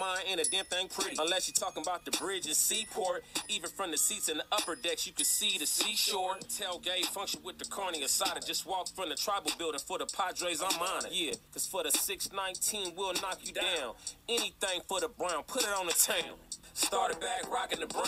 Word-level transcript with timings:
Mine 0.00 0.24
ain't 0.26 0.40
a 0.40 0.50
damn 0.50 0.64
thing 0.64 0.88
pretty 0.88 1.16
unless 1.18 1.48
you're 1.48 1.54
talking 1.54 1.82
about 1.82 2.04
the 2.04 2.10
bridge 2.12 2.46
and 2.46 2.56
seaport. 2.56 3.24
Even 3.48 3.68
from 3.70 3.90
the 3.90 3.98
seats 3.98 4.28
in 4.28 4.38
the 4.38 4.44
upper 4.50 4.74
decks, 4.74 5.06
you 5.06 5.12
can 5.12 5.24
see 5.24 5.58
the 5.58 5.66
seashore. 5.66 6.36
Tailgate 6.48 7.04
function 7.06 7.40
with 7.44 7.58
the 7.58 7.66
carny 7.66 8.02
aside. 8.02 8.42
Just 8.46 8.66
walk 8.66 8.88
from 8.88 9.10
the 9.10 9.14
tribal 9.14 9.50
building 9.58 9.80
for 9.86 9.98
the 9.98 10.06
Padres. 10.06 10.62
I'm 10.62 10.80
on 10.80 11.06
it. 11.06 11.12
Yeah, 11.12 11.32
cause 11.52 11.66
for 11.66 11.82
the 11.82 11.90
619, 11.90 12.94
we'll 12.96 13.12
knock 13.14 13.40
you 13.44 13.52
down. 13.52 13.94
Anything 14.28 14.80
for 14.88 15.00
the 15.00 15.08
Brown, 15.08 15.42
put 15.46 15.62
it 15.62 15.68
on 15.68 15.86
the 15.86 15.92
town. 15.92 16.36
Started 16.74 17.20
back 17.20 17.50
rocking 17.52 17.80
the 17.80 17.86
brown. 17.86 18.06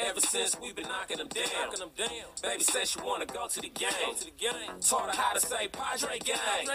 Ever 0.00 0.20
since 0.20 0.58
we've 0.58 0.74
been 0.74 0.88
knocking 0.88 1.18
them 1.18 1.28
down. 1.28 1.76
Baby 2.42 2.64
said 2.64 2.88
she 2.88 2.98
wanna 3.00 3.26
go 3.26 3.46
to 3.46 3.60
the 3.60 3.68
game. 3.68 3.90
Taught 4.80 5.14
her 5.14 5.20
how 5.20 5.34
to 5.34 5.40
say 5.40 5.68
Padre 5.68 6.18
gang. 6.18 6.66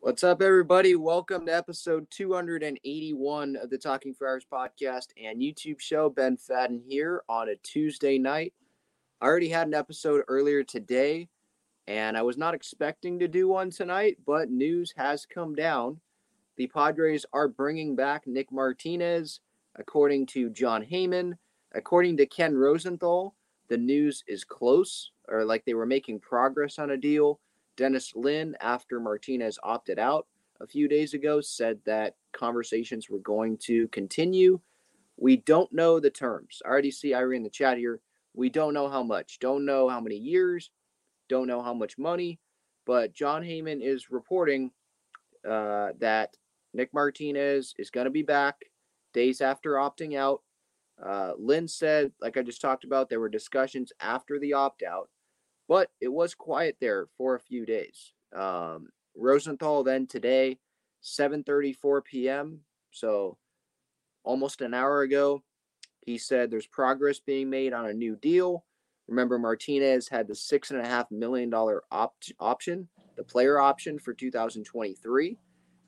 What's 0.00 0.22
up, 0.22 0.40
everybody? 0.42 0.94
Welcome 0.94 1.46
to 1.46 1.56
episode 1.56 2.06
281 2.10 3.56
of 3.56 3.68
the 3.68 3.76
Talking 3.76 4.14
Friars 4.14 4.46
podcast 4.50 5.08
and 5.20 5.40
YouTube 5.40 5.80
show. 5.80 6.08
Ben 6.08 6.36
Fadden 6.36 6.80
here 6.86 7.24
on 7.28 7.48
a 7.48 7.56
Tuesday 7.56 8.16
night. 8.16 8.54
I 9.20 9.26
already 9.26 9.48
had 9.48 9.66
an 9.66 9.74
episode 9.74 10.22
earlier 10.28 10.62
today, 10.62 11.28
and 11.88 12.16
I 12.16 12.22
was 12.22 12.38
not 12.38 12.54
expecting 12.54 13.18
to 13.18 13.26
do 13.26 13.48
one 13.48 13.70
tonight, 13.70 14.18
but 14.24 14.52
news 14.52 14.94
has 14.96 15.26
come 15.26 15.56
down. 15.56 16.00
The 16.56 16.68
Padres 16.68 17.26
are 17.32 17.48
bringing 17.48 17.96
back 17.96 18.24
Nick 18.24 18.52
Martinez, 18.52 19.40
according 19.76 20.26
to 20.26 20.48
Jon 20.48 20.84
Heyman. 20.84 21.36
According 21.74 22.18
to 22.18 22.26
Ken 22.26 22.54
Rosenthal, 22.54 23.34
the 23.68 23.76
news 23.76 24.22
is 24.28 24.44
close, 24.44 25.10
or 25.26 25.44
like 25.44 25.64
they 25.64 25.74
were 25.74 25.86
making 25.86 26.20
progress 26.20 26.78
on 26.78 26.92
a 26.92 26.96
deal. 26.96 27.40
Dennis 27.78 28.12
Lin, 28.16 28.56
after 28.60 29.00
Martinez 29.00 29.58
opted 29.62 29.98
out 29.98 30.26
a 30.60 30.66
few 30.66 30.88
days 30.88 31.14
ago, 31.14 31.40
said 31.40 31.78
that 31.86 32.16
conversations 32.32 33.08
were 33.08 33.20
going 33.20 33.56
to 33.58 33.86
continue. 33.88 34.60
We 35.16 35.36
don't 35.36 35.72
know 35.72 36.00
the 36.00 36.10
terms. 36.10 36.60
I 36.66 36.68
already 36.68 36.90
see 36.90 37.14
Irene 37.14 37.38
in 37.38 37.42
the 37.44 37.50
chat 37.50 37.78
here. 37.78 38.00
We 38.34 38.50
don't 38.50 38.74
know 38.74 38.88
how 38.88 39.04
much. 39.04 39.38
Don't 39.38 39.64
know 39.64 39.88
how 39.88 40.00
many 40.00 40.16
years. 40.16 40.70
Don't 41.28 41.46
know 41.46 41.62
how 41.62 41.72
much 41.72 41.96
money. 41.96 42.40
But 42.84 43.14
Jon 43.14 43.42
Heyman 43.42 43.80
is 43.80 44.10
reporting 44.10 44.72
uh, 45.48 45.90
that 46.00 46.36
Nick 46.74 46.92
Martinez 46.92 47.74
is 47.78 47.90
going 47.90 48.06
to 48.06 48.10
be 48.10 48.22
back 48.22 48.56
days 49.14 49.40
after 49.40 49.74
opting 49.74 50.16
out. 50.16 50.42
Uh, 51.00 51.32
Lin 51.38 51.68
said, 51.68 52.10
like 52.20 52.36
I 52.36 52.42
just 52.42 52.60
talked 52.60 52.82
about, 52.82 53.08
there 53.08 53.20
were 53.20 53.28
discussions 53.28 53.92
after 54.00 54.40
the 54.40 54.52
opt 54.52 54.82
out 54.82 55.08
but 55.68 55.90
it 56.00 56.08
was 56.08 56.34
quiet 56.34 56.76
there 56.80 57.06
for 57.16 57.34
a 57.34 57.40
few 57.40 57.66
days. 57.66 58.12
Um, 58.34 58.88
Rosenthal 59.16 59.84
then 59.84 60.06
today, 60.06 60.58
7:34 61.02 62.04
p.m. 62.04 62.60
So 62.90 63.36
almost 64.24 64.62
an 64.62 64.74
hour 64.74 65.02
ago, 65.02 65.42
he 66.00 66.18
said 66.18 66.50
there's 66.50 66.66
progress 66.66 67.20
being 67.20 67.50
made 67.50 67.72
on 67.72 67.86
a 67.86 67.92
new 67.92 68.16
deal. 68.16 68.64
Remember, 69.08 69.38
Martinez 69.38 70.08
had 70.08 70.26
the 70.28 70.34
six 70.34 70.70
and 70.70 70.80
a 70.80 70.86
half 70.86 71.10
million 71.10 71.50
dollar 71.50 71.82
opt- 71.90 72.32
option, 72.40 72.88
the 73.16 73.24
player 73.24 73.58
option 73.60 73.98
for 73.98 74.12
2023, 74.12 75.38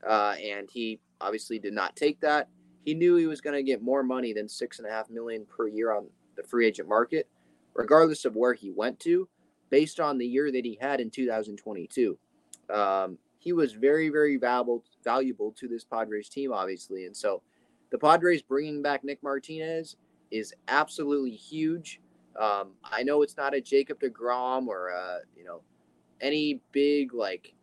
uh, 0.09 0.35
and 0.43 0.69
he 0.71 1.01
obviously 1.21 1.59
did 1.59 1.75
not 1.75 1.97
take 1.97 2.21
that. 2.21 2.49
He 2.85 2.95
knew 2.95 3.17
he 3.17 3.27
was 3.27 3.43
going 3.43 3.57
to 3.57 3.63
get 3.63 3.83
more 3.83 4.03
money 4.03 4.33
than 4.33 4.49
six 4.49 4.79
and 4.79 4.89
a 4.89 4.91
half 4.91 5.11
million 5.11 5.45
per 5.47 5.69
year 5.69 5.93
on 5.95 6.09
the 6.37 6.43
free 6.43 6.67
agent 6.67 6.89
market, 6.89 7.29
regardless 7.75 8.25
of 8.25 8.37
where 8.37 8.55
he 8.55 8.71
went 8.71 8.99
to 9.01 9.29
based 9.71 10.01
on 10.01 10.19
the 10.19 10.27
year 10.27 10.53
that 10.53 10.65
he 10.65 10.79
had 10.81 11.01
in 11.01 11.11
2022. 11.11 12.19
Um, 12.73 13.19
he 13.39 13.53
was 13.53 13.73
very, 13.73 14.11
very 14.11 14.37
valuable, 14.37 14.85
valuable 15.03 15.53
to 15.53 15.67
this 15.67 15.85
Padres 15.85 16.29
team, 16.29 16.53
obviously. 16.53 17.07
And 17.07 17.17
so 17.17 17.43
the 17.91 17.99
Padres 17.99 18.43
bringing 18.43 18.83
back 18.83 19.03
Nick 19.03 19.23
Martinez 19.23 19.97
is 20.31 20.53
absolutely 20.69 21.33
huge. 21.33 22.01
Um, 22.39 22.73
I 22.85 23.03
know 23.03 23.23
it's 23.23 23.37
not 23.37 23.55
a 23.55 23.61
Jacob 23.61 24.01
deGrom 24.01 24.67
or, 24.67 24.89
a, 24.89 25.21
you 25.37 25.45
know, 25.45 25.63
any 26.21 26.61
big 26.73 27.15
like 27.15 27.55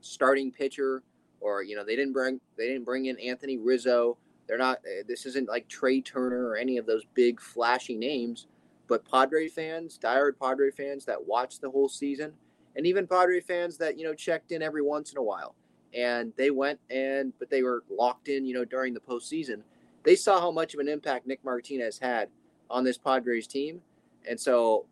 starting 0.00 0.50
pitcher 0.50 1.02
or, 1.40 1.62
you 1.62 1.76
know, 1.76 1.84
they 1.84 1.96
didn't 1.96 2.12
bring, 2.12 2.40
they 2.58 2.66
didn't 2.66 2.84
bring 2.84 3.06
in 3.06 3.18
Anthony 3.20 3.58
Rizzo. 3.58 4.18
They're 4.48 4.58
not, 4.58 4.78
eh, 4.84 5.02
this 5.06 5.24
isn't 5.24 5.48
like 5.48 5.68
Trea 5.68 6.02
Turner 6.02 6.48
or 6.48 6.56
any 6.56 6.78
of 6.78 6.86
those 6.86 7.04
big 7.14 7.40
flashy 7.40 7.96
names 7.96 8.48
but 8.88 9.08
Padre 9.10 9.48
fans, 9.48 9.98
diehard 10.02 10.38
Padre 10.40 10.70
fans 10.70 11.04
that 11.06 11.26
watched 11.26 11.60
the 11.60 11.70
whole 11.70 11.88
season, 11.88 12.32
and 12.76 12.86
even 12.86 13.06
Padre 13.06 13.40
fans 13.40 13.78
that 13.78 13.98
you 13.98 14.04
know 14.04 14.14
checked 14.14 14.52
in 14.52 14.62
every 14.62 14.82
once 14.82 15.12
in 15.12 15.18
a 15.18 15.22
while, 15.22 15.54
and 15.94 16.32
they 16.36 16.50
went 16.50 16.78
and 16.90 17.32
but 17.38 17.50
they 17.50 17.62
were 17.62 17.84
locked 17.90 18.28
in, 18.28 18.44
you 18.44 18.54
know, 18.54 18.64
during 18.64 18.94
the 18.94 19.00
postseason. 19.00 19.62
They 20.02 20.16
saw 20.16 20.40
how 20.40 20.50
much 20.50 20.74
of 20.74 20.80
an 20.80 20.88
impact 20.88 21.26
Nick 21.26 21.42
Martinez 21.44 21.98
had 21.98 22.28
on 22.68 22.84
this 22.84 22.98
Padres 22.98 23.46
team, 23.46 23.80
and 24.28 24.38
so 24.38 24.86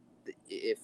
if 0.48 0.78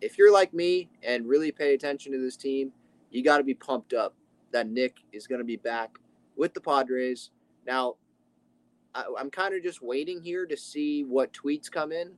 if 0.00 0.18
you're 0.18 0.32
like 0.32 0.52
me 0.52 0.88
and 1.02 1.26
really 1.26 1.52
pay 1.52 1.74
attention 1.74 2.12
to 2.12 2.18
this 2.18 2.36
team, 2.36 2.72
you 3.10 3.22
got 3.22 3.38
to 3.38 3.44
be 3.44 3.54
pumped 3.54 3.92
up 3.92 4.14
that 4.52 4.68
Nick 4.68 4.96
is 5.12 5.26
going 5.26 5.38
to 5.38 5.44
be 5.44 5.56
back 5.56 5.98
with 6.36 6.52
the 6.52 6.60
Padres. 6.60 7.30
Now, 7.66 7.94
I, 8.94 9.04
am 9.18 9.30
kind 9.30 9.54
of 9.54 9.62
just 9.62 9.82
waiting 9.82 10.20
here 10.20 10.46
to 10.46 10.56
see 10.56 11.04
what 11.04 11.32
tweets 11.32 11.70
come 11.70 11.90
in 11.90 12.12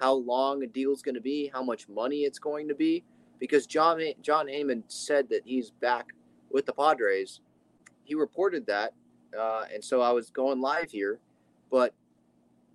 how 0.00 0.14
long 0.14 0.62
a 0.62 0.66
deal's 0.66 1.02
going 1.02 1.14
to 1.14 1.20
be, 1.20 1.50
how 1.52 1.62
much 1.62 1.88
money 1.88 2.20
it's 2.20 2.38
going 2.38 2.66
to 2.68 2.74
be, 2.74 3.04
because 3.38 3.66
John 3.66 4.00
Jon 4.22 4.46
Heyman 4.46 4.82
said 4.88 5.28
that 5.28 5.42
he's 5.44 5.70
back 5.70 6.14
with 6.50 6.66
the 6.66 6.72
Padres. 6.72 7.40
He 8.04 8.14
reported 8.14 8.66
that, 8.66 8.94
uh, 9.38 9.66
and 9.72 9.84
so 9.84 10.00
I 10.00 10.10
was 10.10 10.30
going 10.30 10.60
live 10.60 10.90
here. 10.90 11.20
But 11.70 11.94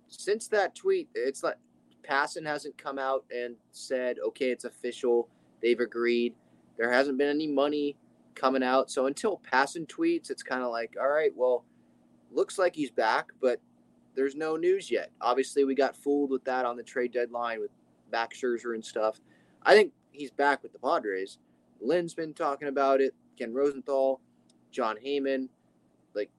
since 0.08 0.48
that 0.48 0.74
tweet, 0.74 1.08
it's 1.14 1.42
like 1.42 1.56
Passan 2.02 2.44
hasn't 2.46 2.78
come 2.78 2.98
out 2.98 3.24
and 3.30 3.56
said, 3.72 4.18
okay, 4.24 4.50
it's 4.50 4.64
official. 4.64 5.28
They've 5.60 5.80
agreed. 5.80 6.34
There 6.78 6.90
hasn't 6.92 7.18
been 7.18 7.28
any 7.28 7.48
money 7.48 7.96
coming 8.34 8.62
out. 8.62 8.90
So 8.90 9.06
until 9.06 9.40
Passan 9.52 9.86
tweets, 9.86 10.30
it's 10.30 10.42
kind 10.42 10.62
of 10.62 10.70
like, 10.70 10.94
all 11.00 11.08
right, 11.08 11.32
well, 11.34 11.64
looks 12.30 12.58
like 12.58 12.76
he's 12.76 12.90
back, 12.90 13.32
but 13.40 13.60
there's 14.16 14.34
no 14.34 14.56
news 14.56 14.90
yet. 14.90 15.10
Obviously, 15.20 15.64
we 15.64 15.74
got 15.74 15.96
fooled 15.96 16.30
with 16.30 16.44
that 16.44 16.64
on 16.64 16.76
the 16.76 16.82
trade 16.82 17.12
deadline 17.12 17.60
with 17.60 17.70
Max 18.10 18.40
Scherzer 18.40 18.74
and 18.74 18.84
stuff. 18.84 19.20
I 19.62 19.74
think 19.74 19.92
he's 20.10 20.30
back 20.30 20.62
with 20.62 20.72
the 20.72 20.78
Padres. 20.78 21.38
Lin's 21.80 22.14
been 22.14 22.32
talking 22.32 22.68
about 22.68 23.00
it. 23.00 23.14
Ken 23.38 23.52
Rosenthal, 23.52 24.20
Jon 24.72 24.96
Heyman. 25.04 25.48
Like, 26.14 26.30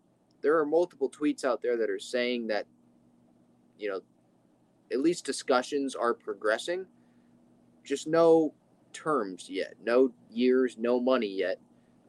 there 0.41 0.57
are 0.57 0.65
multiple 0.65 1.09
tweets 1.09 1.45
out 1.45 1.61
there 1.61 1.77
that 1.77 1.89
are 1.89 1.99
saying 1.99 2.47
that, 2.47 2.65
you 3.77 3.89
know, 3.89 4.01
at 4.91 4.99
least 4.99 5.25
discussions 5.25 5.95
are 5.95 6.13
progressing. 6.13 6.85
Just 7.83 8.07
no 8.07 8.53
terms 8.91 9.49
yet, 9.49 9.75
no 9.83 10.11
years, 10.31 10.75
no 10.79 10.99
money 10.99 11.27
yet. 11.27 11.59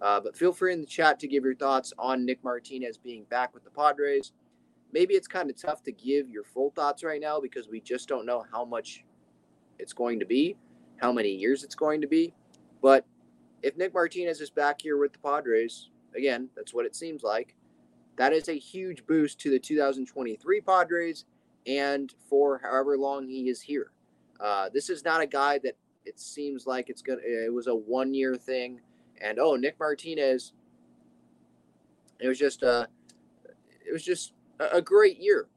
Uh, 0.01 0.21
but 0.21 0.37
feel 0.37 0.53
free 0.53 0.73
in 0.73 0.81
the 0.81 0.87
chat 0.87 1.19
to 1.21 1.29
give 1.29 1.45
your 1.45 1.55
thoughts 1.55 1.93
on 1.99 2.25
Nick 2.25 2.43
Martinez 2.43 2.97
being 2.97 3.25
back 3.25 3.53
with 3.53 3.65
the 3.65 3.71
Padres. 3.71 4.33
Maybe 4.93 5.15
it's 5.15 5.29
kind 5.29 5.51
of 5.51 5.61
tough 5.61 5.83
to 5.85 5.93
give 5.93 6.29
your 6.31 6.45
full 6.45 6.71
thoughts 6.71 7.05
right 7.05 7.21
now 7.21 7.41
because 7.41 7.69
we 7.69 7.81
just 7.81 8.09
don't 8.09 8.27
know 8.27 8.45
how 8.53 8.65
much 8.65 9.05
it's 9.79 9.93
going 9.93 10.19
to 10.21 10.27
be, 10.27 10.57
how 10.97 11.13
many 11.13 11.31
years 11.31 11.63
it's 11.63 11.75
going 11.75 12.01
to 12.01 12.07
be. 12.07 12.33
But 12.83 13.05
if 13.63 13.77
Nick 13.77 13.93
Martinez 13.93 14.41
is 14.41 14.51
back 14.51 14.81
here 14.81 14.97
with 14.97 15.13
the 15.13 15.19
Padres, 15.19 15.91
again, 16.17 16.49
that's 16.57 16.73
what 16.73 16.87
it 16.87 16.97
seems 16.97 17.23
like. 17.23 17.55
That 18.17 18.33
is 18.33 18.49
a 18.49 18.59
huge 18.59 19.07
boost 19.07 19.39
to 19.41 19.51
the 19.51 19.59
2023 19.59 20.61
Padres 20.63 21.25
and 21.67 22.13
for 22.29 22.61
however 22.63 22.97
long 22.97 23.29
he 23.29 23.49
is 23.49 23.61
here. 23.61 23.93
Uh, 24.41 24.69
this 24.73 24.89
is 24.89 25.05
not 25.05 25.21
a 25.21 25.27
guy 25.27 25.59
that 25.59 25.77
it 26.05 26.19
seems 26.19 26.67
like 26.67 26.89
it's 26.89 27.03
gonna. 27.03 27.21
It 27.23 27.53
was 27.53 27.67
a 27.67 27.75
one 27.75 28.15
year 28.15 28.37
thing, 28.37 28.81
and 29.21 29.39
oh, 29.39 29.57
Nick 29.57 29.79
Martinez. 29.79 30.53
It 32.21 32.29
was 32.29 32.39
just. 32.39 32.63
Uh, 32.63 32.87
it 33.87 33.93
was 33.93 34.05
just 34.05 34.33
a 34.61 34.83
great 34.83 35.19
year, 35.19 35.49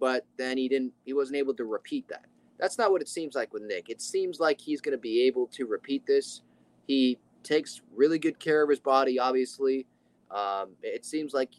but 0.00 0.26
then 0.36 0.56
he 0.58 0.68
didn't. 0.68 0.92
He 1.04 1.12
wasn't 1.12 1.36
able 1.36 1.54
to 1.54 1.64
repeat 1.64 2.08
that. 2.08 2.26
That's 2.58 2.78
not 2.78 2.92
what 2.92 3.02
it 3.02 3.08
seems 3.08 3.34
like 3.34 3.52
with 3.52 3.62
Nick. 3.62 3.88
It 3.88 4.00
seems 4.00 4.38
like 4.40 4.60
he's 4.60 4.80
going 4.80 4.96
to 4.96 5.00
be 5.00 5.22
able 5.22 5.46
to 5.48 5.66
repeat 5.66 6.06
this. 6.06 6.42
He 6.86 7.18
takes 7.42 7.82
really 7.94 8.18
good 8.18 8.38
care 8.38 8.62
of 8.62 8.70
his 8.70 8.80
body. 8.80 9.18
Obviously, 9.18 9.86
um, 10.30 10.70
it 10.82 11.04
seems 11.04 11.34
like 11.34 11.50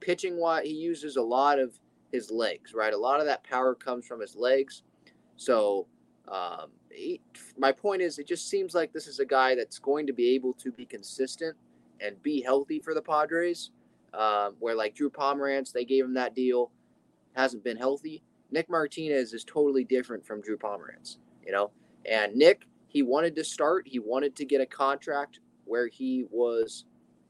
pitching 0.00 0.38
wise, 0.38 0.64
he 0.64 0.72
uses 0.72 1.16
a 1.16 1.22
lot 1.22 1.58
of 1.58 1.78
his 2.12 2.30
legs. 2.30 2.74
Right, 2.74 2.92
a 2.92 2.98
lot 2.98 3.20
of 3.20 3.26
that 3.26 3.44
power 3.44 3.74
comes 3.74 4.06
from 4.06 4.20
his 4.20 4.36
legs. 4.36 4.82
So 5.36 5.86
um, 6.28 6.70
he, 6.90 7.20
my 7.58 7.72
point 7.72 8.02
is, 8.02 8.18
it 8.18 8.26
just 8.26 8.48
seems 8.48 8.74
like 8.74 8.92
this 8.92 9.06
is 9.06 9.18
a 9.18 9.24
guy 9.26 9.54
that's 9.54 9.78
going 9.78 10.06
to 10.06 10.12
be 10.12 10.34
able 10.34 10.52
to 10.54 10.70
be 10.72 10.84
consistent 10.84 11.56
and 12.00 12.22
be 12.22 12.42
healthy 12.42 12.80
for 12.80 12.94
the 12.94 13.02
Padres. 13.02 13.70
Um, 14.14 14.56
where 14.58 14.74
like 14.74 14.94
Drew 14.94 15.10
Pomeranz, 15.10 15.72
they 15.72 15.84
gave 15.84 16.04
him 16.04 16.14
that 16.14 16.34
deal, 16.34 16.70
hasn't 17.34 17.64
been 17.64 17.76
healthy. 17.76 18.22
Nick 18.50 18.68
Martinez 18.68 19.32
is 19.32 19.44
totally 19.44 19.84
different 19.84 20.24
from 20.24 20.42
Drew 20.42 20.58
Pomeranz, 20.58 21.16
you 21.44 21.52
know. 21.52 21.70
And 22.04 22.34
Nick, 22.34 22.66
he 22.88 23.02
wanted 23.02 23.34
to 23.36 23.44
start. 23.44 23.88
He 23.88 23.98
wanted 23.98 24.36
to 24.36 24.44
get 24.44 24.60
a 24.60 24.66
contract 24.66 25.40
where 25.64 25.88
he 25.88 26.26
was 26.30 26.84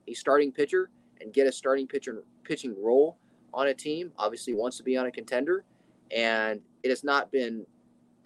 a 0.08 0.14
starting 0.14 0.50
pitcher 0.50 0.90
and 1.20 1.32
get 1.32 1.46
a 1.46 1.52
starting 1.52 1.87
pitcher 1.87 2.25
pitching 2.43 2.75
role 2.82 3.17
on 3.55 3.69
a 3.69 3.75
team. 3.75 4.12
Obviously, 4.19 4.55
wants 4.55 4.76
to 4.79 4.82
be 4.82 4.96
on 4.96 5.06
a 5.06 5.12
contender, 5.12 5.64
and 6.11 6.61
it 6.82 6.88
has 6.88 7.05
not 7.05 7.31
been 7.31 7.64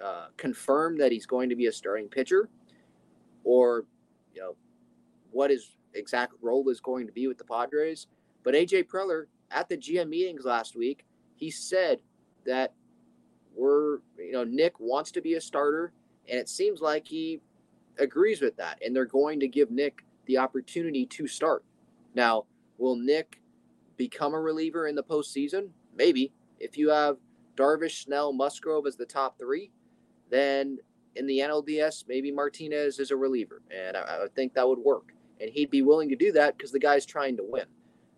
uh, 0.03 0.29
confirmed 0.39 1.01
that 1.01 1.13
he's 1.13 1.27
going 1.27 1.51
to 1.51 1.57
be 1.57 1.67
a 1.67 1.73
starting 1.73 2.09
pitcher, 2.09 2.49
or 3.45 3.85
you 4.35 4.41
know 4.41 4.57
what 5.31 5.51
his 5.51 5.73
exact 5.95 6.33
role 6.41 6.69
is 6.71 6.81
going 6.81 7.07
to 7.07 7.13
be 7.13 7.27
with 7.27 7.37
the 7.37 7.45
Padres. 7.45 8.07
But 8.47 8.55
AJ 8.55 8.85
Preller 8.85 9.25
at 9.51 9.69
the 9.69 9.77
GM 9.77 10.09
meetings 10.09 10.45
last 10.45 10.77
week, 10.77 11.05
he 11.35 11.51
said 11.51 11.99
that 12.47 12.75
we're 13.57 13.99
you 14.17 14.31
know 14.31 14.45
Nick 14.45 14.79
wants 14.79 15.11
to 15.11 15.21
be 15.21 15.35
a 15.35 15.41
starter, 15.41 15.93
and 16.29 16.39
it 16.39 16.49
seems 16.49 16.81
like 16.81 17.09
he 17.09 17.41
agrees 17.99 18.41
with 18.41 18.57
that, 18.59 18.81
and 18.85 18.95
they're 18.95 19.05
going 19.05 19.41
to 19.41 19.49
give 19.49 19.73
Nick 19.73 20.05
the 20.27 20.39
opportunity 20.39 21.07
to 21.07 21.27
start. 21.27 21.65
Now, 22.15 22.45
will 22.79 22.95
Nick 22.95 23.41
become 23.97 24.33
a 24.33 24.41
reliever 24.41 24.87
in 24.87 24.95
the 24.95 25.03
postseason? 25.03 25.71
Maybe. 25.97 26.33
If 26.61 26.79
you 26.79 26.91
have 26.91 27.17
Darvish, 27.57 28.05
Snell, 28.05 28.33
Musgrove 28.33 28.87
as 28.87 28.95
the 28.95 29.07
top 29.07 29.39
three, 29.41 29.73
then 30.31 30.79
in 31.17 31.27
the 31.27 31.41
NLDS, 31.41 32.05
maybe 32.07 32.31
Martinez 32.31 33.01
is 33.01 33.11
a 33.11 33.17
reliever, 33.17 33.63
and 33.77 33.97
I, 33.97 34.03
I 34.03 34.27
think 34.37 34.55
that 34.55 34.69
would 34.69 34.79
work. 34.79 35.15
And 35.41 35.51
he'd 35.51 35.71
be 35.71 35.83
willing 35.83 36.11
to 36.11 36.17
do 36.17 36.31
that 36.33 36.57
because 36.57 36.71
the 36.71 36.79
guy's 36.79 37.05
trying 37.05 37.37
to 37.39 37.43
win. 37.45 37.67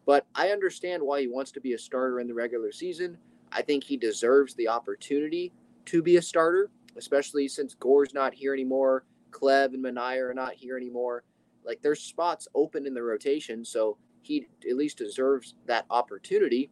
But 0.09 0.27
I 0.35 0.53
understand 0.53 1.03
why 1.03 1.21
he 1.21 1.27
wants 1.27 1.53
to 1.53 1.61
be 1.61 1.75
a 1.75 1.79
starter 1.79 2.19
in 2.19 2.27
the 2.27 2.33
regular 2.33 2.73
season. 2.73 3.19
I 3.53 3.61
think 3.61 3.85
he 3.85 3.99
deserves 3.99 4.55
the 4.55 4.67
opportunity 4.67 5.53
to 5.85 6.03
be 6.03 6.17
a 6.17 6.23
starter, 6.23 6.71
especially 6.97 7.47
since 7.47 7.75
Gore's 7.75 8.15
not 8.15 8.33
here 8.33 8.55
anymore. 8.55 9.05
Clev 9.33 9.75
and 9.75 9.85
Manaea 9.85 10.31
are 10.31 10.33
not 10.33 10.55
here 10.55 10.79
anymore. 10.79 11.25
Like 11.63 11.83
there's 11.83 12.01
spots 12.01 12.49
open 12.55 12.87
in 12.87 12.95
the 12.95 13.03
rotation, 13.03 13.67
so 13.67 13.99
he 14.23 14.47
at 14.67 14.79
least 14.79 14.97
deserves 14.97 15.55
that 15.67 15.85
opportunity. 15.91 16.71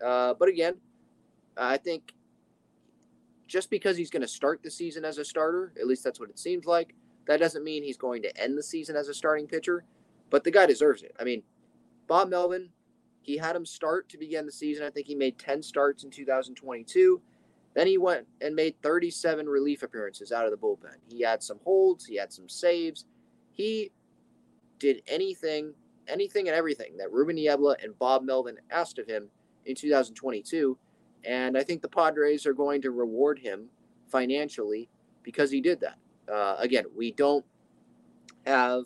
Uh, 0.00 0.34
but 0.34 0.48
again, 0.48 0.76
I 1.56 1.78
think 1.78 2.12
just 3.48 3.68
because 3.68 3.96
he's 3.96 4.10
going 4.10 4.22
to 4.22 4.28
start 4.28 4.62
the 4.62 4.70
season 4.70 5.04
as 5.04 5.18
a 5.18 5.24
starter, 5.24 5.72
at 5.80 5.88
least 5.88 6.04
that's 6.04 6.20
what 6.20 6.30
it 6.30 6.38
seems 6.38 6.66
like, 6.66 6.94
that 7.26 7.40
doesn't 7.40 7.64
mean 7.64 7.82
he's 7.82 7.96
going 7.96 8.22
to 8.22 8.40
end 8.40 8.56
the 8.56 8.62
season 8.62 8.94
as 8.94 9.08
a 9.08 9.14
starting 9.14 9.48
pitcher. 9.48 9.82
But 10.30 10.44
the 10.44 10.52
guy 10.52 10.66
deserves 10.66 11.02
it. 11.02 11.16
I 11.18 11.24
mean, 11.24 11.42
Bob 12.06 12.28
Melvin, 12.28 12.68
he 13.26 13.36
had 13.36 13.56
him 13.56 13.66
start 13.66 14.08
to 14.08 14.18
begin 14.18 14.46
the 14.46 14.52
season. 14.52 14.86
I 14.86 14.90
think 14.90 15.08
he 15.08 15.16
made 15.16 15.36
10 15.36 15.60
starts 15.60 16.04
in 16.04 16.10
2022. 16.10 17.20
Then 17.74 17.86
he 17.88 17.98
went 17.98 18.26
and 18.40 18.54
made 18.54 18.80
37 18.82 19.48
relief 19.48 19.82
appearances 19.82 20.30
out 20.30 20.44
of 20.44 20.52
the 20.52 20.56
bullpen. 20.56 20.96
He 21.08 21.22
had 21.22 21.42
some 21.42 21.58
holds, 21.64 22.06
he 22.06 22.16
had 22.16 22.32
some 22.32 22.48
saves. 22.48 23.04
He 23.52 23.90
did 24.78 25.02
anything, 25.08 25.74
anything 26.06 26.46
and 26.46 26.56
everything 26.56 26.96
that 26.98 27.10
Ruben 27.10 27.34
Niebla 27.36 27.76
and 27.82 27.98
Bob 27.98 28.22
Melvin 28.22 28.56
asked 28.70 28.98
of 28.98 29.08
him 29.08 29.28
in 29.66 29.74
2022. 29.74 30.78
And 31.24 31.58
I 31.58 31.64
think 31.64 31.82
the 31.82 31.88
Padres 31.88 32.46
are 32.46 32.54
going 32.54 32.80
to 32.82 32.92
reward 32.92 33.40
him 33.40 33.66
financially 34.08 34.88
because 35.24 35.50
he 35.50 35.60
did 35.60 35.80
that. 35.80 35.98
Uh, 36.32 36.56
again, 36.60 36.84
we 36.96 37.10
don't 37.10 37.44
have 38.46 38.84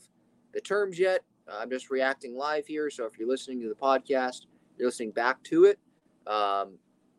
the 0.55 0.61
terms 0.63 0.99
yet. 0.99 1.23
I'm 1.53 1.71
just 1.71 1.91
reacting 1.91 2.37
live 2.37 2.67
here. 2.67 2.91
So 2.91 3.05
if 3.05 3.19
you're 3.19 3.29
listening 3.29 3.61
to 3.63 3.69
the 3.69 3.75
podcast, 3.75 4.47
you're 4.79 4.89
listening 4.89 5.11
back 5.11 5.43
to 5.45 5.65
it. 5.65 5.79
Um, 6.27 6.79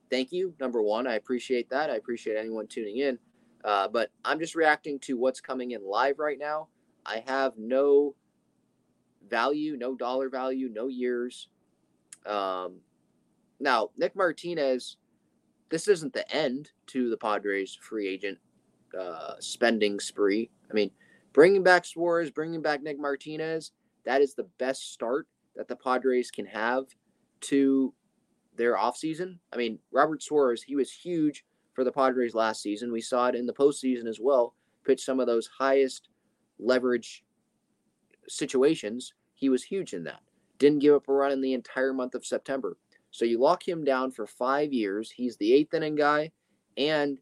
thank 0.10 0.32
you. 0.32 0.54
Number 0.60 0.82
one, 0.82 1.08
I 1.08 1.16
appreciate 1.16 1.70
that. 1.70 1.90
I 1.90 1.96
appreciate 1.96 2.38
anyone 2.38 2.68
tuning 2.68 2.98
in. 2.98 3.18
Uh, 3.64 3.88
but 3.88 4.10
I'm 4.26 4.40
just 4.40 4.56
reacting 4.56 5.00
to 5.00 5.18
what's 5.18 5.40
coming 5.42 5.72
in 5.72 5.88
live 5.88 6.20
right 6.20 6.40
now. 6.40 6.68
I 7.06 7.24
have 7.28 7.54
no 7.58 8.16
value, 9.30 9.78
no 9.78 9.96
dollar 9.96 10.30
value, 10.30 10.70
no 10.74 10.88
years. 10.88 11.48
Um, 12.26 12.78
now, 13.60 13.90
Nick 13.98 14.16
Martinez 14.16 14.98
this 15.72 15.88
isn't 15.88 16.14
the 16.14 16.30
end 16.36 16.70
to 16.88 17.10
the 17.10 17.18
Padres 17.18 17.76
free 17.82 18.08
agent 18.08 18.38
uh, 18.98 19.36
spending 19.40 20.00
spree. 20.00 20.52
I 20.70 20.74
mean, 20.74 20.92
bringing 21.34 21.64
back 21.64 21.86
Suarez, 21.86 22.30
bringing 22.30 22.62
back 22.62 22.84
Nick 22.84 23.00
Martinez, 23.00 23.72
that 24.06 24.22
is 24.22 24.34
the 24.34 24.48
best 24.58 24.94
start 24.94 25.28
that 25.56 25.68
the 25.68 25.76
Padres 25.76 26.32
can 26.32 26.46
have 26.46 26.86
to 27.42 27.94
their 28.56 28.76
offseason. 28.76 29.38
I 29.54 29.58
mean, 29.58 29.80
Robert 29.92 30.22
Suarez, 30.22 30.64
he 30.64 30.76
was 30.76 30.92
huge 30.92 31.46
for 31.74 31.84
the 31.84 31.92
Padres 31.92 32.36
last 32.36 32.62
season. 32.62 32.92
We 32.92 33.02
saw 33.02 33.28
it 33.28 33.36
in 33.36 33.46
the 33.46 33.54
postseason 33.54 34.08
as 34.08 34.20
well. 34.20 34.56
pitched 34.86 35.06
some 35.06 35.20
of 35.20 35.28
those 35.28 35.48
highest 35.48 36.10
leverage 36.60 37.24
situations. 38.28 39.14
He 39.34 39.50
was 39.50 39.64
huge 39.64 39.94
in 39.94 40.04
that. 40.06 40.22
Didn't 40.58 40.80
give 40.80 40.96
up 40.96 41.08
a 41.08 41.14
run 41.14 41.32
in 41.32 41.42
the 41.42 41.54
entire 41.54 41.94
month 41.94 42.16
of 42.16 42.26
September. 42.26 42.78
So 43.12 43.26
you 43.26 43.40
lock 43.40 43.68
him 43.68 43.84
down 43.84 44.12
for 44.12 44.26
five 44.26 44.72
years. 44.72 45.12
He's 45.12 45.38
the 45.38 45.54
eighth 45.54 45.74
inning 45.74 45.96
guy, 45.96 46.32
and 46.78 47.20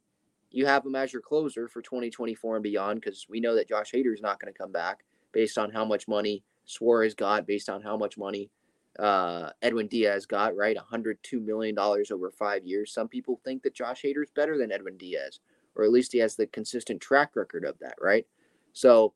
you 0.52 0.66
have 0.66 0.86
him 0.86 0.96
as 0.96 1.14
your 1.14 1.22
closer 1.22 1.68
for 1.68 1.82
2024 1.82 2.58
and 2.58 2.64
beyond 2.64 3.02
because 3.02 3.28
we 3.30 3.40
know 3.40 3.56
that 3.56 3.70
Josh 3.70 3.92
Hader 3.92 4.14
is 4.14 4.22
not 4.22 4.40
going 4.40 4.52
to 4.54 4.58
come 4.58 4.72
back 4.72 5.04
based 5.32 5.58
on 5.58 5.72
how 5.72 5.86
much 5.86 6.08
money 6.08 6.44
Suarez 6.70 7.16
got, 7.16 7.48
based 7.48 7.68
on 7.68 7.82
how 7.82 7.98
much 7.98 8.18
money 8.18 8.52
uh, 9.00 9.50
Edwin 9.62 9.88
Diaz 9.88 10.26
got, 10.26 10.56
right? 10.56 10.78
$102 10.78 11.16
million 11.44 11.78
over 11.80 12.32
five 12.32 12.66
years. 12.66 12.94
Some 12.94 13.08
people 13.08 13.42
think 13.44 13.64
that 13.64 13.74
Josh 13.74 14.04
Hader 14.04 14.24
is 14.24 14.30
better 14.36 14.58
than 14.58 14.72
Edwin 14.72 14.98
Diaz, 14.98 15.40
or 15.76 15.84
at 15.84 15.92
least 15.92 16.12
he 16.14 16.20
has 16.20 16.36
the 16.36 16.48
consistent 16.48 17.02
track 17.02 17.36
record 17.36 17.66
of 17.66 17.80
that, 17.80 17.96
right? 18.00 18.26
So 18.74 19.14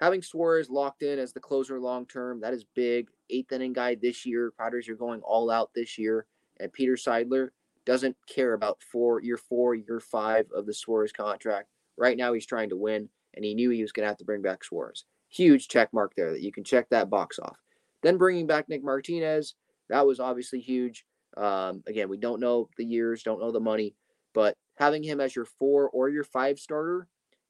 having 0.00 0.22
Suarez 0.22 0.70
locked 0.70 1.02
in 1.02 1.18
as 1.18 1.32
the 1.32 1.40
closer 1.40 1.78
long 1.78 2.06
term, 2.06 2.40
that 2.40 2.54
is 2.54 2.64
big. 2.74 3.08
Eighth 3.30 3.52
inning 3.52 3.72
guy 3.72 3.94
this 3.94 4.24
year. 4.24 4.52
Padres 4.58 4.88
are 4.88 4.94
going 4.94 5.20
all 5.20 5.50
out 5.50 5.70
this 5.74 5.98
year. 5.98 6.26
And 6.60 6.72
Peter 6.72 6.94
Seidler 6.94 7.48
doesn't 7.84 8.16
care 8.26 8.54
about 8.54 8.80
four 8.80 9.20
year 9.20 9.36
four, 9.36 9.74
year 9.74 10.00
five 10.00 10.46
of 10.54 10.66
the 10.66 10.74
Suarez 10.74 11.12
contract. 11.12 11.68
Right 11.96 12.16
now 12.16 12.32
he's 12.32 12.46
trying 12.46 12.70
to 12.70 12.76
win, 12.76 13.08
and 13.34 13.44
he 13.44 13.54
knew 13.54 13.70
he 13.70 13.82
was 13.82 13.92
gonna 13.92 14.08
have 14.08 14.18
to 14.18 14.24
bring 14.24 14.42
back 14.42 14.64
Suarez. 14.64 15.04
Huge 15.34 15.68
check 15.68 15.92
mark 15.92 16.12
there 16.16 16.32
that 16.32 16.42
you 16.42 16.52
can 16.52 16.64
check 16.64 16.88
that 16.90 17.10
box 17.10 17.38
off. 17.38 17.56
Then 18.02 18.18
bringing 18.18 18.46
back 18.46 18.68
Nick 18.68 18.84
Martinez, 18.84 19.54
that 19.88 20.06
was 20.06 20.20
obviously 20.20 20.60
huge. 20.60 21.04
Um, 21.36 21.82
again, 21.86 22.08
we 22.08 22.16
don't 22.16 22.40
know 22.40 22.68
the 22.76 22.84
years, 22.84 23.22
don't 23.22 23.40
know 23.40 23.50
the 23.50 23.60
money, 23.60 23.94
but 24.32 24.56
having 24.76 25.02
him 25.02 25.20
as 25.20 25.34
your 25.34 25.46
four 25.46 25.88
or 25.88 26.08
your 26.08 26.24
five 26.24 26.58
starter, 26.58 27.08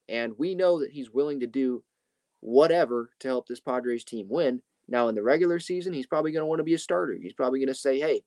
and 0.08 0.32
we 0.38 0.54
know 0.54 0.80
that 0.80 0.92
he's 0.92 1.10
willing 1.10 1.40
to 1.40 1.46
do 1.46 1.82
whatever 2.40 3.10
to 3.20 3.28
help 3.28 3.46
this 3.46 3.60
Padres 3.60 4.04
team 4.04 4.26
win. 4.28 4.62
Now, 4.88 5.08
in 5.08 5.14
the 5.14 5.22
regular 5.22 5.58
season, 5.58 5.92
he's 5.92 6.06
probably 6.06 6.32
going 6.32 6.42
to 6.42 6.46
want 6.46 6.60
to 6.60 6.64
be 6.64 6.74
a 6.74 6.78
starter. 6.78 7.14
He's 7.20 7.32
probably 7.32 7.58
going 7.58 7.68
to 7.68 7.74
say, 7.74 7.98
hey, 7.98 8.22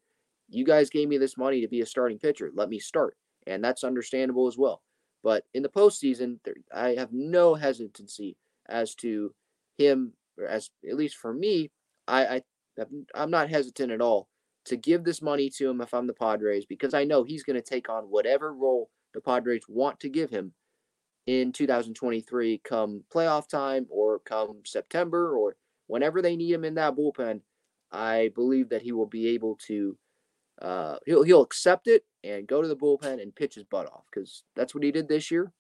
you 0.50 0.66
guys 0.66 0.90
gave 0.90 1.08
me 1.08 1.18
this 1.18 1.38
money 1.38 1.62
to 1.62 1.68
be 1.68 1.82
a 1.82 1.86
starting 1.86 2.18
pitcher. 2.18 2.52
Let 2.54 2.70
me 2.70 2.80
start. 2.80 3.16
And 3.46 3.64
that's 3.64 3.84
understandable 3.84 4.48
as 4.48 4.58
well. 4.58 4.82
But 5.24 5.46
in 5.54 5.62
the 5.62 5.70
postseason, 5.70 6.40
there, 6.44 6.56
I 6.74 6.96
have 6.96 7.12
no 7.12 7.54
hesitancy 7.54 8.38
as 8.70 8.96
to 8.96 9.34
him, 9.78 10.14
as 10.48 10.70
at 10.88 10.96
least 10.96 11.16
for 11.18 11.34
me, 11.34 11.72
I, 12.08 12.26
I 12.26 12.42
I'm 13.16 13.32
not 13.32 13.50
hesitant 13.50 13.92
at 13.92 14.02
all 14.02 14.28
to 14.66 14.76
give 14.76 15.04
this 15.04 15.22
money 15.22 15.50
to 15.50 15.70
him 15.70 15.82
if 15.82 15.94
I'm 15.94 16.08
the 16.08 16.14
Padres 16.14 16.66
because 16.66 16.94
I 16.94 17.06
know 17.06 17.24
he's 17.24 17.44
going 17.44 17.56
to 17.56 17.62
take 17.62 17.90
on 17.90 18.04
whatever 18.04 18.54
role 18.54 18.90
the 19.14 19.22
Padres 19.22 19.64
want 19.68 20.00
to 20.02 20.10
give 20.10 20.30
him 20.30 20.54
in 21.26 21.52
2023 21.52 22.62
come 22.64 23.04
playoff 23.14 23.48
time 23.48 23.88
or 23.90 24.20
come 24.20 24.62
September 24.66 25.38
or 25.38 25.56
whenever 25.88 26.22
they 26.22 26.36
need 26.36 26.52
him 26.52 26.66
in 26.66 26.76
that 26.76 26.96
bullpen. 26.96 27.42
I 27.92 28.32
believe 28.36 28.70
that 28.70 28.82
he 28.82 28.92
will 28.92 29.08
be 29.08 29.30
able 29.30 29.58
to 29.68 29.98
uh, 30.62 30.98
he'll 31.06 31.24
he'll 31.24 31.42
accept 31.42 31.88
it 31.88 32.04
and 32.24 32.48
go 32.48 32.62
to 32.62 32.68
the 32.68 32.76
bullpen 32.76 33.22
and 33.22 33.36
pitch 33.36 33.56
his 33.56 33.64
butt 33.64 33.88
off 33.88 34.04
because 34.12 34.44
that's 34.56 34.76
what 34.76 34.84
he 34.84 34.92
did 34.92 35.08
this 35.08 35.32
year. 35.32 35.52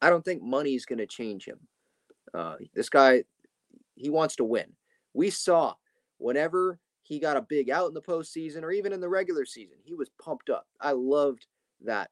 I 0.00 0.10
don't 0.10 0.24
think 0.24 0.42
money 0.42 0.74
is 0.74 0.86
going 0.86 0.98
to 0.98 1.06
change 1.06 1.46
him. 1.46 1.58
Uh, 2.34 2.56
this 2.74 2.88
guy, 2.88 3.24
he 3.94 4.10
wants 4.10 4.36
to 4.36 4.44
win. 4.44 4.66
We 5.12 5.30
saw 5.30 5.74
whenever 6.18 6.78
he 7.02 7.18
got 7.18 7.36
a 7.36 7.42
big 7.42 7.70
out 7.70 7.88
in 7.88 7.94
the 7.94 8.02
postseason 8.02 8.62
or 8.62 8.72
even 8.72 8.92
in 8.92 9.00
the 9.00 9.08
regular 9.08 9.44
season, 9.44 9.76
he 9.84 9.94
was 9.94 10.10
pumped 10.20 10.50
up. 10.50 10.66
I 10.80 10.92
loved 10.92 11.46
that 11.84 12.10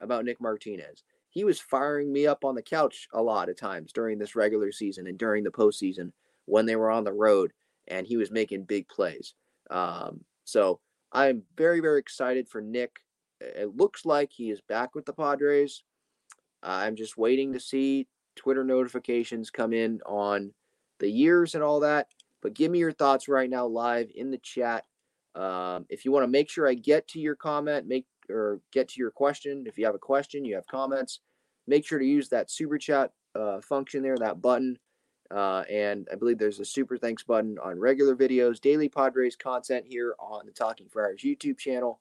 about 0.00 0.24
Nick 0.24 0.40
Martinez. 0.40 1.04
He 1.30 1.44
was 1.44 1.60
firing 1.60 2.12
me 2.12 2.26
up 2.26 2.44
on 2.44 2.54
the 2.54 2.62
couch 2.62 3.08
a 3.12 3.22
lot 3.22 3.48
of 3.48 3.56
times 3.56 3.92
during 3.92 4.18
this 4.18 4.36
regular 4.36 4.70
season 4.70 5.06
and 5.06 5.18
during 5.18 5.44
the 5.44 5.50
postseason 5.50 6.12
when 6.44 6.66
they 6.66 6.76
were 6.76 6.90
on 6.90 7.04
the 7.04 7.12
road 7.12 7.52
and 7.88 8.06
he 8.06 8.16
was 8.16 8.30
making 8.30 8.64
big 8.64 8.88
plays. 8.88 9.34
Um, 9.70 10.20
so 10.44 10.80
I'm 11.12 11.42
very, 11.56 11.80
very 11.80 11.98
excited 11.98 12.48
for 12.48 12.60
Nick. 12.60 12.96
It 13.40 13.76
looks 13.76 14.04
like 14.04 14.30
he 14.32 14.50
is 14.50 14.60
back 14.60 14.94
with 14.94 15.06
the 15.06 15.12
Padres. 15.12 15.82
I'm 16.62 16.96
just 16.96 17.16
waiting 17.16 17.52
to 17.52 17.60
see 17.60 18.06
Twitter 18.36 18.64
notifications 18.64 19.50
come 19.50 19.72
in 19.72 20.00
on 20.06 20.52
the 21.00 21.10
years 21.10 21.54
and 21.54 21.62
all 21.62 21.80
that. 21.80 22.08
But 22.42 22.54
give 22.54 22.70
me 22.70 22.78
your 22.78 22.92
thoughts 22.92 23.28
right 23.28 23.48
now 23.48 23.66
live 23.66 24.10
in 24.14 24.30
the 24.30 24.38
chat. 24.38 24.84
Um, 25.34 25.86
if 25.88 26.04
you 26.04 26.12
want 26.12 26.24
to 26.24 26.30
make 26.30 26.50
sure 26.50 26.68
I 26.68 26.74
get 26.74 27.08
to 27.08 27.20
your 27.20 27.34
comment, 27.34 27.86
make 27.86 28.06
or 28.30 28.60
get 28.72 28.88
to 28.88 29.00
your 29.00 29.10
question. 29.10 29.64
If 29.66 29.78
you 29.78 29.84
have 29.86 29.94
a 29.94 29.98
question, 29.98 30.44
you 30.44 30.54
have 30.54 30.66
comments, 30.66 31.20
make 31.66 31.86
sure 31.86 31.98
to 31.98 32.04
use 32.04 32.28
that 32.28 32.50
super 32.50 32.78
chat 32.78 33.12
uh, 33.34 33.60
function 33.60 34.02
there, 34.02 34.16
that 34.18 34.40
button. 34.40 34.78
Uh, 35.30 35.64
and 35.70 36.06
I 36.12 36.16
believe 36.16 36.38
there's 36.38 36.60
a 36.60 36.64
super 36.64 36.96
thanks 36.96 37.22
button 37.22 37.58
on 37.62 37.78
regular 37.78 38.14
videos, 38.14 38.60
daily 38.60 38.88
Padres 38.88 39.36
content 39.36 39.86
here 39.88 40.14
on 40.18 40.46
the 40.46 40.52
Talking 40.52 40.88
Friars 40.88 41.22
YouTube 41.22 41.58
channel. 41.58 42.00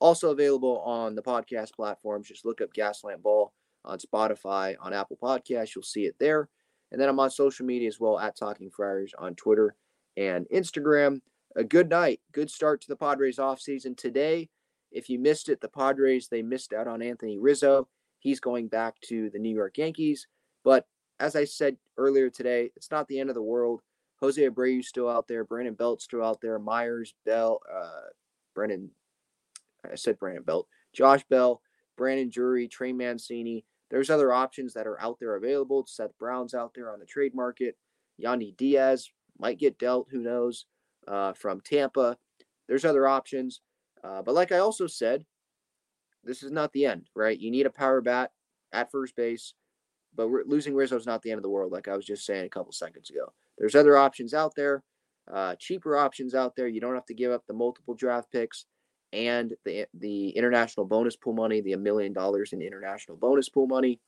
Also 0.00 0.30
available 0.30 0.80
on 0.80 1.14
the 1.14 1.22
podcast 1.22 1.72
platforms. 1.72 2.28
Just 2.28 2.44
look 2.44 2.60
up 2.60 2.74
Gaslamp 2.74 3.22
Ball 3.22 3.52
on 3.84 3.98
Spotify, 3.98 4.76
on 4.80 4.92
Apple 4.92 5.18
Podcasts. 5.22 5.74
You'll 5.74 5.82
see 5.82 6.06
it 6.06 6.16
there. 6.18 6.48
And 6.92 7.00
then 7.00 7.08
I'm 7.08 7.20
on 7.20 7.30
social 7.30 7.66
media 7.66 7.88
as 7.88 7.98
well 7.98 8.18
at 8.18 8.36
Talking 8.36 8.70
Friars 8.70 9.12
on 9.18 9.34
Twitter 9.34 9.74
and 10.16 10.46
Instagram. 10.52 11.20
A 11.56 11.64
good 11.64 11.88
night, 11.88 12.20
good 12.32 12.50
start 12.50 12.80
to 12.82 12.88
the 12.88 12.96
Padres 12.96 13.36
offseason 13.38 13.96
today. 13.96 14.48
If 14.90 15.08
you 15.08 15.18
missed 15.18 15.48
it, 15.48 15.60
the 15.60 15.68
Padres, 15.68 16.28
they 16.28 16.42
missed 16.42 16.72
out 16.72 16.86
on 16.86 17.02
Anthony 17.02 17.38
Rizzo. 17.38 17.88
He's 18.20 18.40
going 18.40 18.68
back 18.68 19.00
to 19.02 19.28
the 19.30 19.38
New 19.38 19.54
York 19.54 19.76
Yankees. 19.76 20.26
But 20.64 20.86
as 21.20 21.36
I 21.36 21.44
said 21.44 21.76
earlier 21.96 22.30
today, 22.30 22.70
it's 22.76 22.90
not 22.90 23.06
the 23.08 23.18
end 23.18 23.28
of 23.28 23.34
the 23.34 23.42
world. 23.42 23.82
Jose 24.20 24.40
Abreu's 24.40 24.88
still 24.88 25.08
out 25.08 25.28
there. 25.28 25.44
Brandon 25.44 25.74
Belt's 25.74 26.04
still 26.04 26.24
out 26.24 26.40
there. 26.40 26.58
Myers, 26.58 27.14
Bell, 27.26 27.60
uh, 27.72 28.08
Brandon, 28.54 28.90
I 29.84 29.96
said 29.96 30.18
Brandon 30.18 30.44
Belt. 30.44 30.66
Josh 30.92 31.24
Bell, 31.28 31.60
Brandon 31.96 32.30
Drury, 32.30 32.68
Trey 32.68 32.92
Mancini. 32.92 33.64
There's 33.94 34.10
other 34.10 34.32
options 34.32 34.74
that 34.74 34.88
are 34.88 35.00
out 35.00 35.20
there 35.20 35.36
available. 35.36 35.84
Seth 35.86 36.18
Brown's 36.18 36.52
out 36.52 36.72
there 36.74 36.92
on 36.92 36.98
the 36.98 37.06
trade 37.06 37.32
market. 37.32 37.76
Yandy 38.20 38.56
Diaz 38.56 39.08
might 39.38 39.60
get 39.60 39.78
dealt. 39.78 40.08
Who 40.10 40.18
knows? 40.18 40.66
Uh, 41.06 41.32
from 41.32 41.60
Tampa. 41.60 42.16
There's 42.66 42.84
other 42.84 43.06
options. 43.06 43.60
Uh, 44.02 44.20
but 44.20 44.34
like 44.34 44.50
I 44.50 44.58
also 44.58 44.88
said, 44.88 45.24
this 46.24 46.42
is 46.42 46.50
not 46.50 46.72
the 46.72 46.86
end, 46.86 47.06
right? 47.14 47.38
You 47.38 47.52
need 47.52 47.66
a 47.66 47.70
power 47.70 48.00
bat 48.00 48.32
at 48.72 48.90
first 48.90 49.14
base, 49.14 49.54
but 50.16 50.26
losing 50.26 50.74
Rizzo 50.74 50.96
is 50.96 51.06
not 51.06 51.22
the 51.22 51.30
end 51.30 51.38
of 51.38 51.44
the 51.44 51.48
world, 51.48 51.70
like 51.70 51.86
I 51.86 51.94
was 51.94 52.04
just 52.04 52.26
saying 52.26 52.46
a 52.46 52.50
couple 52.50 52.72
seconds 52.72 53.10
ago. 53.10 53.32
There's 53.58 53.76
other 53.76 53.96
options 53.96 54.34
out 54.34 54.56
there, 54.56 54.82
uh, 55.32 55.54
cheaper 55.60 55.96
options 55.96 56.34
out 56.34 56.56
there. 56.56 56.66
You 56.66 56.80
don't 56.80 56.96
have 56.96 57.06
to 57.06 57.14
give 57.14 57.30
up 57.30 57.44
the 57.46 57.54
multiple 57.54 57.94
draft 57.94 58.32
picks 58.32 58.66
and 59.14 59.54
the 59.64 59.86
the 59.94 60.30
international 60.30 60.84
bonus 60.84 61.16
pool 61.16 61.32
money, 61.32 61.60
the 61.60 61.72
a 61.72 61.78
million 61.78 62.12
dollars 62.12 62.52
in 62.52 62.60
international 62.60 63.16
bonus 63.16 63.48
pool 63.48 63.66
money. 63.66 64.00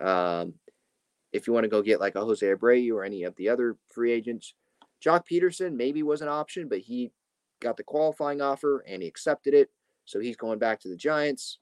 Um, 0.00 0.54
if 1.32 1.46
you 1.46 1.52
want 1.52 1.64
to 1.64 1.68
go 1.68 1.82
get 1.82 2.00
like 2.00 2.14
a 2.14 2.24
Jose 2.24 2.46
Abreu 2.46 2.92
or 2.92 3.04
any 3.04 3.24
of 3.24 3.34
the 3.34 3.48
other 3.48 3.76
free 3.92 4.12
agents, 4.12 4.54
Joc 5.04 5.24
Pederson 5.30 5.74
maybe 5.74 6.04
was 6.04 6.22
an 6.22 6.28
option, 6.28 6.68
but 6.68 6.78
he 6.78 7.10
got 7.60 7.76
the 7.76 7.82
qualifying 7.82 8.40
offer 8.40 8.84
and 8.86 9.02
he 9.02 9.08
accepted 9.08 9.54
it. 9.54 9.70
So 10.04 10.20
he's 10.20 10.36
going 10.36 10.60
back 10.60 10.78
to 10.80 10.88
the 10.88 10.96
Giants. 10.96 11.58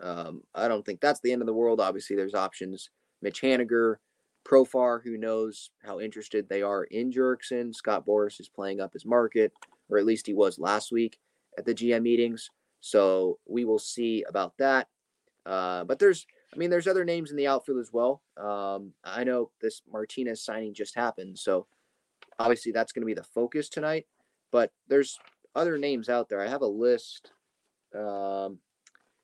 Um, 0.00 0.42
I 0.54 0.68
don't 0.68 0.86
think 0.86 1.00
that's 1.00 1.20
the 1.20 1.32
end 1.32 1.42
of 1.42 1.46
the 1.46 1.54
world. 1.54 1.80
Obviously, 1.80 2.16
there's 2.16 2.34
options. 2.34 2.88
Mitch 3.20 3.42
Haniger, 3.42 3.96
Profar, 4.48 5.02
who 5.04 5.18
knows 5.18 5.70
how 5.84 6.00
interested 6.00 6.48
they 6.48 6.62
are 6.62 6.84
in 6.84 7.12
Jurickson. 7.12 7.74
Scott 7.74 8.06
Boras 8.06 8.40
is 8.40 8.48
playing 8.48 8.80
up 8.80 8.94
his 8.94 9.04
market, 9.04 9.52
or 9.90 9.98
at 9.98 10.06
least 10.06 10.26
he 10.26 10.34
was 10.34 10.58
last 10.58 10.90
week 10.90 11.18
at 11.58 11.64
the 11.64 11.74
GM 11.74 12.02
meetings. 12.02 12.50
So 12.80 13.38
we 13.46 13.64
will 13.64 13.78
see 13.78 14.24
about 14.28 14.54
that. 14.58 14.88
Uh, 15.46 15.84
but 15.84 15.98
there's, 15.98 16.26
I 16.52 16.56
mean, 16.56 16.70
there's 16.70 16.86
other 16.86 17.04
names 17.04 17.30
in 17.30 17.36
the 17.36 17.46
outfield 17.46 17.78
as 17.78 17.92
well. 17.92 18.22
Um, 18.36 18.92
I 19.04 19.24
know 19.24 19.50
this 19.60 19.82
Martinez 19.90 20.44
signing 20.44 20.74
just 20.74 20.94
happened, 20.94 21.38
so 21.38 21.66
obviously 22.38 22.72
that's 22.72 22.92
going 22.92 23.02
to 23.02 23.06
be 23.06 23.14
the 23.14 23.22
focus 23.22 23.68
tonight. 23.68 24.06
But 24.50 24.70
there's 24.88 25.18
other 25.54 25.78
names 25.78 26.08
out 26.08 26.28
there. 26.28 26.40
I 26.40 26.48
have 26.48 26.62
a 26.62 26.66
list. 26.66 27.32
Um, 27.96 28.58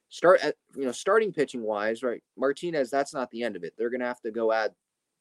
start 0.09 0.41
at 0.43 0.57
you 0.75 0.85
know 0.85 0.93
starting 0.93 1.33
pitching 1.33 1.63
wise, 1.63 2.03
right? 2.03 2.23
Martinez, 2.37 2.91
that's 2.91 3.15
not 3.15 3.31
the 3.31 3.43
end 3.43 3.57
of 3.57 3.65
it. 3.65 3.75
They're 3.77 3.91
going 3.91 4.01
to 4.01 4.07
have 4.07 4.21
to 4.23 4.31
go 4.31 4.53
add 4.53 4.73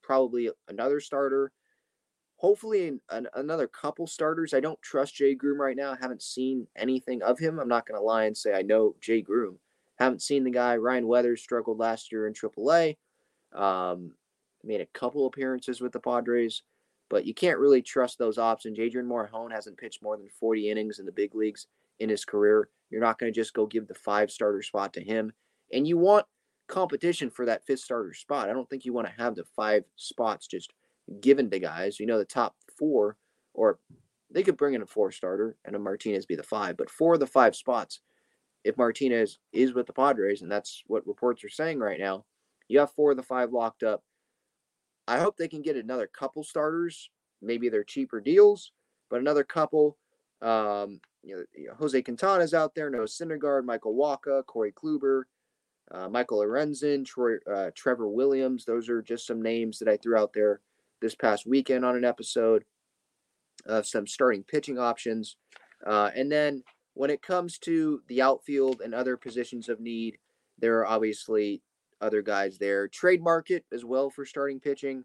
probably 0.01 0.49
another 0.69 0.99
starter. 0.99 1.51
Hopefully, 2.38 2.88
an, 2.88 3.01
an, 3.10 3.27
another 3.34 3.67
couple 3.67 4.08
starters. 4.08 4.53
I 4.53 4.60
don't 4.60 4.82
trust 4.82 5.15
Jay 5.15 5.36
Groome 5.36 5.60
right 5.60 5.75
now. 5.75 5.91
I 5.91 5.98
haven't 6.00 6.22
seen 6.22 6.67
anything 6.75 7.22
of 7.24 7.39
him. 7.39 7.60
I'm 7.60 7.67
not 7.67 7.88
going 7.88 8.00
to 8.00 8.03
lie 8.06 8.25
and 8.25 8.38
say 8.38 8.53
I 8.53 8.62
know 8.62 8.96
Jay 9.01 9.22
Groome. 9.22 9.58
Haven't 9.98 10.22
seen 10.22 10.44
the 10.44 10.51
guy. 10.51 10.77
Ryan 10.77 11.08
Weathers 11.08 11.41
struggled 11.41 11.79
last 11.79 12.12
year 12.12 12.27
in 12.27 12.34
AAA. 12.34 12.98
Um, 13.53 14.12
made 14.63 14.82
a 14.82 14.86
couple 14.88 15.25
appearances 15.25 15.82
with 15.82 15.91
the 15.91 16.00
Padres 16.00 16.62
but 17.10 17.25
you 17.25 17.34
can't 17.34 17.60
really 17.60 17.82
trust 17.82 18.17
those 18.17 18.38
options. 18.38 18.79
Adrian 18.79 19.08
Morejon 19.08 19.51
hasn't 19.51 19.77
pitched 19.77 20.03
more 20.03 20.17
than 20.17 20.27
40 20.39 20.70
innings 20.70 21.00
in 21.00 21.06
the 21.06 21.12
big 21.12 21.36
leagues 21.36 21.67
in 22.00 22.10
his 22.10 22.25
career. 22.25 22.70
You're 22.89 23.01
not 23.01 23.17
going 23.20 23.32
to 23.32 23.39
just 23.39 23.53
go 23.53 23.65
give 23.65 23.88
the 23.88 23.96
five 23.96 24.32
starter 24.32 24.62
spot 24.62 24.94
to 24.94 25.01
him. 25.01 25.32
And 25.72 25.88
you 25.88 25.98
want 25.98 26.25
competition 26.67 27.29
for 27.29 27.46
that 27.46 27.65
fifth 27.65 27.79
starter 27.79 28.13
spot. 28.13 28.50
I 28.50 28.53
don't 28.53 28.70
think 28.70 28.86
you 28.86 28.94
want 28.94 29.08
to 29.08 29.22
have 29.22 29.36
the 29.36 29.46
five 29.56 29.84
spots 29.96 30.48
just 30.48 30.72
given 31.21 31.49
to 31.49 31.59
guys. 31.59 31.99
You 31.99 32.05
know, 32.05 32.17
the 32.17 32.25
top 32.25 32.55
four, 32.77 33.17
or 33.53 33.79
they 34.29 34.43
could 34.43 34.57
bring 34.57 34.73
in 34.73 34.81
a 34.81 34.85
four 34.85 35.11
starter 35.11 35.55
and 35.65 35.75
a 35.75 35.79
Martinez 35.79 36.25
be 36.25 36.35
the 36.35 36.43
five, 36.43 36.77
but 36.77 36.89
four 36.89 37.13
of 37.13 37.19
the 37.19 37.27
five 37.27 37.55
spots, 37.55 38.01
if 38.63 38.77
Martinez 38.77 39.39
is 39.53 39.73
with 39.73 39.87
the 39.87 39.93
Padres, 39.93 40.41
and 40.41 40.51
that's 40.51 40.83
what 40.87 41.07
reports 41.07 41.43
are 41.43 41.49
saying 41.49 41.79
right 41.79 41.99
now, 41.99 42.25
you 42.67 42.79
have 42.79 42.91
four 42.91 43.11
of 43.11 43.17
the 43.17 43.23
five 43.23 43.51
locked 43.53 43.83
up. 43.83 44.03
I 45.07 45.19
hope 45.19 45.37
they 45.37 45.47
can 45.47 45.61
get 45.61 45.77
another 45.77 46.07
couple 46.07 46.43
starters. 46.43 47.09
Maybe 47.41 47.69
they're 47.69 47.85
cheaper 47.85 48.19
deals, 48.19 48.73
but 49.09 49.21
another 49.21 49.43
couple. 49.43 49.97
Um, 50.41 50.99
you 51.23 51.35
know, 51.35 51.73
Jose 51.79 52.01
Quintana's 52.01 52.53
out 52.53 52.75
there, 52.75 52.89
Noah 52.89 53.05
Syndergaard, 53.05 53.63
Michael 53.63 53.95
Wacha, 53.95 54.45
Corey 54.45 54.73
Kluber, 54.73 55.23
uh, 55.91 56.09
Michael 56.09 56.39
Lorenzen, 56.39 57.05
Troy, 57.05 57.35
uh, 57.51 57.71
Trevor 57.73 58.09
Williams. 58.09 58.65
Those 58.65 58.89
are 58.89 59.01
just 59.01 59.25
some 59.25 59.41
names 59.41 59.79
that 59.79 59.87
I 59.87 59.97
threw 59.97 60.17
out 60.17 60.33
there 60.33 60.59
this 61.01 61.15
past 61.15 61.45
weekend 61.45 61.85
on 61.85 61.95
an 61.95 62.05
episode 62.05 62.63
of 63.65 63.85
some 63.85 64.07
starting 64.07 64.43
pitching 64.43 64.79
options. 64.79 65.35
Uh, 65.85 66.09
and 66.15 66.31
then 66.31 66.63
when 66.93 67.09
it 67.09 67.21
comes 67.21 67.57
to 67.59 68.01
the 68.07 68.21
outfield 68.21 68.81
and 68.81 68.93
other 68.93 69.17
positions 69.17 69.69
of 69.69 69.79
need, 69.79 70.17
there 70.59 70.79
are 70.79 70.87
obviously 70.87 71.61
other 72.01 72.21
guys 72.21 72.57
there. 72.57 72.87
Trade 72.87 73.21
market 73.21 73.65
as 73.71 73.85
well 73.85 74.09
for 74.09 74.25
starting 74.25 74.59
pitching. 74.59 75.03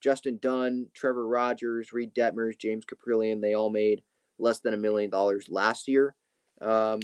Justin 0.00 0.38
Dunn, 0.42 0.86
Trevor 0.94 1.26
Rogers, 1.26 1.92
Reid 1.92 2.14
Detmers, 2.14 2.58
James 2.58 2.84
Kaprielian, 2.84 3.40
they 3.40 3.54
all 3.54 3.70
made 3.70 4.02
less 4.38 4.60
than 4.60 4.74
a 4.74 4.78
million 4.78 5.10
dollars 5.10 5.46
last 5.48 5.88
year 5.88 6.14
um, 6.60 7.00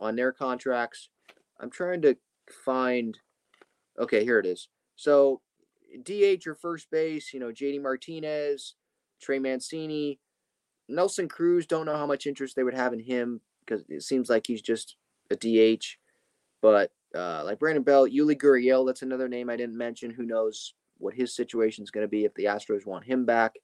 on 0.00 0.16
their 0.16 0.32
contracts. 0.32 1.10
I'm 1.60 1.70
trying 1.70 2.02
to 2.02 2.16
find. 2.64 3.18
Okay, 3.98 4.24
here 4.24 4.38
it 4.38 4.46
is. 4.46 4.68
So, 4.96 5.40
DH 6.04 6.46
or 6.46 6.54
first 6.54 6.90
base, 6.90 7.32
you 7.32 7.40
know, 7.40 7.52
JD 7.52 7.82
Martinez, 7.82 8.74
Trey 9.20 9.38
Mancini, 9.38 10.18
Nelson 10.88 11.28
Cruz. 11.28 11.66
Don't 11.66 11.86
know 11.86 11.96
how 11.96 12.06
much 12.06 12.26
interest 12.26 12.56
they 12.56 12.62
would 12.62 12.74
have 12.74 12.92
in 12.92 13.00
him 13.00 13.40
because 13.60 13.84
it 13.88 14.02
seems 14.02 14.28
like 14.28 14.46
he's 14.46 14.62
just 14.62 14.96
a 15.30 15.36
DH. 15.36 15.84
But 16.60 16.90
uh, 17.14 17.42
like 17.44 17.58
Brandon 17.58 17.82
Belt, 17.82 18.10
Yuli 18.10 18.36
Gurriel, 18.36 18.86
that's 18.86 19.02
another 19.02 19.28
name 19.28 19.50
I 19.50 19.56
didn't 19.56 19.76
mention. 19.76 20.10
Who 20.10 20.24
knows 20.24 20.74
what 20.98 21.14
his 21.14 21.34
situation 21.34 21.84
is 21.84 21.90
going 21.90 22.04
to 22.04 22.08
be 22.08 22.24
if 22.24 22.34
the 22.34 22.44
Astros 22.44 22.86
want 22.86 23.04
him 23.04 23.24
back? 23.24 23.54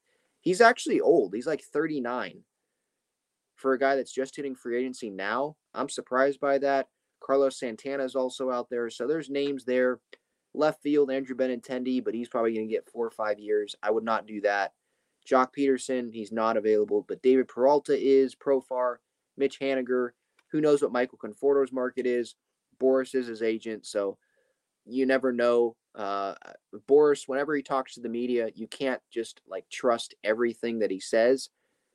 He's 0.41 0.61
actually 0.61 1.01
old. 1.01 1.33
He's 1.33 1.47
like 1.47 1.61
39 1.61 2.43
for 3.55 3.73
a 3.73 3.79
guy 3.79 3.95
that's 3.95 4.13
just 4.13 4.35
hitting 4.35 4.55
free 4.55 4.77
agency 4.77 5.09
now. 5.09 5.55
I'm 5.73 5.89
surprised 5.89 6.39
by 6.39 6.57
that. 6.59 6.87
Carlos 7.19 7.57
Santana 7.57 8.03
is 8.03 8.15
also 8.15 8.51
out 8.51 8.69
there. 8.69 8.89
So 8.89 9.07
there's 9.07 9.29
names 9.29 9.65
there. 9.65 9.99
Left 10.57 10.81
field, 10.81 11.11
Andrew 11.11 11.35
Benintendi, 11.35 12.03
but 12.03 12.13
he's 12.13 12.29
probably 12.29 12.53
going 12.53 12.67
to 12.67 12.73
get 12.73 12.89
four 12.89 13.05
or 13.05 13.11
five 13.11 13.39
years. 13.39 13.75
I 13.83 13.91
would 13.91 14.03
not 14.03 14.27
do 14.27 14.41
that. 14.41 14.73
Joc 15.27 15.49
Pederson, 15.57 16.13
he's 16.13 16.31
not 16.31 16.57
available, 16.57 17.05
but 17.07 17.21
David 17.21 17.47
Peralta 17.47 17.97
is, 17.97 18.35
Profar, 18.35 18.97
Mitch 19.37 19.59
Haniger. 19.59 20.11
Who 20.51 20.61
knows 20.61 20.81
what 20.81 20.91
Michael 20.91 21.17
Conforto's 21.17 21.71
market 21.71 22.05
is? 22.05 22.35
Boras 22.79 23.15
is 23.15 23.27
his 23.27 23.41
agent, 23.41 23.85
so 23.85 24.17
you 24.85 25.05
never 25.05 25.31
know. 25.31 25.75
Uh, 25.95 26.35
Boras, 26.87 27.27
whenever 27.27 27.55
he 27.55 27.63
talks 27.63 27.95
to 27.95 28.01
the 28.01 28.09
media, 28.09 28.49
you 28.53 28.67
can't 28.67 29.01
just 29.11 29.41
like 29.47 29.67
trust 29.69 30.13
everything 30.23 30.79
that 30.79 30.91
he 30.91 30.99
says 30.99 31.49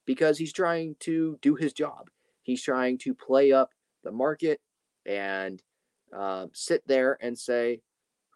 because 0.07 0.38
he's 0.38 0.52
trying 0.52 0.97
to 1.00 1.38
do 1.43 1.55
his 1.55 1.73
job. 1.73 2.09
He's 2.43 2.62
trying 2.62 2.99
to 2.99 3.14
play 3.14 3.52
up 3.52 3.71
the 4.02 4.11
market 4.11 4.61
and 5.07 5.62
uh, 6.17 6.47
sit 6.52 6.83
there 6.87 7.19
and 7.21 7.38
say, 7.38 7.81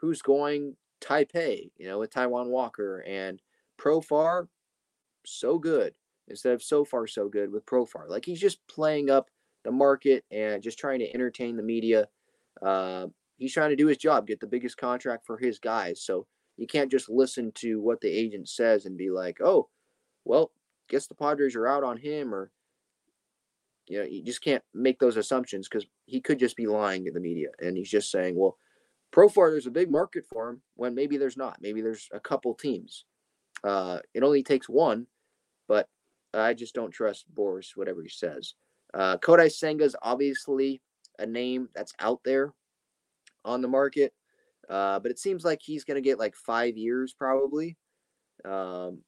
who's 0.04 0.22
going 0.22 0.76
Taipei, 1.00 1.70
you 1.76 1.86
know, 1.86 1.98
with 1.98 2.12
Taijuan 2.12 2.48
Walker 2.48 3.02
and 3.06 3.40
Profar, 3.78 4.48
so 5.24 5.58
good 5.58 5.94
instead 6.28 6.52
of 6.52 6.62
so 6.62 6.84
far 6.84 7.06
so 7.06 7.28
good 7.28 7.50
with 7.50 7.66
Profar. 7.66 8.08
Like 8.08 8.24
he's 8.24 8.40
just 8.40 8.66
playing 8.66 9.10
up 9.10 9.30
the 9.64 9.72
market 9.72 10.24
and 10.30 10.62
just 10.62 10.78
trying 10.78 10.98
to 11.00 11.12
entertain 11.14 11.56
the 11.56 11.62
media. 11.62 12.08
Uh, 12.62 13.06
he's 13.36 13.52
trying 13.52 13.70
to 13.70 13.76
do 13.76 13.86
his 13.86 13.96
job, 13.96 14.26
get 14.26 14.40
the 14.40 14.46
biggest 14.46 14.76
contract 14.76 15.26
for 15.26 15.38
his 15.38 15.58
guys. 15.58 16.02
So 16.02 16.26
you 16.56 16.66
can't 16.66 16.90
just 16.90 17.08
listen 17.08 17.50
to 17.56 17.80
what 17.80 18.00
the 18.00 18.08
agent 18.08 18.48
says 18.48 18.86
and 18.86 18.96
be 18.96 19.10
like, 19.10 19.38
oh, 19.42 19.68
well, 20.24 20.52
guess 20.88 21.06
the 21.06 21.14
Padres 21.14 21.56
are 21.56 21.66
out 21.66 21.82
on 21.82 21.96
him, 21.96 22.34
or 22.34 22.50
you 23.86 23.98
know, 23.98 24.04
you 24.04 24.22
just 24.22 24.42
can't 24.42 24.62
make 24.72 24.98
those 24.98 25.16
assumptions 25.16 25.68
because 25.68 25.86
he 26.06 26.20
could 26.20 26.38
just 26.38 26.56
be 26.56 26.66
lying 26.66 27.04
to 27.04 27.10
the 27.10 27.20
media 27.20 27.48
and 27.60 27.76
he's 27.76 27.90
just 27.90 28.10
saying, 28.10 28.34
well, 28.36 28.56
Profar, 29.14 29.52
there's 29.52 29.68
a 29.68 29.70
big 29.70 29.90
market 29.90 30.24
for 30.26 30.50
him 30.50 30.60
when 30.74 30.94
maybe 30.94 31.16
there's 31.16 31.36
not. 31.36 31.58
Maybe 31.60 31.80
there's 31.80 32.08
a 32.12 32.18
couple 32.18 32.52
teams. 32.54 33.04
Uh, 33.62 33.98
it 34.12 34.24
only 34.24 34.42
takes 34.42 34.68
one, 34.68 35.06
but 35.68 35.88
I 36.34 36.52
just 36.52 36.74
don't 36.74 36.90
trust 36.90 37.32
Boras, 37.32 37.76
whatever 37.76 38.02
he 38.02 38.08
says. 38.08 38.54
Uh, 38.92 39.16
Kodai 39.18 39.52
Senga 39.52 39.84
is 39.84 39.96
obviously 40.02 40.82
a 41.20 41.26
name 41.26 41.68
that's 41.74 41.94
out 42.00 42.20
there 42.24 42.52
on 43.44 43.62
the 43.62 43.68
market, 43.68 44.12
uh, 44.68 44.98
but 44.98 45.12
it 45.12 45.18
seems 45.20 45.44
like 45.44 45.60
he's 45.62 45.84
going 45.84 45.96
to 45.96 46.00
get 46.00 46.18
like 46.18 46.34
five 46.34 46.76
years 46.76 47.14
probably. 47.16 47.76
Um, 48.44 49.02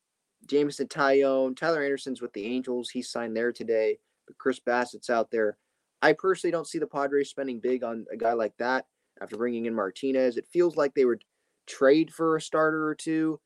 Jameson 0.47 0.87
Taillon, 0.87 1.57
Tyler 1.57 1.83
Anderson's 1.83 2.23
with 2.23 2.33
the 2.33 2.47
Angels. 2.47 2.91
He 2.91 3.03
signed 3.03 3.37
there 3.37 3.51
today, 3.51 3.99
but 4.29 4.39
Chris 4.39 4.61
Bassitt's 4.61 5.11
out 5.11 5.33
there. 5.33 5.57
I 6.01 6.13
personally 6.13 6.53
don't 6.53 6.69
see 6.69 6.79
the 6.79 6.87
Padres 6.87 7.31
spending 7.31 7.59
big 7.59 7.83
on 7.83 8.07
a 8.13 8.17
guy 8.17 8.35
like 8.35 8.57
that 8.59 8.87
after 9.21 9.37
bringing 9.37 9.67
in 9.67 9.75
Martinez. 9.75 10.37
It 10.37 10.47
feels 10.53 10.77
like 10.77 10.95
they 10.95 11.05
would 11.05 11.25
trade 11.67 12.13
for 12.13 12.37
a 12.37 12.41
starter 12.41 12.87
or 12.87 12.95
two, 12.95 13.41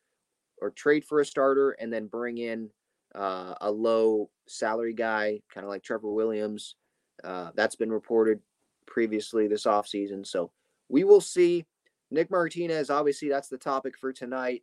or 0.61 0.70
trade 0.70 1.04
for 1.04 1.20
a 1.20 1.26
starter 1.26 1.72
and 1.72 1.92
then 1.92 2.06
bring 2.06 2.38
in 2.38 2.70
uh, 3.14 3.54
a 3.61 3.70
low 3.70 4.30
salary 4.46 4.94
guy, 4.94 5.40
kind 5.52 5.64
of 5.64 5.70
like 5.70 5.83
Trevor 5.83 6.11
Williams. 6.11 6.76
Uh, 7.24 7.50
that's 7.54 7.76
been 7.76 7.92
reported 7.92 8.40
previously 8.87 9.48
this 9.48 9.64
offseason. 9.64 10.26
So 10.26 10.50
we 10.88 11.04
will 11.04 11.20
see. 11.20 11.64
Nick 12.11 12.30
Martinez, 12.30 12.90
obviously, 12.90 13.28
that's 13.28 13.48
the 13.48 13.59
topic 13.59 13.96
for 13.96 14.12
tonight. 14.12 14.62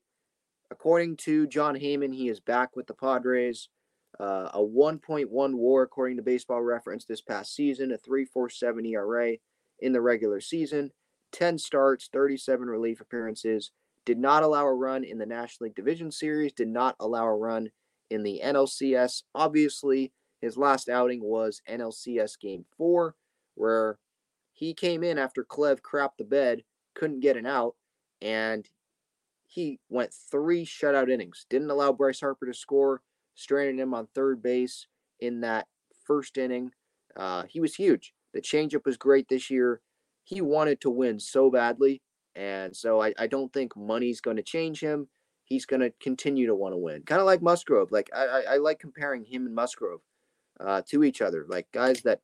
According 0.69 1.15
to 1.17 1.47
Jon 1.47 1.75
Heyman, 1.75 2.13
he 2.13 2.27
is 2.27 2.41
back 2.41 2.75
with 2.75 2.87
the 2.87 2.93
Padres. 2.93 3.69
Uh, 4.19 4.49
a 4.53 4.59
1.1 4.59 5.29
WAR, 5.29 5.83
according 5.83 6.17
to 6.17 6.23
baseball 6.23 6.61
reference, 6.61 7.05
this 7.05 7.21
past 7.21 7.55
season, 7.55 7.91
a 7.91 7.97
3.47 7.97 8.91
ERA 8.91 9.37
in 9.79 9.93
the 9.93 10.01
regular 10.01 10.41
season, 10.41 10.91
10 11.31 11.57
starts, 11.57 12.09
37 12.11 12.67
relief 12.67 13.01
appearances, 13.01 13.71
did 14.05 14.17
not 14.17 14.43
allow 14.43 14.65
a 14.65 14.73
run 14.73 15.03
in 15.03 15.17
the 15.17 15.25
National 15.25 15.65
League 15.65 15.75
Division 15.75 16.11
Series, 16.11 16.53
did 16.53 16.69
not 16.69 16.95
allow 16.99 17.25
a 17.25 17.35
run 17.35 17.69
in 18.09 18.23
the 18.23 18.41
NLCS. 18.43 19.23
Obviously, 19.35 20.13
his 20.41 20.57
last 20.57 20.87
outing 20.87 21.21
was 21.23 21.61
NLCS 21.69 22.39
Game 22.39 22.65
4, 22.77 23.15
where 23.55 23.99
he 24.53 24.73
came 24.73 25.03
in 25.03 25.17
after 25.17 25.43
Clev 25.43 25.81
crapped 25.81 26.17
the 26.17 26.23
bed, 26.23 26.63
couldn't 26.95 27.19
get 27.19 27.37
an 27.37 27.45
out, 27.45 27.75
and 28.21 28.67
he 29.45 29.79
went 29.89 30.13
three 30.13 30.65
shutout 30.65 31.09
innings. 31.09 31.45
Didn't 31.49 31.69
allow 31.69 31.91
Bryce 31.91 32.19
Harper 32.19 32.45
to 32.45 32.53
score, 32.53 33.01
stranded 33.35 33.79
him 33.79 33.93
on 33.93 34.07
third 34.07 34.41
base 34.41 34.87
in 35.19 35.41
that 35.41 35.67
first 36.05 36.37
inning. 36.37 36.71
Uh, 37.15 37.43
he 37.47 37.59
was 37.59 37.75
huge. 37.75 38.13
The 38.37 38.41
changeup 38.43 38.85
was 38.85 38.97
great 38.97 39.27
this 39.29 39.49
year. 39.49 39.81
He 40.23 40.41
wanted 40.41 40.79
to 40.81 40.91
win 40.91 41.19
so 41.19 41.49
badly. 41.49 42.03
And 42.35 42.77
so 42.77 43.01
I, 43.01 43.11
I 43.17 43.25
don't 43.25 43.51
think 43.51 43.75
money's 43.75 44.21
going 44.21 44.37
to 44.37 44.43
change 44.43 44.79
him. 44.79 45.07
He's 45.45 45.65
going 45.65 45.79
to 45.79 45.91
continue 45.99 46.45
to 46.45 46.53
want 46.53 46.73
to 46.73 46.77
win. 46.77 47.01
Kind 47.01 47.19
of 47.19 47.25
like 47.25 47.41
Musgrove. 47.41 47.91
Like 47.91 48.11
I, 48.15 48.25
I, 48.25 48.41
I, 48.41 48.57
like 48.57 48.77
comparing 48.77 49.25
him 49.25 49.47
and 49.47 49.55
Musgrove 49.55 50.01
uh, 50.59 50.83
to 50.89 51.03
each 51.03 51.19
other. 51.19 51.47
Like 51.49 51.65
guys 51.71 52.03
that 52.03 52.21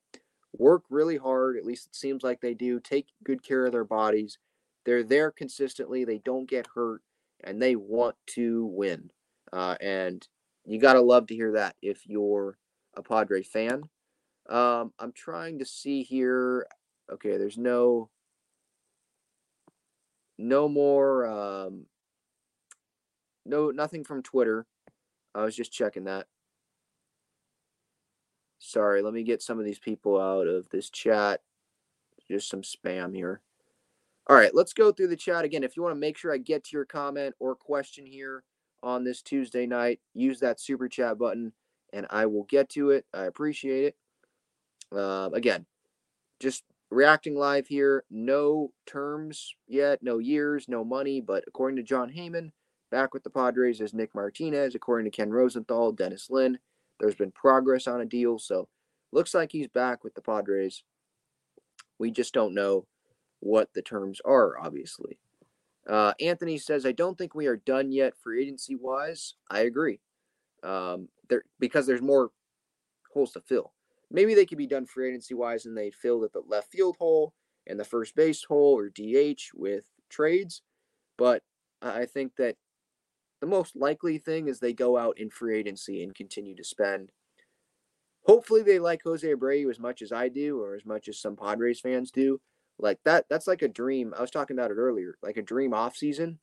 work 0.56 0.84
really 0.92 1.18
hard, 1.18 1.58
at 1.58 1.66
least 1.66 1.88
it 1.88 1.96
seems 1.96 2.22
like 2.22 2.42
they 2.42 2.54
do, 2.54 2.80
take 2.80 3.08
good 3.24 3.42
care 3.42 3.66
of 3.66 3.72
their 3.72 3.84
bodies. 3.84 4.38
They're 4.86 5.04
there 5.04 5.32
consistently. 5.32 6.06
They 6.06 6.20
don't 6.20 6.48
get 6.48 6.68
hurt 6.76 7.02
and 7.44 7.60
they 7.60 7.76
want 7.76 8.18
to 8.36 8.68
win. 8.68 9.10
Uh, 9.52 9.78
and 9.82 10.28
you 10.64 10.80
got 10.80 10.94
to 10.94 11.02
love 11.02 11.26
to 11.28 11.36
hear 11.36 11.54
that 11.54 11.76
if 11.82 12.06
you're 12.06 12.60
a 12.96 13.02
Padre 13.02 13.42
fan. 13.42 13.90
Um, 14.54 14.94
I'm 15.00 15.12
trying 15.12 15.58
to 15.60 15.66
see 15.66 16.04
here. 16.04 16.68
Okay, 17.12 17.38
there's 17.38 17.58
no 17.58 18.10
no 20.38 20.70
more 20.70 21.26
um, 21.26 21.88
no 23.46 23.72
nothing 23.72 24.04
from 24.04 24.22
Twitter. 24.22 24.68
I 25.34 25.44
was 25.44 25.56
just 25.56 25.72
checking 25.72 26.04
that. 26.04 26.28
Sorry, 28.60 29.02
let 29.02 29.14
me 29.14 29.24
get 29.24 29.42
some 29.42 29.58
of 29.58 29.66
these 29.66 29.80
people 29.80 30.22
out 30.22 30.48
of 30.48 30.70
this 30.70 30.92
chat. 30.92 31.42
Just 32.30 32.48
some 32.48 32.62
spam 32.62 33.14
here. 33.16 33.42
All 34.28 34.36
right, 34.36 34.54
let's 34.54 34.74
go 34.74 34.92
through 34.92 35.08
the 35.08 35.16
chat 35.16 35.46
again. 35.46 35.64
If 35.64 35.76
you 35.76 35.82
want 35.82 35.96
to 35.96 36.00
make 36.00 36.16
sure 36.16 36.32
I 36.32 36.38
get 36.38 36.64
to 36.66 36.78
your 36.78 36.86
comment 36.86 37.34
or 37.40 37.56
question 37.56 38.06
here 38.06 38.44
on 38.84 39.04
this 39.04 39.24
Tuesday 39.24 39.66
night, 39.66 40.00
use 40.14 40.40
that 40.42 40.62
super 40.62 40.88
chat 40.88 41.18
button 41.18 41.54
and 41.92 42.06
I 42.12 42.28
will 42.28 42.44
get 42.44 42.70
to 42.70 42.92
it. 42.92 43.06
I 43.14 43.26
appreciate 43.26 43.86
it. 43.86 43.96
Uh, 44.96 45.30
again, 45.34 45.66
just 46.40 46.64
reacting 46.90 47.36
live 47.36 47.68
here. 47.68 48.04
No 48.10 48.72
terms 48.86 49.56
yet, 49.68 50.04
no 50.04 50.20
years, 50.20 50.68
no 50.68 50.84
money, 50.84 51.22
but 51.22 51.44
according 51.48 51.78
to 51.78 51.84
Jon 51.84 52.12
Heyman, 52.12 52.52
back 52.92 53.14
with 53.14 53.24
the 53.24 53.30
Padres 53.30 53.82
is 53.82 53.94
Nick 53.94 54.14
Martinez. 54.14 54.76
According 54.76 55.10
to 55.10 55.16
Ken 55.16 55.32
Rosenthal, 55.32 55.92
Dennis 55.92 56.30
Lin. 56.30 56.60
there's 57.00 57.16
been 57.16 57.32
progress 57.32 57.88
on 57.88 58.02
a 58.02 58.06
deal, 58.06 58.38
so 58.38 58.68
looks 59.12 59.34
like 59.34 59.52
he's 59.52 59.68
back 59.68 60.04
with 60.04 60.14
the 60.14 60.22
Padres. 60.22 60.84
We 61.98 62.12
just 62.12 62.34
don't 62.34 62.54
know 62.54 62.86
what 63.40 63.70
the 63.74 63.82
terms 63.82 64.22
are, 64.24 64.60
obviously. 64.60 65.18
Uh, 65.88 66.14
Anthony 66.22 66.58
says, 66.58 66.86
I 66.86 66.94
don't 66.94 67.18
think 67.18 67.36
we 67.36 67.48
are 67.48 67.58
done 67.58 67.92
yet 67.92 68.14
for 68.22 68.34
agency 68.34 68.76
wise. 68.76 69.36
I 69.50 69.62
agree. 69.62 70.00
Um, 70.64 71.10
there 71.30 71.44
because 71.60 71.86
there's 71.86 72.02
more 72.02 72.32
holes 73.14 73.34
to 73.34 73.42
fill. 73.42 73.74
Maybe 74.14 74.36
they 74.36 74.46
could 74.46 74.60
be 74.60 74.68
done 74.68 74.86
free 74.86 75.10
agency 75.10 75.34
wise 75.34 75.66
and 75.66 75.76
they 75.76 75.92
filled 75.92 76.24
at 76.24 76.32
the 76.32 76.44
left 76.48 76.72
field 76.72 76.96
hole 77.00 77.34
and 77.68 77.80
the 77.80 77.84
first 77.84 78.16
base 78.16 78.44
hole 78.44 78.78
or 78.78 78.90
DH 78.90 79.42
with 79.56 79.84
trades. 80.10 80.62
But 81.18 81.42
I 81.82 82.06
think 82.06 82.36
that 82.38 82.56
the 83.42 83.48
most 83.48 83.76
likely 83.76 84.20
thing 84.20 84.48
is 84.48 84.60
they 84.60 84.72
go 84.72 84.98
out 84.98 85.20
in 85.20 85.30
free 85.30 85.58
agency 85.58 86.04
and 86.04 86.16
continue 86.16 86.56
to 86.56 86.64
spend. 86.64 87.10
Hopefully, 88.26 88.62
they 88.62 88.80
like 88.80 89.02
Jose 89.04 89.28
Abreu 89.28 89.70
as 89.70 89.80
much 89.80 90.02
as 90.02 90.14
I 90.14 90.30
do, 90.30 90.62
or 90.62 90.76
as 90.76 90.86
much 90.86 91.10
as 91.10 91.20
some 91.20 91.36
Padres 91.36 91.82
fans 91.82 92.10
do. 92.10 92.40
Like 92.80 93.00
that, 93.04 93.26
that's 93.30 93.48
like 93.48 93.62
a 93.62 93.68
dream. 93.68 94.14
I 94.18 94.22
was 94.22 94.32
talking 94.32 94.58
about 94.58 94.72
it 94.72 94.76
earlier, 94.76 95.18
like 95.22 95.36
a 95.36 95.42
dream 95.42 95.74
off 95.74 95.98
season. 95.98 96.40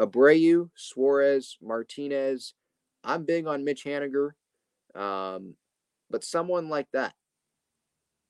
Abreu, 0.00 0.70
Suarez, 0.74 1.56
Martinez. 1.62 2.54
I'm 3.04 3.24
big 3.24 3.46
on 3.46 3.64
Mitch 3.64 3.84
Haniger, 3.84 4.30
um, 4.96 5.54
but 6.10 6.24
someone 6.24 6.68
like 6.68 6.88
that 6.92 7.14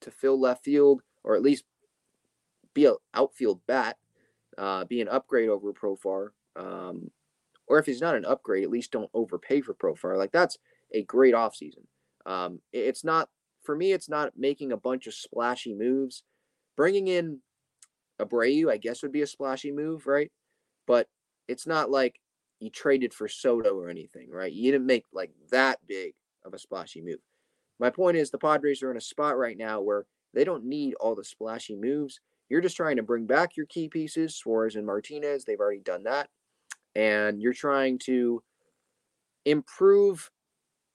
to 0.02 0.10
fill 0.10 0.38
left 0.38 0.64
field 0.64 1.02
or 1.24 1.34
at 1.34 1.42
least 1.42 1.64
be 2.74 2.86
an 2.86 2.94
outfield 3.14 3.60
bat, 3.66 3.96
uh, 4.58 4.84
be 4.84 5.00
an 5.00 5.08
upgrade 5.08 5.48
over 5.48 5.72
Profar. 5.72 6.28
Um, 6.54 7.10
or 7.66 7.78
if 7.78 7.86
he's 7.86 8.00
not 8.00 8.14
an 8.14 8.24
upgrade, 8.24 8.62
at 8.62 8.70
least 8.70 8.92
don't 8.92 9.10
overpay 9.12 9.60
for 9.60 9.74
Profar. 9.74 10.16
Like 10.16 10.32
that's 10.32 10.58
a 10.92 11.02
great 11.02 11.34
offseason. 11.34 11.84
Um, 12.24 12.60
it's 12.72 13.04
not 13.04 13.28
for 13.62 13.74
me. 13.74 13.92
It's 13.92 14.08
not 14.08 14.32
making 14.36 14.72
a 14.72 14.76
bunch 14.76 15.06
of 15.06 15.14
splashy 15.14 15.74
moves. 15.74 16.22
Bringing 16.76 17.08
in 17.08 17.40
Abreu, 18.20 18.70
I 18.70 18.76
guess, 18.76 19.02
would 19.02 19.12
be 19.12 19.22
a 19.22 19.26
splashy 19.26 19.72
move, 19.72 20.06
right? 20.06 20.30
But 20.86 21.08
it's 21.48 21.66
not 21.66 21.90
like 21.90 22.20
you 22.60 22.70
traded 22.70 23.12
for 23.12 23.28
Soto 23.28 23.78
or 23.78 23.88
anything, 23.88 24.30
right? 24.30 24.52
You 24.52 24.72
didn't 24.72 24.86
make 24.86 25.04
like 25.12 25.32
that 25.50 25.78
big 25.86 26.14
of 26.44 26.54
a 26.54 26.58
splashy 26.58 27.02
move. 27.02 27.18
My 27.78 27.90
point 27.90 28.16
is 28.16 28.30
the 28.30 28.38
Padres 28.38 28.82
are 28.82 28.90
in 28.90 28.96
a 28.96 29.02
spot 29.02 29.36
right 29.36 29.56
now 29.56 29.80
where 29.80 30.06
they 30.34 30.44
don't 30.44 30.64
need 30.64 30.94
all 30.94 31.14
the 31.14 31.24
splashy 31.24 31.76
moves. 31.76 32.20
You're 32.48 32.60
just 32.60 32.76
trying 32.76 32.96
to 32.96 33.02
bring 33.02 33.26
back 33.26 33.56
your 33.56 33.66
key 33.66 33.88
pieces, 33.88 34.36
Suarez 34.36 34.76
and 34.76 34.86
Martinez. 34.86 35.44
They've 35.44 35.60
already 35.60 35.80
done 35.80 36.04
that. 36.04 36.28
And 36.94 37.40
you're 37.40 37.52
trying 37.52 37.98
to 38.00 38.42
improve 39.44 40.30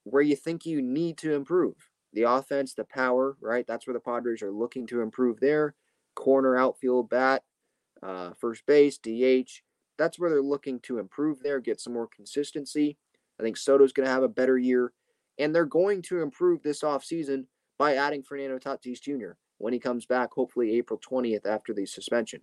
where 0.04 0.22
you 0.22 0.36
think 0.36 0.66
you 0.66 0.82
need 0.82 1.18
to 1.20 1.34
improve. 1.34 1.76
The 2.14 2.24
offense, 2.24 2.74
the 2.74 2.84
power, 2.86 3.38
right? 3.40 3.66
That's 3.68 3.88
where 3.88 3.94
the 3.94 4.00
Padres 4.00 4.42
are 4.42 4.52
looking 4.52 4.88
to 4.88 5.02
improve 5.02 5.40
there. 5.40 5.76
Corner, 6.16 6.58
outfield, 6.58 7.10
bat, 7.10 7.44
uh, 8.04 8.32
first 8.40 8.66
base, 8.66 8.98
DH. 8.98 9.62
That's 9.98 10.20
where 10.20 10.30
they're 10.30 10.42
looking 10.42 10.80
to 10.82 11.00
improve 11.00 11.42
there, 11.42 11.60
get 11.60 11.80
some 11.80 11.94
more 11.94 12.08
consistency. 12.08 12.98
I 13.40 13.44
think 13.44 13.56
Soto's 13.56 13.94
going 13.94 14.06
to 14.06 14.12
have 14.12 14.24
a 14.24 14.28
better 14.28 14.58
year. 14.58 14.94
And 15.38 15.54
they're 15.54 15.66
going 15.66 16.02
to 16.04 16.22
improve 16.22 16.62
this 16.62 16.82
offseason 16.82 17.46
by 17.78 17.96
adding 17.96 18.24
Fernando 18.24 18.60
Tatis 18.60 19.02
Jr. 19.02 19.32
when 19.58 19.74
he 19.74 19.80
comes 19.80 20.06
back, 20.06 20.32
hopefully 20.34 20.78
April 20.78 21.00
20th 21.00 21.46
after 21.46 21.74
the 21.74 21.86
suspension. 21.86 22.42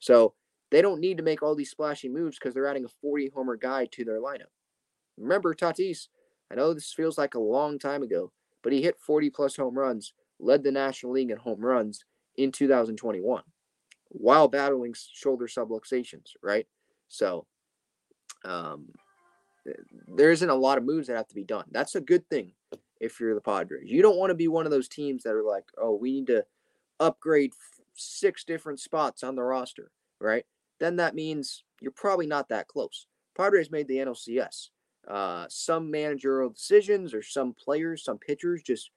So 0.00 0.34
they 0.70 0.82
don't 0.82 1.00
need 1.00 1.16
to 1.16 1.22
make 1.22 1.42
all 1.42 1.54
these 1.54 1.70
splashy 1.70 2.08
moves 2.08 2.38
because 2.38 2.54
they're 2.54 2.66
adding 2.66 2.84
a 2.84 2.88
40 3.00 3.30
homer 3.34 3.56
guy 3.56 3.86
to 3.86 4.04
their 4.04 4.20
lineup. 4.20 4.52
Remember, 5.16 5.54
Tatis, 5.54 6.08
I 6.50 6.56
know 6.56 6.74
this 6.74 6.92
feels 6.92 7.18
like 7.18 7.34
a 7.34 7.40
long 7.40 7.78
time 7.78 8.02
ago, 8.02 8.32
but 8.62 8.72
he 8.72 8.82
hit 8.82 8.98
40 8.98 9.30
plus 9.30 9.56
home 9.56 9.76
runs, 9.76 10.12
led 10.38 10.62
the 10.62 10.72
National 10.72 11.12
League 11.12 11.30
in 11.30 11.38
home 11.38 11.60
runs 11.60 12.04
in 12.36 12.52
2021 12.52 13.42
while 14.10 14.48
battling 14.48 14.94
shoulder 15.12 15.46
subluxations, 15.46 16.32
right? 16.42 16.66
So, 17.08 17.46
um, 18.44 18.88
there 20.08 20.30
isn't 20.30 20.48
a 20.48 20.54
lot 20.54 20.78
of 20.78 20.84
moves 20.84 21.06
that 21.06 21.16
have 21.16 21.28
to 21.28 21.34
be 21.34 21.44
done. 21.44 21.64
That's 21.70 21.94
a 21.94 22.00
good 22.00 22.28
thing 22.28 22.52
if 23.00 23.20
you're 23.20 23.34
the 23.34 23.40
Padres. 23.40 23.90
You 23.90 24.02
don't 24.02 24.18
want 24.18 24.30
to 24.30 24.34
be 24.34 24.48
one 24.48 24.66
of 24.66 24.72
those 24.72 24.88
teams 24.88 25.22
that 25.22 25.34
are 25.34 25.42
like, 25.42 25.64
oh, 25.78 25.94
we 25.94 26.12
need 26.12 26.26
to 26.28 26.44
upgrade 26.98 27.52
six 27.94 28.44
different 28.44 28.80
spots 28.80 29.22
on 29.22 29.34
the 29.34 29.42
roster, 29.42 29.90
right? 30.20 30.44
Then 30.78 30.96
that 30.96 31.14
means 31.14 31.64
you're 31.80 31.92
probably 31.92 32.26
not 32.26 32.48
that 32.48 32.68
close. 32.68 33.06
Padres 33.36 33.70
made 33.70 33.88
the 33.88 33.96
NLCS. 33.96 34.68
Uh, 35.08 35.46
some 35.48 35.90
managerial 35.90 36.50
decisions 36.50 37.14
or 37.14 37.22
some 37.22 37.54
players, 37.54 38.04
some 38.04 38.18
pitchers 38.18 38.62
just 38.62 38.90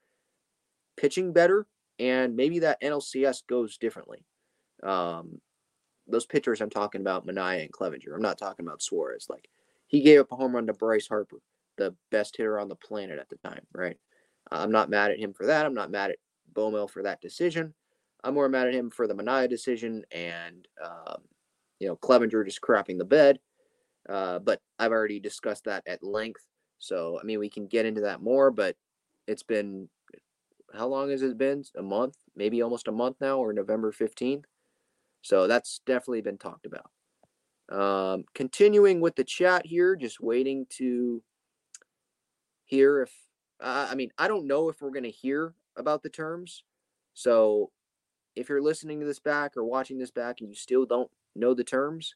pitching 0.97 1.31
better, 1.31 1.65
and 1.97 2.35
maybe 2.35 2.59
that 2.59 2.81
NLCS 2.81 3.47
goes 3.47 3.77
differently. 3.77 4.25
Um, 4.83 5.39
those 6.07 6.25
pitchers 6.25 6.59
I'm 6.59 6.69
talking 6.69 7.01
about, 7.01 7.25
Manaea 7.25 7.63
and 7.63 7.71
Clevinger. 7.71 8.13
I'm 8.13 8.21
not 8.21 8.37
talking 8.37 8.65
about 8.65 8.81
Suarez. 8.81 9.27
Like 9.29 9.49
he 9.93 10.01
gave 10.01 10.19
up 10.19 10.31
a 10.31 10.35
home 10.35 10.55
run 10.55 10.65
to 10.65 10.73
Bryce 10.73 11.07
Harper, 11.07 11.37
the 11.77 11.95
best 12.09 12.35
hitter 12.35 12.59
on 12.59 12.67
the 12.67 12.75
planet 12.75 13.19
at 13.19 13.29
the 13.29 13.37
time, 13.47 13.61
right? 13.73 13.95
I'm 14.51 14.71
not 14.71 14.89
mad 14.89 15.11
at 15.11 15.19
him 15.19 15.33
for 15.33 15.45
that. 15.45 15.67
I'm 15.67 15.75
not 15.75 15.91
mad 15.91 16.09
at 16.09 16.17
Bomel 16.51 16.89
for 16.89 17.03
that 17.03 17.21
decision. 17.21 17.75
I'm 18.23 18.33
more 18.33 18.49
mad 18.49 18.67
at 18.67 18.73
him 18.73 18.89
for 18.89 19.05
the 19.07 19.13
Manaea 19.13 19.47
decision 19.47 20.03
and, 20.11 20.67
um, 20.83 21.21
you 21.79 21.87
know, 21.87 21.95
Clevinger 21.95 22.43
just 22.43 22.59
crapping 22.59 22.97
the 22.97 23.05
bed. 23.05 23.37
Uh, 24.09 24.39
but 24.39 24.61
I've 24.79 24.91
already 24.91 25.19
discussed 25.19 25.65
that 25.65 25.83
at 25.85 26.03
length. 26.03 26.41
So, 26.79 27.19
I 27.21 27.23
mean, 27.23 27.37
we 27.37 27.49
can 27.49 27.67
get 27.67 27.85
into 27.85 28.01
that 28.01 28.21
more, 28.21 28.49
but 28.49 28.75
it's 29.27 29.43
been, 29.43 29.89
how 30.73 30.87
long 30.87 31.11
has 31.11 31.21
it 31.21 31.37
been? 31.37 31.63
A 31.77 31.83
month, 31.83 32.15
maybe 32.35 32.63
almost 32.63 32.87
a 32.87 32.91
month 32.91 33.17
now, 33.21 33.37
or 33.37 33.53
November 33.53 33.91
15th. 33.91 34.45
So 35.21 35.45
that's 35.47 35.81
definitely 35.85 36.21
been 36.21 36.39
talked 36.39 36.65
about. 36.65 36.89
Um, 37.73 38.25
continuing 38.35 39.01
with 39.01 39.15
the 39.15 39.23
chat 39.23 39.65
here, 39.65 39.95
just 39.95 40.21
waiting 40.21 40.67
to 40.77 41.23
hear 42.65 43.01
if, 43.01 43.11
uh, 43.59 43.87
I 43.89 43.95
mean, 43.95 44.11
I 44.17 44.27
don't 44.27 44.45
know 44.45 44.69
if 44.69 44.79
we're 44.79 44.91
going 44.91 45.03
to 45.03 45.09
hear 45.09 45.55
about 45.75 46.03
the 46.03 46.09
terms. 46.09 46.63
So 47.15 47.71
if 48.35 48.47
you're 48.47 48.61
listening 48.61 48.99
to 48.99 49.07
this 49.07 49.19
back 49.19 49.57
or 49.57 49.63
watching 49.63 49.97
this 49.97 50.11
back 50.11 50.39
and 50.39 50.49
you 50.49 50.55
still 50.55 50.85
don't 50.85 51.09
know 51.35 51.55
the 51.55 51.63
terms, 51.63 52.13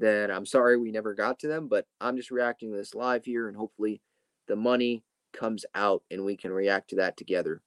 then 0.00 0.28
I'm 0.28 0.46
sorry 0.46 0.76
we 0.76 0.90
never 0.90 1.14
got 1.14 1.38
to 1.40 1.48
them, 1.48 1.68
but 1.68 1.86
I'm 2.00 2.16
just 2.16 2.32
reacting 2.32 2.72
to 2.72 2.76
this 2.76 2.96
live 2.96 3.24
here 3.24 3.46
and 3.46 3.56
hopefully 3.56 4.00
the 4.48 4.56
money 4.56 5.04
comes 5.32 5.64
out 5.76 6.02
and 6.10 6.24
we 6.24 6.36
can 6.36 6.50
react 6.50 6.90
to 6.90 6.96
that 6.96 7.16
together. 7.16 7.62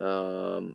Um, 0.00 0.74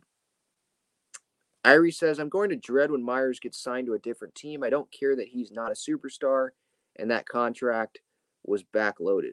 Irie 1.64 1.94
says, 1.94 2.18
I'm 2.18 2.28
going 2.28 2.50
to 2.50 2.56
dread 2.56 2.90
when 2.90 3.02
Myers 3.02 3.40
gets 3.40 3.58
signed 3.58 3.86
to 3.86 3.94
a 3.94 3.98
different 3.98 4.34
team. 4.34 4.62
I 4.62 4.70
don't 4.70 4.90
care 4.90 5.14
that 5.16 5.28
he's 5.28 5.50
not 5.50 5.70
a 5.70 5.74
superstar 5.74 6.50
and 6.96 7.10
that 7.10 7.28
contract 7.28 8.00
was 8.44 8.64
backloaded. 8.64 9.32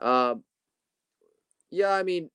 Um, 0.00 0.44
yeah, 1.70 1.92
I 1.92 2.02
mean, 2.02 2.30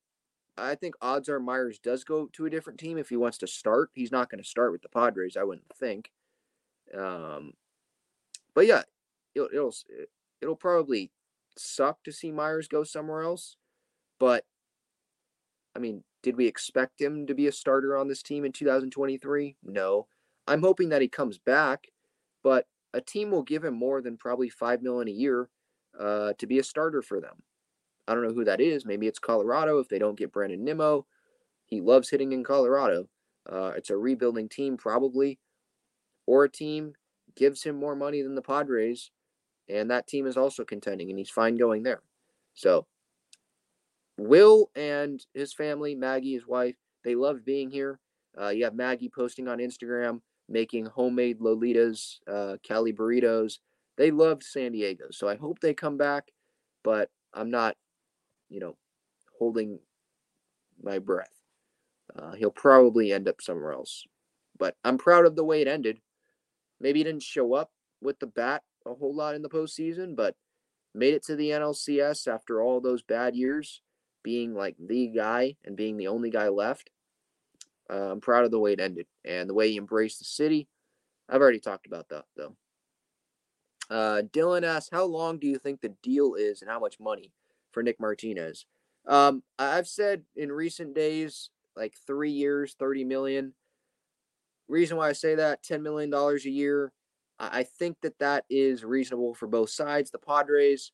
I 0.57 0.75
think 0.75 0.95
odds 1.01 1.29
are 1.29 1.39
Myers 1.39 1.79
does 1.79 2.03
go 2.03 2.27
to 2.33 2.45
a 2.45 2.49
different 2.49 2.79
team 2.79 2.97
if 2.97 3.09
he 3.09 3.17
wants 3.17 3.37
to 3.39 3.47
start. 3.47 3.89
He's 3.93 4.11
not 4.11 4.29
going 4.29 4.41
to 4.41 4.49
start 4.49 4.71
with 4.71 4.81
the 4.81 4.89
Padres, 4.89 5.37
I 5.37 5.43
wouldn't 5.43 5.67
think. 5.75 6.11
Um, 6.97 7.53
but 8.55 8.65
yeah, 8.65 8.83
it'll, 9.35 9.49
it'll 9.53 9.75
it'll 10.41 10.55
probably 10.55 11.11
suck 11.57 12.03
to 12.03 12.11
see 12.11 12.31
Myers 12.31 12.67
go 12.67 12.83
somewhere 12.83 13.21
else. 13.21 13.57
But 14.19 14.45
I 15.75 15.79
mean, 15.79 16.03
did 16.27 16.35
we 16.35 16.45
expect 16.45 16.99
him 16.99 17.25
to 17.25 17.33
be 17.33 17.47
a 17.47 17.51
starter 17.53 17.95
on 17.95 18.09
this 18.09 18.21
team 18.21 18.43
in 18.43 18.51
2023? 18.51 19.55
No. 19.63 20.07
I'm 20.45 20.61
hoping 20.61 20.89
that 20.89 21.01
he 21.01 21.07
comes 21.07 21.37
back, 21.37 21.87
but 22.43 22.65
a 22.93 22.99
team 22.99 23.31
will 23.31 23.43
give 23.43 23.63
him 23.63 23.75
more 23.75 24.01
than 24.01 24.17
probably 24.17 24.49
five 24.49 24.81
million 24.81 25.07
a 25.07 25.17
year 25.17 25.47
uh, 25.97 26.33
to 26.37 26.45
be 26.45 26.59
a 26.59 26.63
starter 26.63 27.01
for 27.01 27.21
them. 27.21 27.41
I 28.09 28.13
don't 28.13 28.27
know 28.27 28.33
who 28.33 28.43
that 28.43 28.59
is. 28.59 28.85
Maybe 28.85 29.07
it's 29.07 29.19
Colorado 29.19 29.79
if 29.79 29.87
they 29.87 29.99
don't 29.99 30.17
get 30.17 30.33
Brandon 30.33 30.65
Nimmo. 30.65 31.05
He 31.65 31.79
loves 31.79 32.09
hitting 32.09 32.33
in 32.33 32.43
Colorado. 32.43 33.07
Uh, 33.49 33.71
it's 33.77 33.89
a 33.89 33.95
rebuilding 33.95 34.49
team, 34.49 34.75
probably, 34.75 35.39
or 36.25 36.43
a 36.43 36.51
team 36.51 36.91
gives 37.37 37.63
him 37.63 37.77
more 37.77 37.95
money 37.95 38.21
than 38.21 38.35
the 38.35 38.41
Padres, 38.41 39.11
and 39.69 39.89
that 39.91 40.07
team 40.07 40.27
is 40.27 40.35
also 40.35 40.65
contending, 40.65 41.09
and 41.09 41.17
he's 41.17 41.29
fine 41.29 41.55
going 41.55 41.83
there. 41.83 42.01
So 42.53 42.85
Will 44.17 44.71
and 44.75 45.23
his 45.33 45.53
family, 45.53 45.95
Maggie, 45.95 46.33
his 46.33 46.47
wife, 46.47 46.75
they 47.03 47.15
love 47.15 47.45
being 47.45 47.69
here. 47.69 47.99
Uh, 48.39 48.49
you 48.49 48.63
have 48.63 48.75
Maggie 48.75 49.09
posting 49.13 49.47
on 49.47 49.59
Instagram, 49.59 50.21
making 50.49 50.85
homemade 50.87 51.39
Lolitas, 51.39 52.17
uh, 52.27 52.57
Cali 52.63 52.93
burritos. 52.93 53.59
They 53.97 54.11
loved 54.11 54.43
San 54.43 54.71
Diego. 54.71 55.05
So 55.11 55.27
I 55.27 55.35
hope 55.35 55.59
they 55.59 55.73
come 55.73 55.97
back, 55.97 56.31
but 56.83 57.09
I'm 57.33 57.49
not, 57.49 57.75
you 58.49 58.59
know, 58.59 58.75
holding 59.39 59.79
my 60.81 60.99
breath. 60.99 61.33
Uh, 62.15 62.33
he'll 62.33 62.51
probably 62.51 63.11
end 63.11 63.27
up 63.27 63.41
somewhere 63.41 63.73
else. 63.73 64.05
But 64.57 64.75
I'm 64.83 64.97
proud 64.97 65.25
of 65.25 65.35
the 65.35 65.43
way 65.43 65.61
it 65.61 65.67
ended. 65.67 65.99
Maybe 66.79 66.99
he 66.99 67.03
didn't 67.03 67.23
show 67.23 67.53
up 67.53 67.71
with 68.01 68.19
the 68.19 68.27
bat 68.27 68.63
a 68.85 68.93
whole 68.93 69.15
lot 69.15 69.35
in 69.35 69.41
the 69.41 69.49
postseason, 69.49 70.15
but 70.15 70.35
made 70.93 71.13
it 71.13 71.23
to 71.25 71.35
the 71.35 71.49
NLCS 71.49 72.27
after 72.27 72.61
all 72.61 72.79
those 72.79 73.01
bad 73.01 73.35
years 73.35 73.81
being 74.23 74.53
like 74.53 74.75
the 74.79 75.07
guy 75.07 75.55
and 75.65 75.75
being 75.75 75.97
the 75.97 76.07
only 76.07 76.29
guy 76.29 76.49
left. 76.49 76.89
Uh, 77.89 78.11
I'm 78.11 78.21
proud 78.21 78.43
of 78.43 78.51
the 78.51 78.59
way 78.59 78.73
it 78.73 78.79
ended 78.79 79.07
and 79.23 79.49
the 79.49 79.53
way 79.53 79.71
he 79.71 79.77
embraced 79.77 80.19
the 80.19 80.25
city. 80.25 80.67
I've 81.29 81.41
already 81.41 81.59
talked 81.59 81.87
about 81.87 82.09
that 82.09 82.25
though. 82.35 82.55
Uh, 83.89 84.21
Dylan 84.21 84.63
asks, 84.63 84.89
"How 84.91 85.05
long 85.05 85.39
do 85.39 85.47
you 85.47 85.57
think 85.57 85.79
the 85.79 85.95
deal 86.03 86.35
is, 86.35 86.61
and 86.61 86.69
how 86.69 86.79
much 86.79 86.99
money 86.99 87.31
for 87.71 87.81
Nick 87.81 87.99
Martinez?" 87.99 88.65
Um, 89.05 89.43
I've 89.57 89.87
said 89.87 90.23
in 90.35 90.51
recent 90.51 90.93
days, 90.93 91.49
like 91.75 91.93
three 92.05 92.31
years, 92.31 92.75
thirty 92.77 93.05
million. 93.05 93.53
Reason 94.67 94.97
why 94.97 95.09
I 95.09 95.13
say 95.13 95.35
that, 95.35 95.63
ten 95.63 95.81
million 95.81 96.09
dollars 96.09 96.45
a 96.45 96.49
year. 96.49 96.91
I 97.39 97.63
think 97.63 97.97
that 98.01 98.17
that 98.19 98.45
is 98.49 98.83
reasonable 98.83 99.35
for 99.35 99.47
both 99.47 99.69
sides. 99.69 100.09
The 100.09 100.17
Padres, 100.17 100.91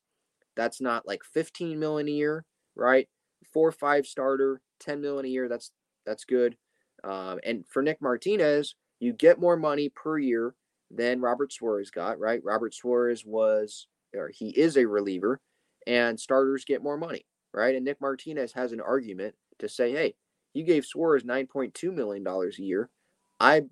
that's 0.56 0.80
not 0.80 1.06
like 1.06 1.22
15 1.24 1.78
million 1.78 2.08
a 2.08 2.12
year, 2.12 2.44
right? 2.74 3.08
Four 3.52 3.72
five 3.72 4.06
starter, 4.06 4.60
10 4.80 5.00
million 5.00 5.24
a 5.24 5.28
year. 5.28 5.48
That's 5.48 5.70
that's 6.06 6.24
good. 6.24 6.56
Um, 7.02 7.38
and 7.44 7.64
for 7.68 7.82
Nick 7.82 8.00
Martinez, 8.00 8.74
you 9.00 9.12
get 9.12 9.40
more 9.40 9.56
money 9.56 9.90
per 9.90 10.18
year 10.18 10.54
than 10.90 11.20
Robert 11.20 11.52
Suarez 11.52 11.90
got, 11.90 12.18
right? 12.18 12.40
Robert 12.44 12.74
Suarez 12.74 13.24
was, 13.24 13.86
or 14.14 14.30
he 14.32 14.48
is 14.50 14.76
a 14.76 14.86
reliever, 14.86 15.40
and 15.86 16.18
starters 16.18 16.64
get 16.64 16.82
more 16.82 16.96
money, 16.96 17.26
right? 17.52 17.74
And 17.74 17.84
Nick 17.84 18.00
Martinez 18.00 18.52
has 18.52 18.72
an 18.72 18.80
argument 18.80 19.34
to 19.58 19.68
say, 19.68 19.92
hey, 19.92 20.14
you 20.54 20.64
gave 20.64 20.86
Suarez 20.86 21.24
$9.2 21.24 21.92
million 21.92 22.26
a 22.26 22.62
year. 22.62 22.88
I 23.40 23.62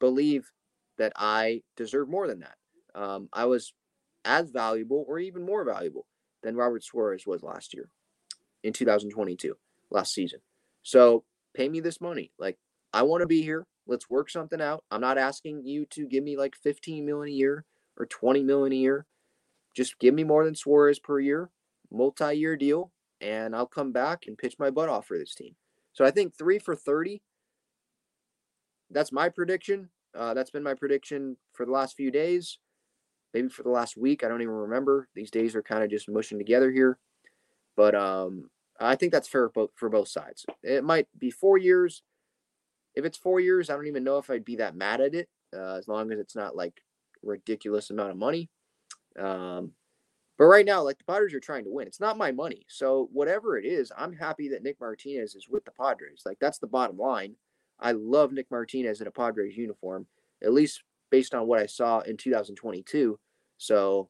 believe 0.00 0.50
that 0.98 1.12
I 1.16 1.62
deserve 1.76 2.08
more 2.08 2.26
than 2.26 2.40
that. 2.40 2.56
Um, 2.94 3.28
I 3.32 3.44
was 3.44 3.72
as 4.24 4.50
valuable 4.50 5.04
or 5.06 5.18
even 5.18 5.44
more 5.44 5.64
valuable 5.64 6.06
than 6.42 6.56
Robert 6.56 6.82
Suarez 6.82 7.26
was 7.26 7.42
last 7.42 7.74
year 7.74 7.88
in 8.64 8.72
2022, 8.72 9.54
last 9.90 10.12
season. 10.12 10.40
So 10.82 11.22
pay 11.54 11.68
me 11.68 11.78
this 11.78 12.00
money. 12.00 12.32
Like, 12.38 12.58
I 12.92 13.02
want 13.02 13.20
to 13.20 13.26
be 13.26 13.42
here. 13.42 13.66
Let's 13.86 14.10
work 14.10 14.30
something 14.30 14.60
out. 14.60 14.82
I'm 14.90 15.02
not 15.02 15.18
asking 15.18 15.64
you 15.64 15.86
to 15.90 16.06
give 16.06 16.24
me 16.24 16.36
like 16.36 16.56
15 16.56 17.04
million 17.04 17.32
a 17.32 17.36
year 17.36 17.64
or 17.98 18.06
20 18.06 18.42
million 18.42 18.72
a 18.72 18.76
year. 18.76 19.06
Just 19.76 19.98
give 19.98 20.14
me 20.14 20.24
more 20.24 20.44
than 20.44 20.54
Suarez 20.54 20.98
per 20.98 21.20
year, 21.20 21.50
multi-year 21.92 22.56
deal, 22.56 22.92
and 23.20 23.54
I'll 23.54 23.66
come 23.66 23.92
back 23.92 24.24
and 24.26 24.38
pitch 24.38 24.56
my 24.58 24.70
butt 24.70 24.88
off 24.88 25.06
for 25.06 25.18
this 25.18 25.34
team. 25.34 25.54
So 25.92 26.04
I 26.04 26.10
think 26.10 26.36
three 26.36 26.58
for 26.58 26.74
30. 26.74 27.22
That's 28.90 29.12
my 29.12 29.28
prediction. 29.28 29.90
Uh, 30.16 30.32
that's 30.32 30.50
been 30.50 30.62
my 30.62 30.74
prediction 30.74 31.36
for 31.52 31.66
the 31.66 31.72
last 31.72 31.96
few 31.96 32.10
days, 32.10 32.58
maybe 33.34 33.48
for 33.48 33.64
the 33.64 33.70
last 33.70 33.96
week. 33.96 34.22
I 34.22 34.28
don't 34.28 34.42
even 34.42 34.54
remember. 34.54 35.08
These 35.14 35.32
days 35.32 35.56
are 35.56 35.62
kind 35.62 35.82
of 35.82 35.90
just 35.90 36.08
mushing 36.08 36.38
together 36.38 36.70
here, 36.70 36.98
but 37.76 37.96
um, 37.96 38.48
I 38.80 38.96
think 38.96 39.12
that's 39.12 39.28
fair 39.28 39.50
for 39.50 39.88
both 39.88 40.08
sides. 40.08 40.44
It 40.62 40.84
might 40.84 41.06
be 41.18 41.30
four 41.30 41.58
years. 41.58 42.02
If 42.94 43.04
it's 43.04 43.18
four 43.18 43.40
years, 43.40 43.70
I 43.70 43.74
don't 43.74 43.86
even 43.86 44.04
know 44.04 44.18
if 44.18 44.30
I'd 44.30 44.44
be 44.44 44.56
that 44.56 44.76
mad 44.76 45.00
at 45.00 45.14
it, 45.14 45.28
uh, 45.56 45.74
as 45.74 45.88
long 45.88 46.12
as 46.12 46.18
it's 46.18 46.36
not 46.36 46.56
like 46.56 46.80
ridiculous 47.22 47.90
amount 47.90 48.10
of 48.10 48.16
money. 48.16 48.50
Um, 49.18 49.72
but 50.36 50.46
right 50.46 50.66
now, 50.66 50.82
like 50.82 50.98
the 50.98 51.04
Padres 51.04 51.34
are 51.34 51.40
trying 51.40 51.64
to 51.64 51.70
win. 51.70 51.86
It's 51.86 52.00
not 52.00 52.18
my 52.18 52.32
money. 52.32 52.66
So 52.68 53.08
whatever 53.12 53.56
it 53.56 53.64
is, 53.64 53.92
I'm 53.96 54.12
happy 54.12 54.48
that 54.48 54.62
Nick 54.62 54.80
Martinez 54.80 55.34
is 55.34 55.48
with 55.48 55.64
the 55.64 55.70
Padres. 55.70 56.22
Like 56.26 56.38
that's 56.40 56.58
the 56.58 56.66
bottom 56.66 56.98
line. 56.98 57.36
I 57.78 57.92
love 57.92 58.32
Nick 58.32 58.50
Martinez 58.50 59.00
in 59.00 59.06
a 59.06 59.12
Padres 59.12 59.56
uniform, 59.56 60.06
at 60.42 60.52
least 60.52 60.82
based 61.10 61.34
on 61.34 61.46
what 61.46 61.60
I 61.60 61.66
saw 61.66 62.00
in 62.00 62.16
2022. 62.16 63.18
So 63.58 64.08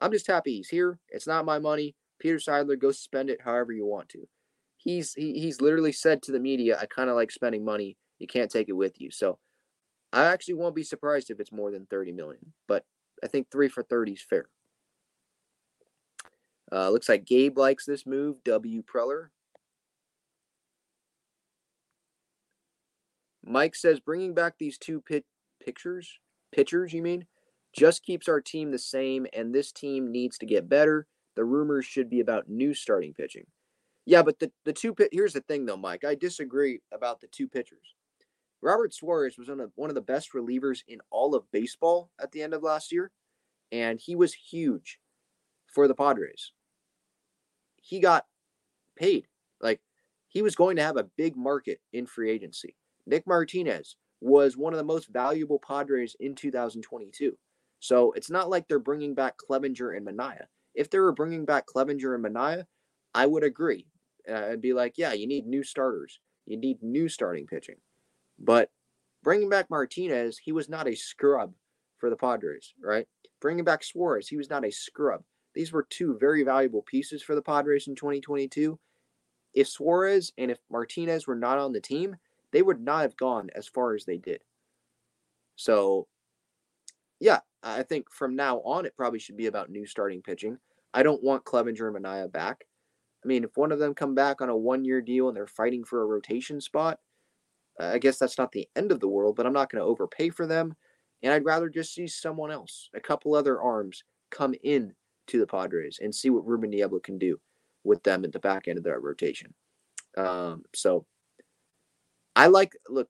I'm 0.00 0.12
just 0.12 0.26
happy 0.26 0.56
he's 0.56 0.68
here. 0.68 0.98
It's 1.10 1.26
not 1.26 1.44
my 1.44 1.58
money. 1.58 1.94
Peter 2.18 2.36
Seidler, 2.36 2.78
go 2.78 2.90
spend 2.90 3.30
it 3.30 3.42
however 3.42 3.72
you 3.72 3.86
want 3.86 4.08
to. 4.10 4.28
He's 4.76 5.14
he, 5.14 5.40
he's 5.40 5.60
literally 5.60 5.92
said 5.92 6.22
to 6.22 6.32
the 6.32 6.40
media, 6.40 6.78
I 6.80 6.86
kind 6.86 7.10
of 7.10 7.16
like 7.16 7.30
spending 7.30 7.64
money. 7.64 7.96
You 8.18 8.26
can't 8.26 8.50
take 8.50 8.68
it 8.68 8.72
with 8.72 9.00
you. 9.00 9.10
So 9.10 9.38
I 10.12 10.24
actually 10.24 10.54
won't 10.54 10.74
be 10.74 10.82
surprised 10.82 11.30
if 11.30 11.40
it's 11.40 11.52
more 11.52 11.70
than 11.70 11.86
30 11.86 12.12
million, 12.12 12.52
but 12.66 12.84
I 13.22 13.26
think 13.26 13.50
three 13.50 13.68
for 13.68 13.82
30 13.82 14.12
is 14.12 14.22
fair. 14.22 14.48
Uh, 16.70 16.90
looks 16.90 17.08
like 17.08 17.24
Gabe 17.24 17.58
likes 17.58 17.84
this 17.86 18.06
move. 18.06 18.36
W. 18.44 18.82
Preller. 18.82 19.28
Mike 23.44 23.74
says 23.74 24.00
bringing 24.00 24.34
back 24.34 24.54
these 24.58 24.76
two 24.76 25.00
pit 25.00 25.24
pictures, 25.64 26.18
pitchers, 26.52 26.92
you 26.92 27.02
mean, 27.02 27.26
just 27.72 28.02
keeps 28.02 28.28
our 28.28 28.40
team 28.40 28.70
the 28.70 28.78
same, 28.78 29.26
and 29.32 29.54
this 29.54 29.72
team 29.72 30.12
needs 30.12 30.36
to 30.38 30.46
get 30.46 30.68
better. 30.68 31.06
The 31.38 31.44
rumors 31.44 31.86
should 31.86 32.10
be 32.10 32.20
about 32.20 32.50
new 32.50 32.74
starting 32.74 33.14
pitching. 33.14 33.46
Yeah, 34.04 34.22
but 34.22 34.38
the, 34.38 34.52
the 34.66 34.72
two 34.74 34.94
pit 34.94 35.08
here's 35.12 35.32
the 35.32 35.40
thing 35.40 35.64
though, 35.64 35.78
Mike. 35.78 36.04
I 36.04 36.14
disagree 36.14 36.80
about 36.92 37.22
the 37.22 37.28
two 37.28 37.48
pitchers. 37.48 37.94
Robert 38.60 38.92
Suarez 38.92 39.38
was 39.38 39.48
one 39.48 39.60
of, 39.60 39.70
one 39.76 39.88
of 39.88 39.94
the 39.94 40.02
best 40.02 40.32
relievers 40.34 40.80
in 40.86 40.98
all 41.10 41.34
of 41.34 41.50
baseball 41.52 42.10
at 42.20 42.32
the 42.32 42.42
end 42.42 42.52
of 42.52 42.62
last 42.62 42.92
year, 42.92 43.10
and 43.72 43.98
he 43.98 44.16
was 44.16 44.34
huge 44.34 44.98
for 45.72 45.88
the 45.88 45.94
Padres 45.94 46.52
he 47.88 48.00
got 48.00 48.26
paid. 48.96 49.26
Like 49.60 49.80
he 50.28 50.42
was 50.42 50.54
going 50.54 50.76
to 50.76 50.82
have 50.82 50.96
a 50.96 51.08
big 51.16 51.36
market 51.36 51.80
in 51.92 52.06
free 52.06 52.30
agency. 52.30 52.76
Nick 53.06 53.26
Martinez 53.26 53.96
was 54.20 54.56
one 54.56 54.72
of 54.72 54.78
the 54.78 54.84
most 54.84 55.08
valuable 55.08 55.58
Padres 55.58 56.14
in 56.20 56.34
2022. 56.34 57.36
So 57.80 58.12
it's 58.12 58.30
not 58.30 58.50
like 58.50 58.68
they're 58.68 58.78
bringing 58.78 59.14
back 59.14 59.36
Clevinger 59.38 59.96
and 59.96 60.06
Manaea. 60.06 60.46
If 60.78 60.90
they 60.90 61.00
were 61.00 61.12
bringing 61.12 61.44
back 61.44 61.66
Clevinger 61.66 62.14
and 62.14 62.24
Manaea, 62.24 62.64
I 63.12 63.26
would 63.26 63.42
agree. 63.42 63.84
I'd 64.32 64.60
be 64.60 64.72
like, 64.72 64.96
yeah, 64.96 65.12
you 65.12 65.26
need 65.26 65.44
new 65.44 65.64
starters. 65.64 66.20
You 66.46 66.56
need 66.56 66.80
new 66.82 67.08
starting 67.08 67.48
pitching. 67.48 67.74
But 68.38 68.70
bringing 69.24 69.48
back 69.48 69.68
Martinez, 69.70 70.38
he 70.38 70.52
was 70.52 70.68
not 70.68 70.86
a 70.86 70.94
scrub 70.94 71.52
for 71.98 72.10
the 72.10 72.16
Padres, 72.16 72.74
right? 72.80 73.08
Bringing 73.40 73.64
back 73.64 73.82
Suarez, 73.82 74.28
he 74.28 74.36
was 74.36 74.50
not 74.50 74.64
a 74.64 74.70
scrub. 74.70 75.24
These 75.52 75.72
were 75.72 75.84
two 75.90 76.16
very 76.20 76.44
valuable 76.44 76.82
pieces 76.82 77.24
for 77.24 77.34
the 77.34 77.42
Padres 77.42 77.88
in 77.88 77.96
2022. 77.96 78.78
If 79.54 79.68
Suarez 79.68 80.32
and 80.38 80.48
if 80.48 80.58
Martinez 80.70 81.26
were 81.26 81.34
not 81.34 81.58
on 81.58 81.72
the 81.72 81.80
team, 81.80 82.14
they 82.52 82.62
would 82.62 82.80
not 82.80 83.02
have 83.02 83.16
gone 83.16 83.50
as 83.56 83.66
far 83.66 83.96
as 83.96 84.04
they 84.04 84.18
did. 84.18 84.42
So, 85.56 86.06
yeah, 87.18 87.40
I 87.64 87.82
think 87.82 88.12
from 88.12 88.36
now 88.36 88.60
on, 88.60 88.86
it 88.86 88.96
probably 88.96 89.18
should 89.18 89.36
be 89.36 89.46
about 89.46 89.70
new 89.70 89.84
starting 89.84 90.22
pitching. 90.22 90.58
I 90.94 91.02
don't 91.02 91.22
want 91.22 91.44
Clevinger 91.44 91.94
and 91.94 92.04
Manaea 92.04 92.30
back. 92.30 92.64
I 93.24 93.28
mean, 93.28 93.44
if 93.44 93.50
one 93.56 93.72
of 93.72 93.78
them 93.78 93.94
come 93.94 94.14
back 94.14 94.40
on 94.40 94.48
a 94.48 94.56
one-year 94.56 95.00
deal 95.02 95.28
and 95.28 95.36
they're 95.36 95.46
fighting 95.46 95.84
for 95.84 96.02
a 96.02 96.06
rotation 96.06 96.60
spot, 96.60 96.98
I 97.80 97.98
guess 97.98 98.18
that's 98.18 98.38
not 98.38 98.52
the 98.52 98.68
end 98.76 98.90
of 98.92 99.00
the 99.00 99.08
world, 99.08 99.36
but 99.36 99.46
I'm 99.46 99.52
not 99.52 99.70
going 99.70 99.80
to 99.80 99.86
overpay 99.86 100.30
for 100.30 100.46
them. 100.46 100.74
And 101.22 101.32
I'd 101.32 101.44
rather 101.44 101.68
just 101.68 101.94
see 101.94 102.06
someone 102.06 102.50
else, 102.50 102.90
a 102.94 103.00
couple 103.00 103.34
other 103.34 103.60
arms, 103.60 104.04
come 104.30 104.54
in 104.62 104.94
to 105.28 105.38
the 105.38 105.46
Padres 105.46 105.98
and 106.00 106.14
see 106.14 106.30
what 106.30 106.46
Ruben 106.46 106.70
Niebla 106.70 107.00
can 107.00 107.18
do 107.18 107.40
with 107.84 108.02
them 108.02 108.24
at 108.24 108.32
the 108.32 108.38
back 108.38 108.68
end 108.68 108.78
of 108.78 108.84
their 108.84 109.00
rotation. 109.00 109.54
Um, 110.16 110.62
so 110.74 111.06
I 112.34 112.46
like 112.46 112.72
look, 112.88 113.08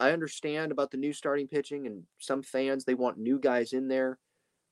I 0.00 0.12
understand 0.12 0.72
about 0.72 0.90
the 0.90 0.96
new 0.96 1.12
starting 1.12 1.48
pitching 1.48 1.86
and 1.86 2.04
some 2.18 2.42
fans 2.42 2.84
they 2.84 2.94
want 2.94 3.18
new 3.18 3.38
guys 3.38 3.72
in 3.72 3.88
there, 3.88 4.18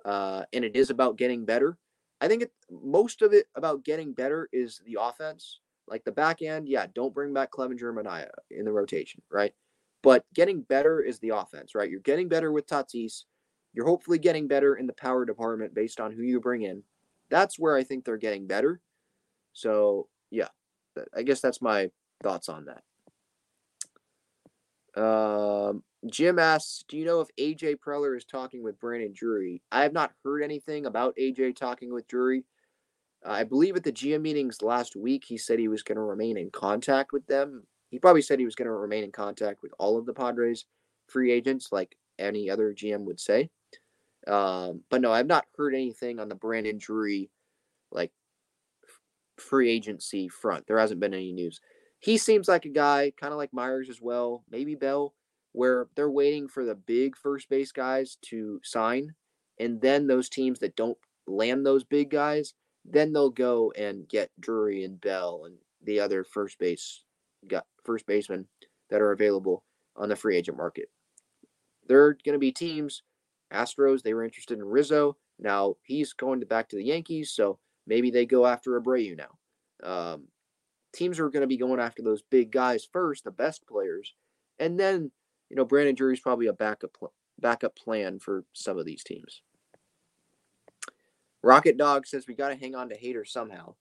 uh, 0.04 0.42
and 0.52 0.64
it 0.64 0.76
is 0.76 0.90
about 0.90 1.18
getting 1.18 1.44
better. 1.44 1.76
I 2.20 2.28
think 2.28 2.42
it, 2.42 2.52
most 2.70 3.22
of 3.22 3.32
it 3.32 3.46
about 3.54 3.84
getting 3.84 4.12
better 4.12 4.48
is 4.52 4.80
the 4.86 4.98
offense, 5.00 5.60
like 5.86 6.04
the 6.04 6.12
back 6.12 6.42
end. 6.42 6.68
Yeah, 6.68 6.86
don't 6.94 7.14
bring 7.14 7.32
back 7.32 7.50
Clevinger 7.50 7.90
and 7.90 7.98
Manaea 7.98 8.30
in 8.50 8.64
the 8.64 8.72
rotation, 8.72 9.22
right? 9.30 9.52
But 10.02 10.24
getting 10.34 10.62
better 10.62 11.02
is 11.02 11.18
the 11.18 11.30
offense, 11.30 11.74
right? 11.74 11.90
You're 11.90 12.00
getting 12.00 12.28
better 12.28 12.52
with 12.52 12.66
Tatis. 12.66 13.24
You're 13.74 13.86
hopefully 13.86 14.18
getting 14.18 14.48
better 14.48 14.76
in 14.76 14.86
the 14.86 14.94
power 14.94 15.24
department 15.24 15.74
based 15.74 16.00
on 16.00 16.12
who 16.12 16.22
you 16.22 16.40
bring 16.40 16.62
in. 16.62 16.82
That's 17.28 17.58
where 17.58 17.76
I 17.76 17.82
think 17.82 18.04
they're 18.04 18.16
getting 18.16 18.46
better. 18.46 18.80
So, 19.52 20.08
yeah, 20.30 20.48
I 21.14 21.22
guess 21.22 21.40
that's 21.40 21.60
my 21.60 21.90
thoughts 22.22 22.48
on 22.48 22.66
that. 22.66 22.82
Um, 25.02 25.82
Jim 26.10 26.38
asks, 26.38 26.84
"Do 26.88 26.96
you 26.96 27.04
know 27.04 27.20
if 27.20 27.28
AJ 27.38 27.76
Preller 27.76 28.16
is 28.16 28.24
talking 28.24 28.62
with 28.62 28.80
Brandon 28.80 29.12
Drury?" 29.14 29.62
I 29.70 29.82
have 29.82 29.92
not 29.92 30.12
heard 30.24 30.42
anything 30.42 30.86
about 30.86 31.16
AJ 31.16 31.56
talking 31.56 31.92
with 31.92 32.08
Drury. 32.08 32.44
I 33.24 33.44
believe 33.44 33.76
at 33.76 33.84
the 33.84 33.92
GM 33.92 34.22
meetings 34.22 34.62
last 34.62 34.94
week, 34.96 35.24
he 35.24 35.38
said 35.38 35.58
he 35.58 35.68
was 35.68 35.82
going 35.82 35.96
to 35.96 36.02
remain 36.02 36.36
in 36.36 36.50
contact 36.50 37.12
with 37.12 37.26
them. 37.26 37.66
He 37.90 37.98
probably 37.98 38.22
said 38.22 38.38
he 38.38 38.44
was 38.44 38.54
going 38.54 38.66
to 38.66 38.72
remain 38.72 39.04
in 39.04 39.12
contact 39.12 39.62
with 39.62 39.72
all 39.78 39.98
of 39.98 40.06
the 40.06 40.12
Padres 40.12 40.64
free 41.08 41.32
agents, 41.32 41.68
like 41.72 41.96
any 42.18 42.50
other 42.50 42.72
GM 42.72 43.04
would 43.04 43.20
say. 43.20 43.50
Um, 44.26 44.82
but 44.90 45.00
no, 45.00 45.12
I've 45.12 45.26
not 45.26 45.46
heard 45.56 45.74
anything 45.74 46.18
on 46.18 46.28
the 46.28 46.34
Brandon 46.34 46.78
Drury 46.78 47.30
like 47.90 48.12
free 49.38 49.70
agency 49.70 50.28
front. 50.28 50.66
There 50.66 50.78
hasn't 50.78 51.00
been 51.00 51.14
any 51.14 51.32
news. 51.32 51.60
He 52.00 52.18
seems 52.18 52.48
like 52.48 52.64
a 52.64 52.70
guy, 52.70 53.12
kind 53.18 53.32
of 53.32 53.38
like 53.38 53.52
Myers 53.52 53.88
as 53.88 54.00
well, 54.00 54.44
maybe 54.50 54.74
Bell, 54.74 55.14
where 55.56 55.86
they're 55.96 56.10
waiting 56.10 56.46
for 56.46 56.66
the 56.66 56.74
big 56.74 57.16
first 57.16 57.48
base 57.48 57.72
guys 57.72 58.18
to 58.20 58.60
sign, 58.62 59.14
and 59.58 59.80
then 59.80 60.06
those 60.06 60.28
teams 60.28 60.58
that 60.58 60.76
don't 60.76 60.98
land 61.26 61.64
those 61.64 61.82
big 61.82 62.10
guys, 62.10 62.52
then 62.84 63.10
they'll 63.10 63.30
go 63.30 63.72
and 63.72 64.06
get 64.06 64.30
Drury 64.38 64.84
and 64.84 65.00
Bell 65.00 65.44
and 65.46 65.56
the 65.82 65.98
other 65.98 66.24
first 66.24 66.58
base 66.58 67.04
first 67.86 68.06
basemen 68.06 68.46
that 68.90 69.00
are 69.00 69.12
available 69.12 69.64
on 69.96 70.10
the 70.10 70.16
free 70.16 70.36
agent 70.36 70.58
market. 70.58 70.90
There 71.88 72.04
are 72.04 72.18
going 72.22 72.34
to 72.34 72.38
be 72.38 72.52
teams 72.52 73.02
Astros, 73.50 74.02
they 74.02 74.12
were 74.12 74.24
interested 74.24 74.58
in 74.58 74.64
Rizzo. 74.64 75.16
Now 75.38 75.76
he's 75.84 76.12
going 76.12 76.40
to 76.40 76.46
back 76.46 76.68
to 76.68 76.76
the 76.76 76.84
Yankees, 76.84 77.30
so 77.30 77.58
maybe 77.86 78.10
they 78.10 78.26
go 78.26 78.44
after 78.44 78.78
Abreu 78.78 79.16
now. 79.16 79.30
Um, 79.82 80.28
teams 80.92 81.18
are 81.18 81.30
going 81.30 81.42
to 81.42 81.46
be 81.46 81.56
going 81.56 81.80
after 81.80 82.02
those 82.02 82.20
big 82.30 82.52
guys 82.52 82.86
first, 82.92 83.24
the 83.24 83.30
best 83.30 83.66
players, 83.66 84.14
and 84.58 84.78
then 84.78 85.12
you 85.50 85.56
know 85.56 85.64
Brandon 85.64 85.94
Drury's 85.94 86.20
probably 86.20 86.46
a 86.46 86.52
backup 86.52 86.96
backup 87.38 87.76
plan 87.76 88.18
for 88.18 88.44
some 88.52 88.78
of 88.78 88.86
these 88.86 89.04
teams. 89.04 89.42
Rocket 91.42 91.76
Dog 91.76 92.06
says 92.06 92.26
we 92.26 92.34
got 92.34 92.48
to 92.48 92.56
hang 92.56 92.74
on 92.74 92.88
to 92.88 92.98
Hader 92.98 93.26
somehow. 93.26 93.74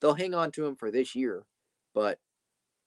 They'll 0.00 0.14
hang 0.14 0.34
on 0.34 0.50
to 0.52 0.64
him 0.64 0.76
for 0.76 0.90
this 0.90 1.14
year, 1.14 1.44
but 1.94 2.18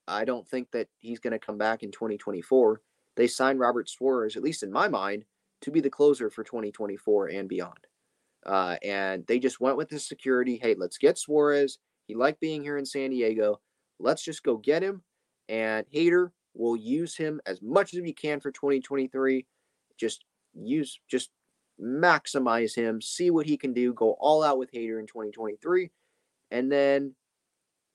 I 0.07 0.25
don't 0.25 0.47
think 0.47 0.71
that 0.71 0.87
he's 0.99 1.19
going 1.19 1.31
to 1.31 1.39
come 1.39 1.57
back 1.57 1.83
in 1.83 1.91
2024. 1.91 2.81
They 3.15 3.27
signed 3.27 3.59
Robert 3.59 3.89
Suarez, 3.89 4.35
at 4.35 4.43
least 4.43 4.63
in 4.63 4.71
my 4.71 4.87
mind, 4.87 5.25
to 5.61 5.71
be 5.71 5.79
the 5.79 5.89
closer 5.89 6.29
for 6.29 6.43
2024 6.43 7.27
and 7.27 7.47
beyond. 7.47 7.77
Uh, 8.45 8.75
and 8.83 9.25
they 9.27 9.39
just 9.39 9.61
went 9.61 9.77
with 9.77 9.89
the 9.89 9.99
security. 9.99 10.57
Hey, 10.61 10.75
let's 10.77 10.97
get 10.97 11.17
Suarez. 11.17 11.77
He 12.07 12.15
liked 12.15 12.41
being 12.41 12.61
here 12.61 12.77
in 12.77 12.85
San 12.85 13.11
Diego. 13.11 13.61
Let's 13.99 14.23
just 14.23 14.43
go 14.43 14.57
get 14.57 14.83
him. 14.83 15.03
And 15.47 15.85
Hader 15.93 16.31
will 16.53 16.75
use 16.75 17.15
him 17.15 17.41
as 17.45 17.61
much 17.61 17.93
as 17.93 18.01
we 18.01 18.13
can 18.13 18.39
for 18.39 18.51
2023. 18.51 19.45
Just 19.97 20.25
use, 20.53 20.99
just 21.09 21.29
maximize 21.81 22.75
him, 22.75 23.01
see 23.01 23.31
what 23.31 23.45
he 23.45 23.57
can 23.57 23.73
do, 23.73 23.93
go 23.93 24.15
all 24.19 24.43
out 24.43 24.57
with 24.57 24.71
Hader 24.71 24.99
in 24.99 25.07
2023. 25.07 25.89
And 26.51 26.71
then 26.71 27.15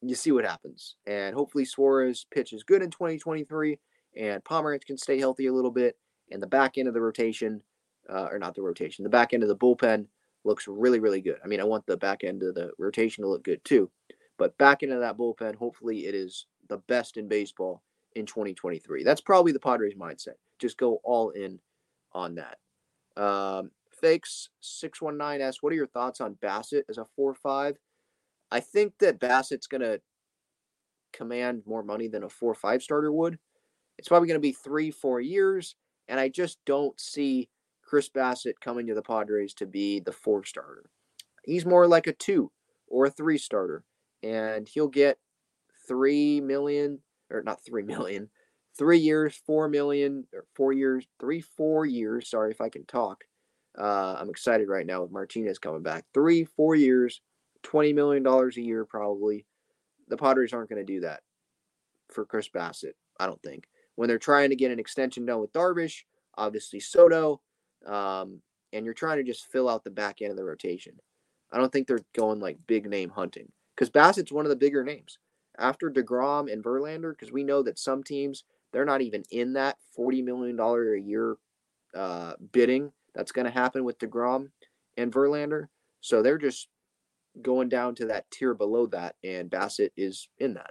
you 0.03 0.15
see 0.15 0.33
what 0.33 0.45
happens. 0.45 0.97
And 1.07 1.35
hopefully 1.35 1.65
Suarez 1.65 2.27
pitches 2.33 2.63
good 2.63 2.83
in 2.83 2.91
2023 2.91 3.79
and 4.17 4.43
Pomeranz 4.45 4.85
can 4.85 4.99
stay 4.99 5.19
healthy 5.19 5.47
a 5.47 5.53
little 5.53 5.71
bit. 5.71 5.97
And 6.31 6.43
the 6.43 6.47
back 6.47 6.77
end 6.77 6.89
of 6.89 6.95
the 6.95 7.01
rotation, 7.01 7.63
uh, 8.11 8.29
or 8.31 8.39
not 8.39 8.55
the 8.55 8.63
rotation, 8.63 9.03
the 9.03 9.11
back 9.11 9.33
end 9.33 9.43
of 9.43 9.49
the 9.49 9.57
bullpen 9.57 10.07
looks 10.45 10.69
really, 10.69 11.01
really 11.01 11.21
good. 11.21 11.39
I 11.45 11.47
mean, 11.47 11.61
I 11.61 11.65
want 11.65 11.87
the 11.87 11.97
back 11.97 12.25
end 12.25 12.43
of 12.43 12.55
the 12.55 12.71
rotation 12.79 13.23
to 13.23 13.31
look 13.31 13.45
good 13.45 13.65
too. 13.65 13.91
But 14.39 14.57
back 14.59 14.83
into 14.83 14.99
that 14.99 15.17
bullpen, 15.17 15.57
hopefully 15.57 16.07
it 16.07 16.15
is 16.15 16.47
the 16.69 16.79
best 16.89 17.17
in 17.17 17.29
baseball 17.29 17.83
in 18.19 18.27
2023. 18.27 19.05
That's 19.05 19.21
probably 19.21 19.53
the 19.53 19.61
Padres 19.61 19.95
mindset. 19.95 20.35
Just 20.59 20.79
go 20.79 21.01
all 21.05 21.31
in 21.31 21.59
on 22.13 22.37
that. 22.37 22.59
Um, 23.23 23.71
Fakes 24.01 24.51
619 24.61 25.47
asks, 25.47 25.63
What 25.63 25.73
are 25.73 25.77
your 25.77 25.87
thoughts 25.87 26.21
on 26.21 26.37
Bassitt 26.43 26.85
as 26.89 26.99
a 26.99 27.07
4 27.17 27.35
5? 27.35 27.77
I 28.51 28.61
think 28.61 28.95
that 29.01 29.21
Bassitt's 29.21 29.67
going 29.67 29.83
to 29.83 30.01
command 31.13 31.63
more 31.67 31.83
money 31.83 32.09
than 32.09 32.25
a 32.25 32.29
4 32.29 32.55
5 32.55 32.83
starter 32.83 33.13
would. 33.13 33.39
It's 33.99 34.09
probably 34.09 34.29
going 34.29 34.41
to 34.41 34.41
be 34.41 34.53
three, 34.53 34.91
four 34.91 35.21
years. 35.21 35.75
And 36.07 36.19
I 36.19 36.29
just 36.29 36.59
don't 36.65 36.99
see 36.99 37.49
Chris 37.83 38.09
Bassitt 38.09 38.61
coming 38.61 38.87
to 38.87 38.95
the 38.95 39.03
Padres 39.03 39.55
to 39.55 39.67
be 39.67 40.01
the 40.01 40.13
four 40.13 40.45
starter. 40.45 40.89
He's 41.45 41.67
more 41.67 41.87
like 41.87 42.07
a 42.07 42.13
two 42.13 42.51
or 42.87 43.07
a 43.07 43.11
three 43.11 43.39
starter. 43.39 43.83
And 44.23 44.69
he'll 44.69 44.89
get 44.89 45.19
three 45.87 46.41
million, 46.41 47.01
or 47.31 47.43
not 47.43 47.65
three 47.65 47.83
million, 47.83 48.31
three 48.77 48.99
years, 48.99 49.41
four 49.47 49.69
million, 49.69 50.25
or 50.33 50.45
four 50.55 50.73
years, 50.73 51.07
three, 51.21 51.41
four 51.41 51.87
years. 51.87 52.31
Sorry 52.31 52.51
if 52.51 52.61
I 52.61 52.69
can 52.69 52.85
talk. 52.87 53.25
Uh, 53.79 54.17
I'm 54.19 54.31
excited 54.31 54.69
right 54.69 54.87
now 54.87 55.03
with 55.03 55.13
Martinez 55.13 55.59
coming 55.59 55.83
back. 55.83 56.05
Three, 56.13 56.45
four 56.45 56.75
years, 56.75 57.21
$20 57.65 57.95
million 57.95 58.27
a 58.27 58.61
year, 58.61 58.85
probably. 58.85 59.47
The 60.09 60.17
Padres 60.17 60.53
aren't 60.53 60.71
going 60.71 60.85
to 60.85 60.93
do 60.93 61.01
that 61.01 61.21
for 62.11 62.25
Chris 62.25 62.49
Bassitt, 62.49 62.97
I 63.21 63.27
don't 63.27 63.43
think. 63.43 63.69
When 63.95 64.09
they're 64.09 64.19
trying 64.19 64.51
to 64.51 64.57
get 64.57 64.71
an 64.71 64.79
extension 64.79 65.27
done 65.27 65.41
with 65.41 65.53
Darvish, 65.53 66.03
obviously 66.37 66.81
Soto, 66.81 67.41
um, 67.87 68.41
and 68.73 68.85
you're 68.85 68.95
trying 68.95 69.19
to 69.19 69.25
just 69.25 69.51
fill 69.51 69.69
out 69.69 69.85
the 69.85 69.91
back 69.91 70.23
end 70.23 70.31
of 70.31 70.37
the 70.37 70.45
rotation. 70.45 70.95
I 71.53 71.59
don't 71.59 71.73
think 71.73 71.87
they're 71.87 72.05
going 72.17 72.41
like 72.41 72.59
big 72.67 72.89
name 72.89 73.11
hunting 73.11 73.51
because 73.75 73.91
Bassitt's 73.91 74.33
one 74.33 74.45
of 74.45 74.51
the 74.51 74.57
bigger 74.57 74.85
names 74.85 75.19
after 75.59 75.91
DeGrom 75.91 76.53
and 76.53 76.63
Verlander, 76.63 77.13
because 77.13 77.33
we 77.33 77.45
know 77.45 77.63
that 77.63 77.79
some 77.79 78.03
teams 78.03 78.45
they're 78.73 78.85
not 78.85 79.01
even 79.01 79.23
in 79.31 79.55
that 79.55 79.77
$40 79.99 80.23
million 80.25 80.59
a 80.61 80.97
year 80.97 81.37
uh, 81.97 82.35
bidding 82.53 82.93
that's 83.15 83.33
going 83.33 83.47
to 83.47 83.51
happen 83.51 83.85
with 83.85 83.99
DeGrom 83.99 84.51
and 84.97 85.13
Verlander. 85.13 85.69
So 86.01 86.23
they're 86.23 86.39
just 86.39 86.69
going 87.41 87.69
down 87.69 87.95
to 87.97 88.07
that 88.07 88.31
tier 88.31 88.55
below 88.55 88.87
that, 88.89 89.17
and 89.25 89.51
Bassitt 89.51 89.91
is 89.97 90.29
in 90.39 90.55
that. 90.55 90.71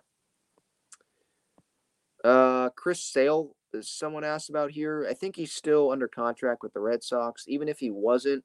Uh, 2.24 2.70
Chris 2.76 3.02
Sale, 3.02 3.56
is 3.74 3.90
someone 3.90 4.24
asked 4.24 4.50
about 4.50 4.72
here. 4.72 5.06
I 5.10 5.14
think 5.14 5.36
he's 5.36 5.52
still 5.52 5.92
under 5.92 6.08
contract 6.08 6.64
with 6.64 6.74
the 6.74 6.80
Red 6.80 7.04
Sox. 7.04 7.46
Even 7.48 7.68
if 7.68 7.80
he 7.80 7.92
wasn't, 7.92 8.44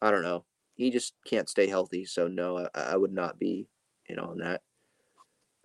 I 0.00 0.10
don't 0.10 0.22
know. 0.22 0.44
He 0.74 0.90
just 0.90 1.14
can't 1.26 1.48
stay 1.48 1.66
healthy. 1.66 2.04
So 2.04 2.28
no, 2.28 2.68
I, 2.74 2.80
I 2.80 2.96
would 2.96 3.12
not 3.12 3.38
be 3.38 3.68
in 4.08 4.18
on 4.18 4.38
that. 4.38 4.62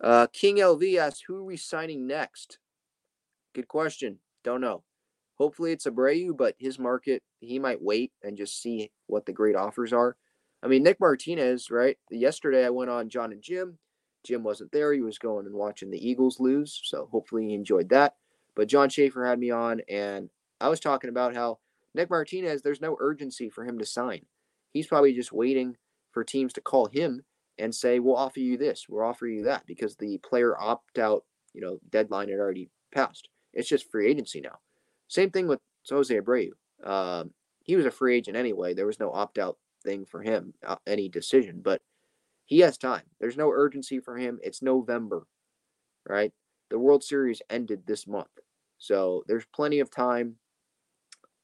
Uh, 0.00 0.26
King 0.32 0.56
LV 0.56 0.98
asks, 0.98 1.22
who 1.26 1.36
are 1.36 1.44
we 1.44 1.56
signing 1.56 2.06
next? 2.06 2.58
Good 3.54 3.68
question. 3.68 4.18
Don't 4.42 4.60
know. 4.60 4.82
Hopefully 5.36 5.72
it's 5.72 5.86
Abreu, 5.86 6.36
but 6.36 6.54
his 6.58 6.78
market, 6.78 7.22
he 7.40 7.58
might 7.58 7.82
wait 7.82 8.12
and 8.22 8.36
just 8.36 8.60
see 8.60 8.90
what 9.06 9.26
the 9.26 9.32
great 9.32 9.56
offers 9.56 9.92
are. 9.92 10.16
I 10.62 10.68
mean, 10.68 10.82
Nick 10.82 11.00
Martinez, 11.00 11.70
right? 11.70 11.98
Yesterday 12.10 12.64
I 12.64 12.70
went 12.70 12.90
on 12.90 13.08
John 13.08 13.32
and 13.32 13.42
Jim. 13.42 13.78
Jim 14.24 14.42
wasn't 14.42 14.72
there. 14.72 14.92
He 14.92 15.02
was 15.02 15.18
going 15.18 15.46
and 15.46 15.54
watching 15.54 15.90
the 15.90 16.08
Eagles 16.08 16.40
lose. 16.40 16.80
So 16.84 17.08
hopefully 17.10 17.48
he 17.48 17.54
enjoyed 17.54 17.90
that. 17.90 18.14
But 18.56 18.68
John 18.68 18.88
Schaefer 18.88 19.26
had 19.26 19.38
me 19.38 19.50
on, 19.50 19.82
and 19.88 20.30
I 20.60 20.68
was 20.68 20.80
talking 20.80 21.10
about 21.10 21.34
how 21.34 21.58
Nick 21.94 22.08
Martinez, 22.08 22.62
there's 22.62 22.80
no 22.80 22.96
urgency 23.00 23.50
for 23.50 23.64
him 23.64 23.78
to 23.78 23.84
sign. 23.84 24.24
He's 24.72 24.86
probably 24.86 25.12
just 25.12 25.32
waiting 25.32 25.76
for 26.12 26.24
teams 26.24 26.52
to 26.54 26.60
call 26.60 26.86
him 26.86 27.24
and 27.58 27.74
say, 27.74 27.98
we'll 27.98 28.16
offer 28.16 28.40
you 28.40 28.56
this, 28.56 28.86
we'll 28.88 29.04
offer 29.04 29.26
you 29.26 29.44
that, 29.44 29.64
because 29.66 29.96
the 29.96 30.18
player 30.18 30.60
opt 30.60 30.98
out, 30.98 31.24
you 31.52 31.60
know, 31.60 31.78
deadline 31.90 32.28
had 32.28 32.40
already 32.40 32.68
passed. 32.92 33.28
It's 33.52 33.68
just 33.68 33.90
free 33.90 34.08
agency 34.08 34.40
now. 34.40 34.58
Same 35.08 35.30
thing 35.30 35.46
with 35.46 35.60
Jose 35.88 36.14
Abreu. 36.14 36.50
Uh, 36.82 37.24
he 37.62 37.76
was 37.76 37.86
a 37.86 37.90
free 37.90 38.16
agent 38.16 38.36
anyway. 38.36 38.74
There 38.74 38.86
was 38.86 39.00
no 39.00 39.12
opt 39.12 39.38
out 39.38 39.58
thing 39.84 40.04
for 40.04 40.22
him, 40.22 40.54
uh, 40.66 40.76
any 40.86 41.08
decision, 41.08 41.60
but 41.62 41.80
he 42.46 42.58
has 42.60 42.76
time. 42.76 43.04
There's 43.20 43.36
no 43.36 43.50
urgency 43.50 44.00
for 44.00 44.16
him. 44.16 44.38
It's 44.42 44.62
November, 44.62 45.26
right? 46.08 46.32
The 46.70 46.78
World 46.78 47.04
Series 47.04 47.40
ended 47.50 47.86
this 47.86 48.06
month. 48.06 48.28
So 48.78 49.22
there's 49.28 49.46
plenty 49.54 49.80
of 49.80 49.90
time. 49.90 50.36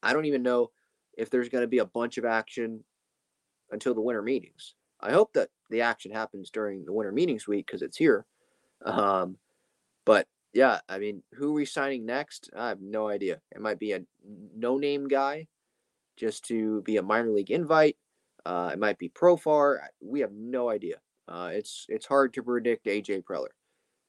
I 0.03 0.13
don't 0.13 0.25
even 0.25 0.43
know 0.43 0.71
if 1.17 1.29
there's 1.29 1.49
going 1.49 1.63
to 1.63 1.67
be 1.67 1.79
a 1.79 1.85
bunch 1.85 2.17
of 2.17 2.25
action 2.25 2.83
until 3.71 3.93
the 3.93 4.01
winter 4.01 4.21
meetings. 4.21 4.75
I 5.01 5.11
hope 5.11 5.33
that 5.33 5.49
the 5.69 5.81
action 5.81 6.11
happens 6.11 6.49
during 6.49 6.85
the 6.85 6.93
winter 6.93 7.11
meetings 7.11 7.47
week 7.47 7.65
because 7.65 7.81
it's 7.81 7.97
here. 7.97 8.25
Um, 8.85 9.37
but 10.05 10.27
yeah, 10.53 10.79
I 10.89 10.99
mean, 10.99 11.23
who 11.33 11.49
are 11.49 11.53
we 11.53 11.65
signing 11.65 12.05
next? 12.05 12.49
I 12.55 12.69
have 12.69 12.81
no 12.81 13.07
idea. 13.07 13.39
It 13.51 13.61
might 13.61 13.79
be 13.79 13.93
a 13.93 14.01
no 14.55 14.77
name 14.77 15.07
guy 15.07 15.47
just 16.17 16.45
to 16.45 16.81
be 16.81 16.97
a 16.97 17.03
minor 17.03 17.29
league 17.29 17.51
invite. 17.51 17.97
Uh, 18.45 18.71
it 18.73 18.79
might 18.79 18.97
be 18.97 19.09
Profar. 19.09 19.79
We 20.01 20.19
have 20.19 20.31
no 20.33 20.69
idea. 20.69 20.97
Uh, 21.27 21.51
it's 21.53 21.85
it's 21.87 22.05
hard 22.05 22.33
to 22.33 22.43
predict 22.43 22.85
AJ 22.85 23.23
Preller. 23.23 23.53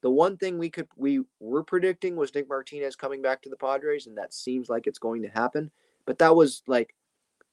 The 0.02 0.10
one 0.10 0.36
thing 0.36 0.58
we 0.58 0.68
could 0.68 0.88
we 0.96 1.20
were 1.38 1.62
predicting 1.62 2.16
was 2.16 2.34
Nick 2.34 2.48
Martinez 2.48 2.96
coming 2.96 3.22
back 3.22 3.42
to 3.42 3.50
the 3.50 3.56
Padres, 3.56 4.06
and 4.06 4.18
that 4.18 4.34
seems 4.34 4.68
like 4.68 4.86
it's 4.86 4.98
going 4.98 5.22
to 5.22 5.28
happen. 5.28 5.70
But 6.06 6.18
that 6.18 6.34
was 6.34 6.62
like 6.66 6.94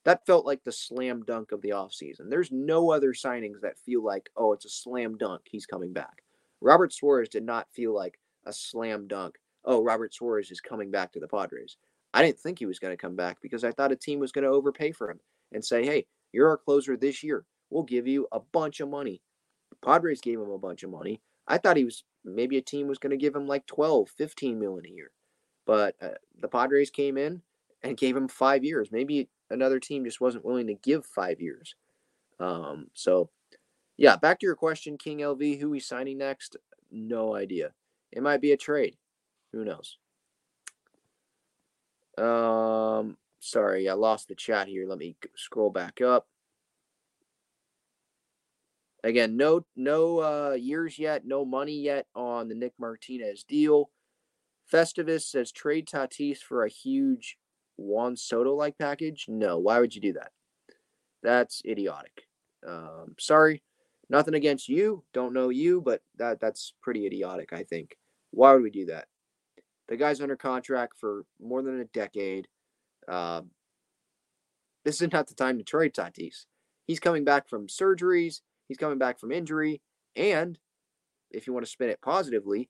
that 0.05 0.25
felt 0.25 0.45
like 0.45 0.63
the 0.63 0.71
slam 0.71 1.23
dunk 1.23 1.51
of 1.51 1.61
the 1.61 1.69
offseason. 1.69 2.29
There's 2.29 2.51
no 2.51 2.91
other 2.91 3.13
signings 3.13 3.61
that 3.61 3.77
feel 3.77 4.03
like, 4.03 4.29
oh, 4.35 4.53
it's 4.53 4.65
a 4.65 4.69
slam 4.69 5.17
dunk. 5.17 5.41
He's 5.45 5.65
coming 5.65 5.93
back. 5.93 6.23
Robert 6.61 6.93
Suarez 6.93 7.29
did 7.29 7.43
not 7.43 7.67
feel 7.73 7.93
like 7.93 8.19
a 8.45 8.53
slam 8.53 9.07
dunk. 9.07 9.35
Oh, 9.65 9.83
Robert 9.83 10.13
Suarez 10.13 10.51
is 10.51 10.61
coming 10.61 10.89
back 10.89 11.11
to 11.13 11.19
the 11.19 11.27
Padres. 11.27 11.77
I 12.13 12.23
didn't 12.23 12.39
think 12.39 12.59
he 12.59 12.65
was 12.65 12.79
going 12.79 12.93
to 12.93 13.01
come 13.01 13.15
back 13.15 13.37
because 13.41 13.63
I 13.63 13.71
thought 13.71 13.91
a 13.91 13.95
team 13.95 14.19
was 14.19 14.31
going 14.31 14.43
to 14.43 14.49
overpay 14.49 14.93
for 14.93 15.11
him 15.11 15.19
and 15.51 15.63
say, 15.63 15.85
hey, 15.85 16.05
you're 16.31 16.49
our 16.49 16.57
closer 16.57 16.97
this 16.97 17.23
year. 17.23 17.45
We'll 17.69 17.83
give 17.83 18.07
you 18.07 18.27
a 18.31 18.39
bunch 18.39 18.79
of 18.79 18.89
money. 18.89 19.21
The 19.69 19.85
Padres 19.85 20.21
gave 20.21 20.39
him 20.39 20.49
a 20.49 20.57
bunch 20.57 20.83
of 20.83 20.89
money. 20.89 21.21
I 21.47 21.57
thought 21.57 21.77
he 21.77 21.85
was 21.85 22.03
maybe 22.23 22.57
a 22.57 22.61
team 22.61 22.87
was 22.87 22.99
going 22.99 23.11
to 23.11 23.17
give 23.17 23.35
him 23.35 23.47
like 23.47 23.65
12, 23.67 24.09
15 24.09 24.59
million 24.59 24.85
a 24.85 24.95
year. 24.95 25.11
But 25.65 25.95
uh, 26.01 26.17
the 26.39 26.47
Padres 26.47 26.89
came 26.89 27.17
in 27.17 27.41
and 27.83 27.97
gave 27.97 28.15
him 28.15 28.27
five 28.27 28.63
years. 28.63 28.89
Maybe 28.91 29.29
another 29.49 29.79
team 29.79 30.05
just 30.05 30.21
wasn't 30.21 30.45
willing 30.45 30.67
to 30.67 30.75
give 30.75 31.05
five 31.05 31.41
years. 31.41 31.75
Um, 32.39 32.87
so, 32.93 33.29
yeah, 33.97 34.15
back 34.15 34.39
to 34.39 34.45
your 34.45 34.55
question, 34.55 34.97
King 34.97 35.19
LV, 35.19 35.59
who 35.59 35.69
we 35.69 35.79
signing 35.79 36.17
next? 36.17 36.55
No 36.91 37.35
idea. 37.35 37.71
It 38.11 38.23
might 38.23 38.41
be 38.41 38.51
a 38.51 38.57
trade. 38.57 38.97
Who 39.51 39.65
knows? 39.65 39.97
Um, 42.17 43.17
sorry, 43.39 43.89
I 43.89 43.93
lost 43.93 44.27
the 44.27 44.35
chat 44.35 44.67
here. 44.67 44.87
Let 44.87 44.97
me 44.97 45.15
scroll 45.35 45.69
back 45.69 46.01
up. 46.01 46.27
Again, 49.03 49.37
no 49.37 49.65
no 49.77 50.19
uh, 50.19 50.53
years 50.55 50.99
yet, 50.99 51.25
no 51.25 51.45
money 51.45 51.79
yet 51.79 52.05
on 52.15 52.49
the 52.49 52.55
Nick 52.55 52.73
Martinez 52.77 53.43
deal. 53.43 53.89
Festivus 54.71 55.23
says 55.23 55.51
trade 55.51 55.87
Tatis 55.87 56.39
for 56.39 56.65
a 56.65 56.69
huge 56.69 57.37
Juan 57.79 58.15
Soto 58.15 58.53
like 58.53 58.77
package. 58.77 59.25
No, 59.27 59.57
why 59.57 59.79
would 59.79 59.95
you 59.95 60.01
do 60.01 60.13
that? 60.13 60.31
That's 61.23 61.61
idiotic. 61.65 62.23
Um, 62.67 63.15
sorry, 63.19 63.61
Nothing 64.09 64.33
against 64.33 64.67
you. 64.67 65.03
Don't 65.13 65.33
know 65.33 65.49
you, 65.49 65.81
but 65.81 66.01
that 66.17 66.39
that's 66.39 66.73
pretty 66.81 67.05
idiotic, 67.05 67.53
I 67.53 67.63
think. 67.63 67.95
Why 68.31 68.53
would 68.53 68.63
we 68.63 68.71
do 68.71 68.85
that? 68.87 69.07
The 69.87 69.97
guy's 69.97 70.21
under 70.21 70.35
contract 70.35 70.93
for 70.99 71.25
more 71.39 71.61
than 71.61 71.79
a 71.79 71.85
decade. 71.85 72.47
Uh, 73.07 73.41
this 74.83 75.01
is 75.01 75.11
not 75.11 75.27
the 75.27 75.35
time 75.35 75.57
to 75.57 75.63
trade 75.63 75.93
Tatis. 75.93 76.45
He's 76.87 76.99
coming 76.99 77.23
back 77.23 77.47
from 77.47 77.67
surgeries, 77.67 78.41
he's 78.67 78.77
coming 78.77 78.97
back 78.97 79.19
from 79.19 79.31
injury, 79.31 79.81
and 80.15 80.57
if 81.29 81.45
you 81.45 81.53
want 81.53 81.65
to 81.65 81.71
spin 81.71 81.89
it 81.89 82.01
positively, 82.01 82.69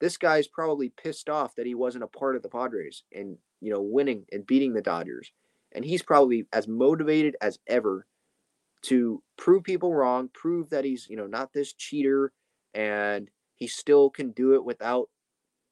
this 0.00 0.16
guy's 0.16 0.48
probably 0.48 0.92
pissed 1.02 1.28
off 1.28 1.54
that 1.56 1.66
he 1.66 1.74
wasn't 1.74 2.04
a 2.04 2.08
part 2.08 2.36
of 2.36 2.42
the 2.42 2.48
Padres 2.48 3.04
and 3.12 3.36
you 3.60 3.72
know 3.72 3.82
winning 3.82 4.24
and 4.32 4.46
beating 4.46 4.72
the 4.72 4.82
Dodgers. 4.82 5.32
And 5.72 5.84
he's 5.84 6.02
probably 6.02 6.46
as 6.52 6.66
motivated 6.66 7.36
as 7.40 7.58
ever 7.68 8.06
to 8.82 9.22
prove 9.36 9.64
people 9.64 9.94
wrong, 9.94 10.30
prove 10.32 10.70
that 10.70 10.84
he's, 10.84 11.06
you 11.08 11.16
know, 11.16 11.26
not 11.26 11.52
this 11.52 11.72
cheater 11.72 12.32
and 12.74 13.28
he 13.56 13.66
still 13.66 14.10
can 14.10 14.30
do 14.30 14.54
it 14.54 14.64
without, 14.64 15.08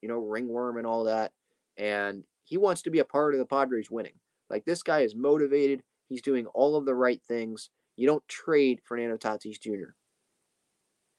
you 0.03 0.09
know, 0.09 0.19
ringworm 0.19 0.77
and 0.77 0.87
all 0.87 1.05
that. 1.05 1.33
And 1.77 2.25
he 2.45 2.59
wants 2.59 2.83
to 2.83 2.91
be 2.91 2.99
a 2.99 3.05
part 3.05 3.35
of 3.35 3.41
the 3.41 3.47
Padres 3.47 3.91
winning. 3.91 4.15
Like 4.51 4.65
this 4.65 4.83
guy 4.83 5.01
is 5.01 5.15
motivated. 5.15 5.83
He's 6.09 6.23
doing 6.23 6.47
all 6.47 6.77
of 6.77 6.85
the 6.85 6.95
right 6.95 7.21
things. 7.29 7.71
You 7.97 8.07
don't 8.07 8.27
trade 8.29 8.81
Fernando 8.85 9.17
Tatis 9.17 9.61
Jr. 9.61 9.93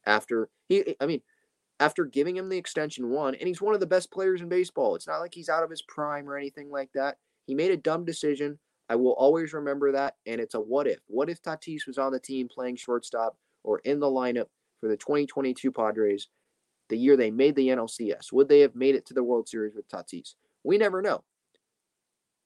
After 0.06 0.50
he, 0.68 0.96
I 1.00 1.06
mean, 1.06 1.22
after 1.80 2.06
giving 2.06 2.36
him 2.36 2.50
the 2.50 2.58
extension 2.58 3.10
one, 3.10 3.36
and 3.36 3.48
he's 3.48 3.62
one 3.62 3.74
of 3.74 3.80
the 3.80 3.88
best 3.88 4.12
players 4.12 4.42
in 4.42 4.50
baseball. 4.50 4.96
It's 4.96 5.08
not 5.08 5.20
like 5.20 5.34
he's 5.34 5.50
out 5.50 5.64
of 5.64 5.70
his 5.70 5.82
prime 5.84 6.28
or 6.28 6.38
anything 6.38 6.70
like 6.70 6.90
that. 6.94 7.18
He 7.46 7.56
made 7.56 7.72
a 7.72 7.78
dumb 7.78 8.06
decision. 8.06 8.60
I 8.90 8.96
will 8.96 9.14
always 9.14 9.54
remember 9.54 9.92
that. 9.92 10.16
And 10.26 10.42
it's 10.42 10.56
a 10.56 10.60
what 10.60 10.88
if. 10.88 11.00
What 11.08 11.30
if 11.30 11.42
Tatis 11.42 11.88
was 11.88 11.98
on 11.98 12.12
the 12.12 12.20
team 12.20 12.48
playing 12.48 12.76
shortstop 12.76 13.38
or 13.64 13.80
in 13.80 14.00
the 14.00 14.08
lineup 14.08 14.48
for 14.82 14.88
the 14.90 14.98
2022 14.98 15.72
Padres 15.72 16.28
the 16.90 16.98
year 16.98 17.16
they 17.16 17.32
made 17.32 17.56
the 17.56 17.70
NLCS? 17.70 18.34
Would 18.34 18.50
they 18.50 18.60
have 18.60 18.76
made 18.76 18.96
it 18.96 19.06
to 19.08 19.14
the 19.14 19.24
World 19.24 19.48
Series 19.48 19.76
with 19.76 19.88
Tatis? 19.90 20.34
We 20.64 20.78
never 20.78 21.02
know. 21.02 21.24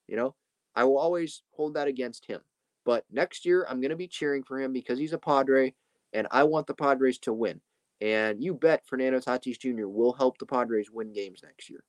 You 0.07 0.17
know, 0.17 0.35
I 0.75 0.83
will 0.83 0.97
always 0.97 1.41
hold 1.51 1.73
that 1.75 1.87
against 1.87 2.25
him. 2.25 2.41
But 2.85 3.05
next 3.11 3.45
year, 3.45 3.65
I'm 3.69 3.79
going 3.79 3.91
to 3.91 3.95
be 3.95 4.07
cheering 4.07 4.43
for 4.43 4.61
him 4.61 4.73
because 4.73 4.99
he's 4.99 5.13
a 5.13 5.17
Padre 5.17 5.73
and 6.11 6.27
I 6.29 6.43
want 6.43 6.67
the 6.67 6.73
Padres 6.73 7.17
to 7.19 7.33
win. 7.33 7.61
And 8.03 8.43
you 8.43 8.53
bet 8.53 8.85
Fernando 8.85 9.21
Tatis 9.21 9.57
Jr. 9.57 9.87
will 9.87 10.11
help 10.11 10.37
the 10.37 10.45
Padres 10.45 10.91
win 10.91 11.13
games 11.13 11.39
next 11.41 11.69
year. 11.69 11.85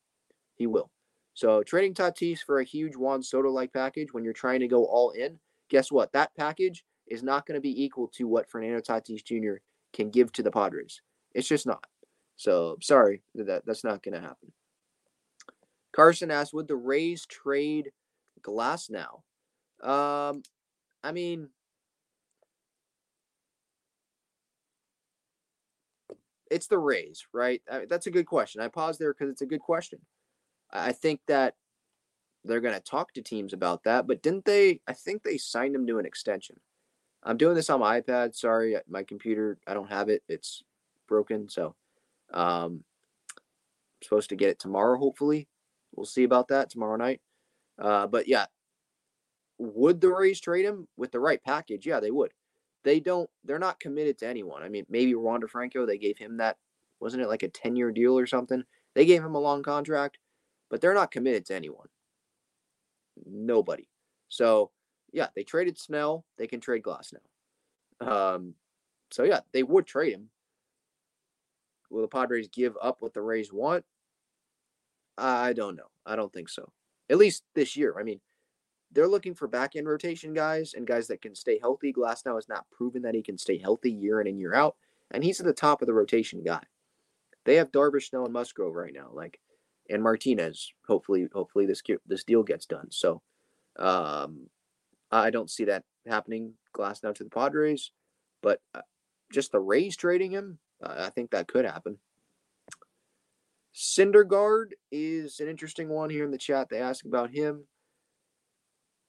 He 0.54 0.68
will. 0.68 0.92
So 1.34 1.64
trading 1.64 1.92
Tatis 1.92 2.38
for 2.38 2.60
a 2.60 2.64
huge 2.64 2.94
Juan 2.94 3.20
Soto 3.20 3.50
like 3.50 3.72
package 3.72 4.12
when 4.12 4.22
you're 4.22 4.32
trying 4.32 4.60
to 4.60 4.68
go 4.68 4.84
all 4.84 5.10
in, 5.10 5.40
guess 5.70 5.90
what? 5.90 6.12
That 6.12 6.30
package 6.38 6.84
is 7.08 7.24
not 7.24 7.46
going 7.46 7.56
to 7.56 7.60
be 7.60 7.82
equal 7.82 8.06
to 8.14 8.28
what 8.28 8.48
Fernando 8.48 8.80
Tatis 8.80 9.24
Jr. 9.24 9.54
can 9.92 10.08
give 10.08 10.30
to 10.32 10.44
the 10.44 10.52
Padres. 10.52 11.00
It's 11.34 11.48
just 11.48 11.66
not. 11.66 11.84
So 12.36 12.78
sorry 12.80 13.22
that 13.34 13.66
that's 13.66 13.82
not 13.82 14.04
going 14.04 14.14
to 14.14 14.20
happen. 14.20 14.52
Carson 15.92 16.30
asked, 16.30 16.54
would 16.54 16.68
the 16.68 16.76
Rays 16.76 17.26
trade 17.26 17.90
Glasnow? 18.40 19.22
Um, 19.82 20.44
I 21.02 21.10
mean, 21.12 21.48
it's 26.54 26.68
the 26.68 26.78
Rays, 26.78 27.26
right? 27.32 27.60
I 27.70 27.86
that's 27.86 28.06
a 28.06 28.12
good 28.12 28.26
question. 28.26 28.60
I 28.60 28.68
pause 28.68 28.96
there 28.96 29.12
because 29.12 29.30
it's 29.30 29.42
a 29.42 29.46
good 29.46 29.60
question. 29.60 29.98
I 30.70 30.92
think 30.92 31.20
that 31.26 31.54
they're 32.44 32.60
going 32.60 32.74
to 32.74 32.80
talk 32.80 33.12
to 33.14 33.22
teams 33.22 33.52
about 33.52 33.84
that. 33.84 34.06
But 34.06 34.22
didn't 34.22 34.44
they? 34.44 34.80
I 34.86 34.92
think 34.92 35.22
they 35.22 35.36
signed 35.36 35.74
him 35.74 35.86
to 35.86 35.98
an 35.98 36.06
extension. 36.06 36.56
I'm 37.24 37.36
doing 37.38 37.54
this 37.56 37.70
on 37.70 37.80
my 37.80 38.00
iPad. 38.00 38.36
Sorry, 38.36 38.76
my 38.88 39.02
computer, 39.02 39.58
I 39.66 39.74
don't 39.74 39.90
have 39.90 40.08
it. 40.10 40.22
It's 40.28 40.62
broken. 41.08 41.48
So 41.48 41.74
um, 42.32 42.84
I'm 43.34 44.02
supposed 44.02 44.28
to 44.28 44.36
get 44.36 44.50
it 44.50 44.58
tomorrow, 44.58 44.98
hopefully. 44.98 45.48
We'll 45.96 46.06
see 46.06 46.24
about 46.24 46.48
that 46.48 46.70
tomorrow 46.70 46.96
night. 46.96 47.20
Uh, 47.78 48.06
but 48.06 48.28
yeah, 48.28 48.46
would 49.58 50.00
the 50.00 50.10
Rays 50.10 50.40
trade 50.40 50.66
him 50.66 50.86
with 50.96 51.12
the 51.12 51.20
right 51.20 51.42
package? 51.42 51.86
Yeah, 51.86 52.00
they 52.00 52.10
would. 52.10 52.32
They 52.84 53.00
don't, 53.00 53.28
they're 53.44 53.58
not 53.58 53.80
committed 53.80 54.18
to 54.18 54.28
anyone. 54.28 54.62
I 54.62 54.68
mean, 54.68 54.86
maybe 54.88 55.14
Wander 55.14 55.48
Franco, 55.48 55.86
they 55.86 55.98
gave 55.98 56.18
him 56.18 56.36
that, 56.36 56.56
wasn't 57.00 57.22
it 57.22 57.28
like 57.28 57.42
a 57.42 57.48
10 57.48 57.76
year 57.76 57.90
deal 57.90 58.18
or 58.18 58.26
something? 58.26 58.62
They 58.94 59.06
gave 59.06 59.24
him 59.24 59.34
a 59.34 59.40
long 59.40 59.62
contract 59.62 60.18
but 60.74 60.80
they're 60.80 60.92
not 60.92 61.12
committed 61.12 61.46
to 61.46 61.54
anyone. 61.54 61.86
Nobody. 63.24 63.88
So 64.28 64.72
yeah, 65.12 65.28
they 65.36 65.44
traded 65.44 65.78
Snell. 65.78 66.24
They 66.36 66.48
can 66.48 66.60
trade 66.60 66.82
Glasnow. 66.82 67.20
Um, 68.00 68.54
so 69.12 69.22
yeah, 69.22 69.40
they 69.52 69.62
would 69.62 69.86
trade 69.86 70.14
him. 70.14 70.30
Will 71.90 72.02
the 72.02 72.08
Padres 72.08 72.48
give 72.48 72.76
up 72.82 72.96
what 73.00 73.14
the 73.14 73.20
Rays 73.20 73.52
want? 73.52 73.84
I 75.16 75.52
don't 75.52 75.76
know. 75.76 75.86
I 76.04 76.16
don't 76.16 76.32
think 76.32 76.48
so. 76.48 76.72
At 77.08 77.18
least 77.18 77.44
this 77.54 77.76
year. 77.76 77.94
I 77.96 78.02
mean, 78.02 78.20
they're 78.94 79.08
looking 79.08 79.34
for 79.34 79.48
back 79.48 79.76
end 79.76 79.88
rotation 79.88 80.32
guys 80.32 80.74
and 80.74 80.86
guys 80.86 81.08
that 81.08 81.22
can 81.22 81.34
stay 81.34 81.58
healthy. 81.60 81.92
Glasnow 81.92 82.36
has 82.36 82.48
not 82.48 82.66
proven 82.70 83.02
that 83.02 83.14
he 83.14 83.22
can 83.22 83.36
stay 83.36 83.58
healthy 83.58 83.92
year 83.92 84.20
in 84.20 84.26
and 84.26 84.38
year 84.38 84.54
out, 84.54 84.76
and 85.10 85.24
he's 85.24 85.40
at 85.40 85.46
the 85.46 85.52
top 85.52 85.82
of 85.82 85.86
the 85.86 85.94
rotation 85.94 86.42
guy. 86.42 86.62
They 87.44 87.56
have 87.56 87.72
Darvish, 87.72 88.08
Snell, 88.08 88.24
and 88.24 88.32
Musgrove 88.32 88.74
right 88.74 88.94
now. 88.94 89.10
Like 89.12 89.38
and 89.90 90.02
Martinez. 90.02 90.72
Hopefully, 90.86 91.28
hopefully 91.32 91.66
this 91.66 91.82
this 92.06 92.24
deal 92.24 92.42
gets 92.42 92.66
done. 92.66 92.88
So, 92.90 93.22
um, 93.78 94.48
I 95.10 95.30
don't 95.30 95.50
see 95.50 95.64
that 95.64 95.84
happening. 96.06 96.54
Glasnow 96.76 97.14
to 97.14 97.24
the 97.24 97.30
Padres, 97.30 97.92
but 98.42 98.60
uh, 98.74 98.80
just 99.32 99.52
the 99.52 99.60
Rays 99.60 99.96
trading 99.96 100.32
him, 100.32 100.58
uh, 100.82 100.94
I 100.98 101.10
think 101.10 101.30
that 101.30 101.48
could 101.48 101.64
happen. 101.64 101.98
Syndergaard 103.74 104.70
is 104.90 105.40
an 105.40 105.48
interesting 105.48 105.88
one 105.88 106.10
here 106.10 106.24
in 106.24 106.30
the 106.30 106.38
chat. 106.38 106.68
They 106.68 106.78
ask 106.78 107.04
about 107.04 107.30
him. 107.30 107.64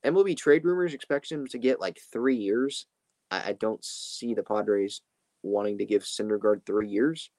MLB 0.05 0.37
trade 0.37 0.65
rumors 0.65 0.93
expect 0.93 1.31
him 1.31 1.47
to 1.47 1.57
get 1.57 1.81
like 1.81 1.99
three 2.11 2.35
years. 2.35 2.87
I, 3.31 3.49
I 3.49 3.53
don't 3.53 3.83
see 3.83 4.33
the 4.33 4.43
Padres 4.43 5.01
wanting 5.43 5.77
to 5.79 5.85
give 5.85 6.03
Syndergaard 6.03 6.65
three 6.65 6.89
years. 6.89 7.29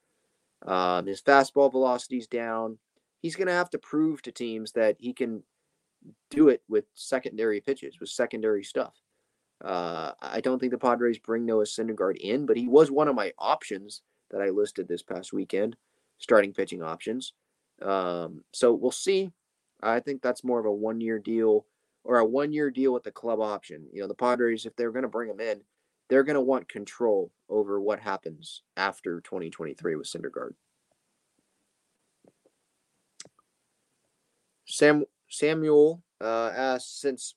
Um, 0.65 1.05
his 1.05 1.21
fastball 1.21 1.71
velocity's 1.71 2.27
down 2.27 2.77
he's 3.21 3.35
going 3.35 3.47
to 3.47 3.53
have 3.53 3.69
to 3.71 3.77
prove 3.77 4.21
to 4.23 4.31
teams 4.31 4.71
that 4.73 4.95
he 4.99 5.13
can 5.13 5.43
do 6.29 6.49
it 6.49 6.61
with 6.69 6.85
secondary 6.93 7.59
pitches, 7.59 7.99
with 7.99 8.09
secondary 8.09 8.63
stuff. 8.63 8.93
Uh, 9.63 10.11
I 10.21 10.39
don't 10.41 10.59
think 10.59 10.71
the 10.71 10.77
Padres 10.77 11.19
bring 11.19 11.45
Noah 11.45 11.63
Syndergaard 11.63 12.17
in, 12.17 12.45
but 12.45 12.57
he 12.57 12.67
was 12.67 12.91
one 12.91 13.07
of 13.07 13.15
my 13.15 13.33
options 13.39 14.01
that 14.29 14.41
I 14.41 14.49
listed 14.49 14.87
this 14.87 15.01
past 15.01 15.33
weekend, 15.33 15.75
starting 16.19 16.53
pitching 16.53 16.83
options. 16.83 17.33
Um, 17.81 18.43
so 18.53 18.73
we'll 18.73 18.91
see. 18.91 19.31
I 19.81 19.99
think 19.99 20.21
that's 20.21 20.43
more 20.43 20.59
of 20.59 20.65
a 20.65 20.71
one 20.71 21.01
year 21.01 21.19
deal 21.19 21.65
or 22.07 22.19
a 22.19 22.25
one 22.25 22.53
year 22.53 22.71
deal 22.71 22.93
with 22.93 23.03
the 23.03 23.11
club 23.11 23.41
option. 23.41 23.85
You 23.91 24.01
know, 24.01 24.07
the 24.07 24.15
Padres, 24.15 24.65
if 24.65 24.75
they're 24.75 24.93
going 24.93 25.03
to 25.03 25.09
bring 25.09 25.29
him 25.29 25.41
in, 25.41 25.59
they're 26.09 26.23
going 26.23 26.35
to 26.35 26.41
want 26.41 26.69
control 26.69 27.31
over 27.49 27.81
what 27.81 27.99
happens 27.99 28.63
after 28.77 29.19
2023 29.21 29.97
with 29.97 30.07
Syndergaard. 30.07 30.51
Sam 34.65 35.03
Samuel 35.29 36.01
uh, 36.21 36.51
asks, 36.55 37.01
since 37.01 37.35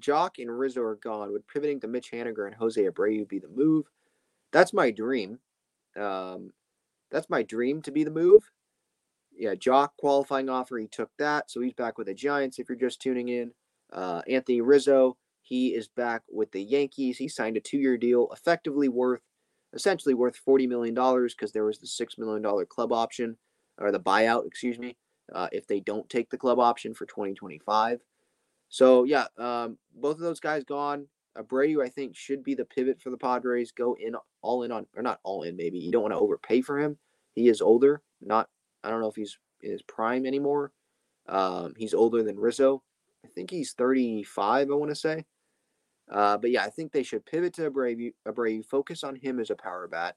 Joc 0.00 0.38
and 0.38 0.58
Rizzo 0.58 0.82
are 0.82 0.96
gone, 0.96 1.32
would 1.32 1.48
pivoting 1.48 1.80
to 1.80 1.88
Mitch 1.88 2.12
Haniger 2.12 2.46
and 2.46 2.54
Jose 2.54 2.80
Abreu 2.80 3.28
be 3.28 3.40
the 3.40 3.48
move? 3.48 3.86
That's 4.52 4.72
my 4.72 4.92
dream. 4.92 5.40
Um, 5.98 6.52
that's 7.10 7.28
my 7.28 7.42
dream 7.42 7.82
to 7.82 7.90
be 7.90 8.04
the 8.04 8.12
move. 8.12 8.48
Yeah, 9.36 9.54
Joc 9.56 9.88
qualifying 9.98 10.48
offer, 10.48 10.78
he 10.78 10.86
took 10.86 11.10
that, 11.18 11.50
so 11.50 11.60
he's 11.60 11.72
back 11.72 11.98
with 11.98 12.06
the 12.06 12.14
Giants. 12.14 12.60
If 12.60 12.68
you're 12.68 12.78
just 12.78 13.02
tuning 13.02 13.28
in, 13.28 13.50
uh, 13.94 14.22
Anthony 14.28 14.60
Rizzo, 14.60 15.16
he 15.42 15.68
is 15.68 15.88
back 15.88 16.22
with 16.30 16.50
the 16.52 16.62
Yankees. 16.62 17.18
He 17.18 17.28
signed 17.28 17.56
a 17.56 17.60
two-year 17.60 17.96
deal, 17.96 18.28
effectively 18.32 18.88
worth, 18.88 19.20
essentially 19.72 20.14
worth 20.14 20.36
forty 20.36 20.66
million 20.66 20.94
dollars 20.94 21.34
because 21.34 21.52
there 21.52 21.64
was 21.64 21.78
the 21.78 21.86
six 21.86 22.18
million 22.18 22.42
dollar 22.42 22.66
club 22.66 22.92
option 22.92 23.36
or 23.78 23.90
the 23.90 24.00
buyout, 24.00 24.46
excuse 24.46 24.78
me 24.78 24.96
uh, 25.32 25.48
if 25.52 25.66
they 25.66 25.80
don't 25.80 26.08
take 26.08 26.30
the 26.30 26.36
club 26.36 26.58
option 26.58 26.94
for 26.94 27.06
2025. 27.06 28.00
So 28.68 29.04
yeah, 29.04 29.26
um, 29.38 29.78
both 29.94 30.16
of 30.16 30.22
those 30.22 30.40
guys 30.40 30.64
gone. 30.64 31.06
Abreu, 31.38 31.84
I 31.84 31.88
think, 31.88 32.16
should 32.16 32.44
be 32.44 32.54
the 32.54 32.64
pivot 32.64 33.00
for 33.00 33.10
the 33.10 33.16
Padres. 33.16 33.72
Go 33.72 33.96
in 33.98 34.14
all 34.42 34.62
in 34.62 34.70
on, 34.70 34.86
or 34.94 35.02
not 35.02 35.20
all 35.24 35.42
in. 35.42 35.56
Maybe 35.56 35.78
you 35.78 35.90
don't 35.90 36.02
want 36.02 36.14
to 36.14 36.18
overpay 36.18 36.60
for 36.60 36.78
him. 36.78 36.96
He 37.34 37.48
is 37.48 37.60
older. 37.60 38.02
Not, 38.20 38.48
I 38.84 38.90
don't 38.90 39.00
know 39.00 39.08
if 39.08 39.16
he's 39.16 39.38
in 39.62 39.72
his 39.72 39.82
prime 39.82 40.26
anymore. 40.26 40.72
Um, 41.28 41.74
he's 41.76 41.94
older 41.94 42.22
than 42.22 42.38
Rizzo. 42.38 42.82
I 43.24 43.28
think 43.34 43.50
he's 43.50 43.72
35. 43.72 44.70
I 44.70 44.74
want 44.74 44.90
to 44.90 44.94
say. 44.94 45.24
Uh, 46.10 46.36
but 46.36 46.50
yeah, 46.50 46.64
I 46.64 46.70
think 46.70 46.92
they 46.92 47.02
should 47.02 47.24
pivot 47.24 47.54
to 47.54 47.70
Abreu, 47.70 48.12
Abreu, 48.28 48.64
focus 48.66 49.04
on 49.04 49.16
him 49.16 49.40
as 49.40 49.48
a 49.48 49.56
power 49.56 49.88
bat, 49.88 50.16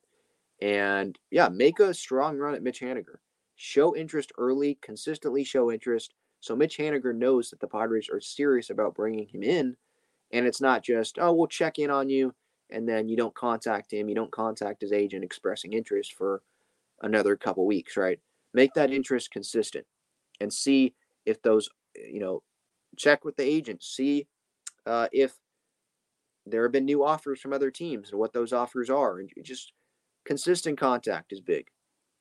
and 0.62 1.18
yeah, 1.32 1.48
make 1.48 1.80
a 1.80 1.94
strong 1.94 2.38
run 2.38 2.56
at 2.56 2.62
Mitch 2.62 2.82
Haniger 2.82 3.20
show 3.58 3.96
interest 3.96 4.32
early, 4.38 4.78
consistently 4.82 5.44
show 5.44 5.72
interest. 5.72 6.14
So 6.40 6.56
Mitch 6.56 6.78
Haniger 6.78 7.14
knows 7.14 7.50
that 7.50 7.60
the 7.60 7.68
Padres 7.68 8.08
are 8.10 8.22
serious 8.22 8.70
about 8.70 8.96
bringing 8.96 9.28
him 9.28 9.44
in. 9.44 9.76
And 10.32 10.46
it's 10.46 10.62
not 10.62 10.84
just, 10.84 11.18
oh, 11.20 11.34
we'll 11.34 11.48
check 11.48 11.80
in 11.80 11.90
on 11.90 12.10
you. 12.10 12.34
And 12.70 12.88
then 12.88 13.10
you 13.10 13.18
don't 13.18 13.34
contact 13.34 13.92
him. 13.92 14.08
You 14.08 14.16
don't 14.16 14.32
contact 14.32 14.82
his 14.82 14.92
agent 14.92 15.24
expressing 15.24 15.74
interest 15.74 16.14
for 16.14 16.42
another 17.02 17.36
couple 17.36 17.66
weeks, 17.66 17.98
right? 17.98 18.20
Make 18.54 18.74
that 18.76 18.92
interest 18.92 19.32
consistent 19.32 19.86
and 20.40 20.54
see 20.54 20.94
if 21.26 21.42
those, 21.42 21.70
you 21.96 22.20
know, 22.20 22.44
check 22.98 23.24
with 23.24 23.36
the 23.36 23.44
agent, 23.44 23.84
see 23.84 24.28
uh, 24.86 25.08
if 25.12 25.34
there 26.46 26.64
have 26.64 26.72
been 26.72 26.86
new 26.86 27.04
offers 27.04 27.40
from 27.40 27.54
other 27.54 27.72
teams 27.72 28.12
and 28.12 28.20
what 28.20 28.34
those 28.34 28.54
offers 28.54 28.90
are. 28.90 29.20
And 29.20 29.30
just 29.44 29.74
consistent 30.26 30.78
contact 30.80 31.32
is 31.32 31.42
big, 31.42 31.68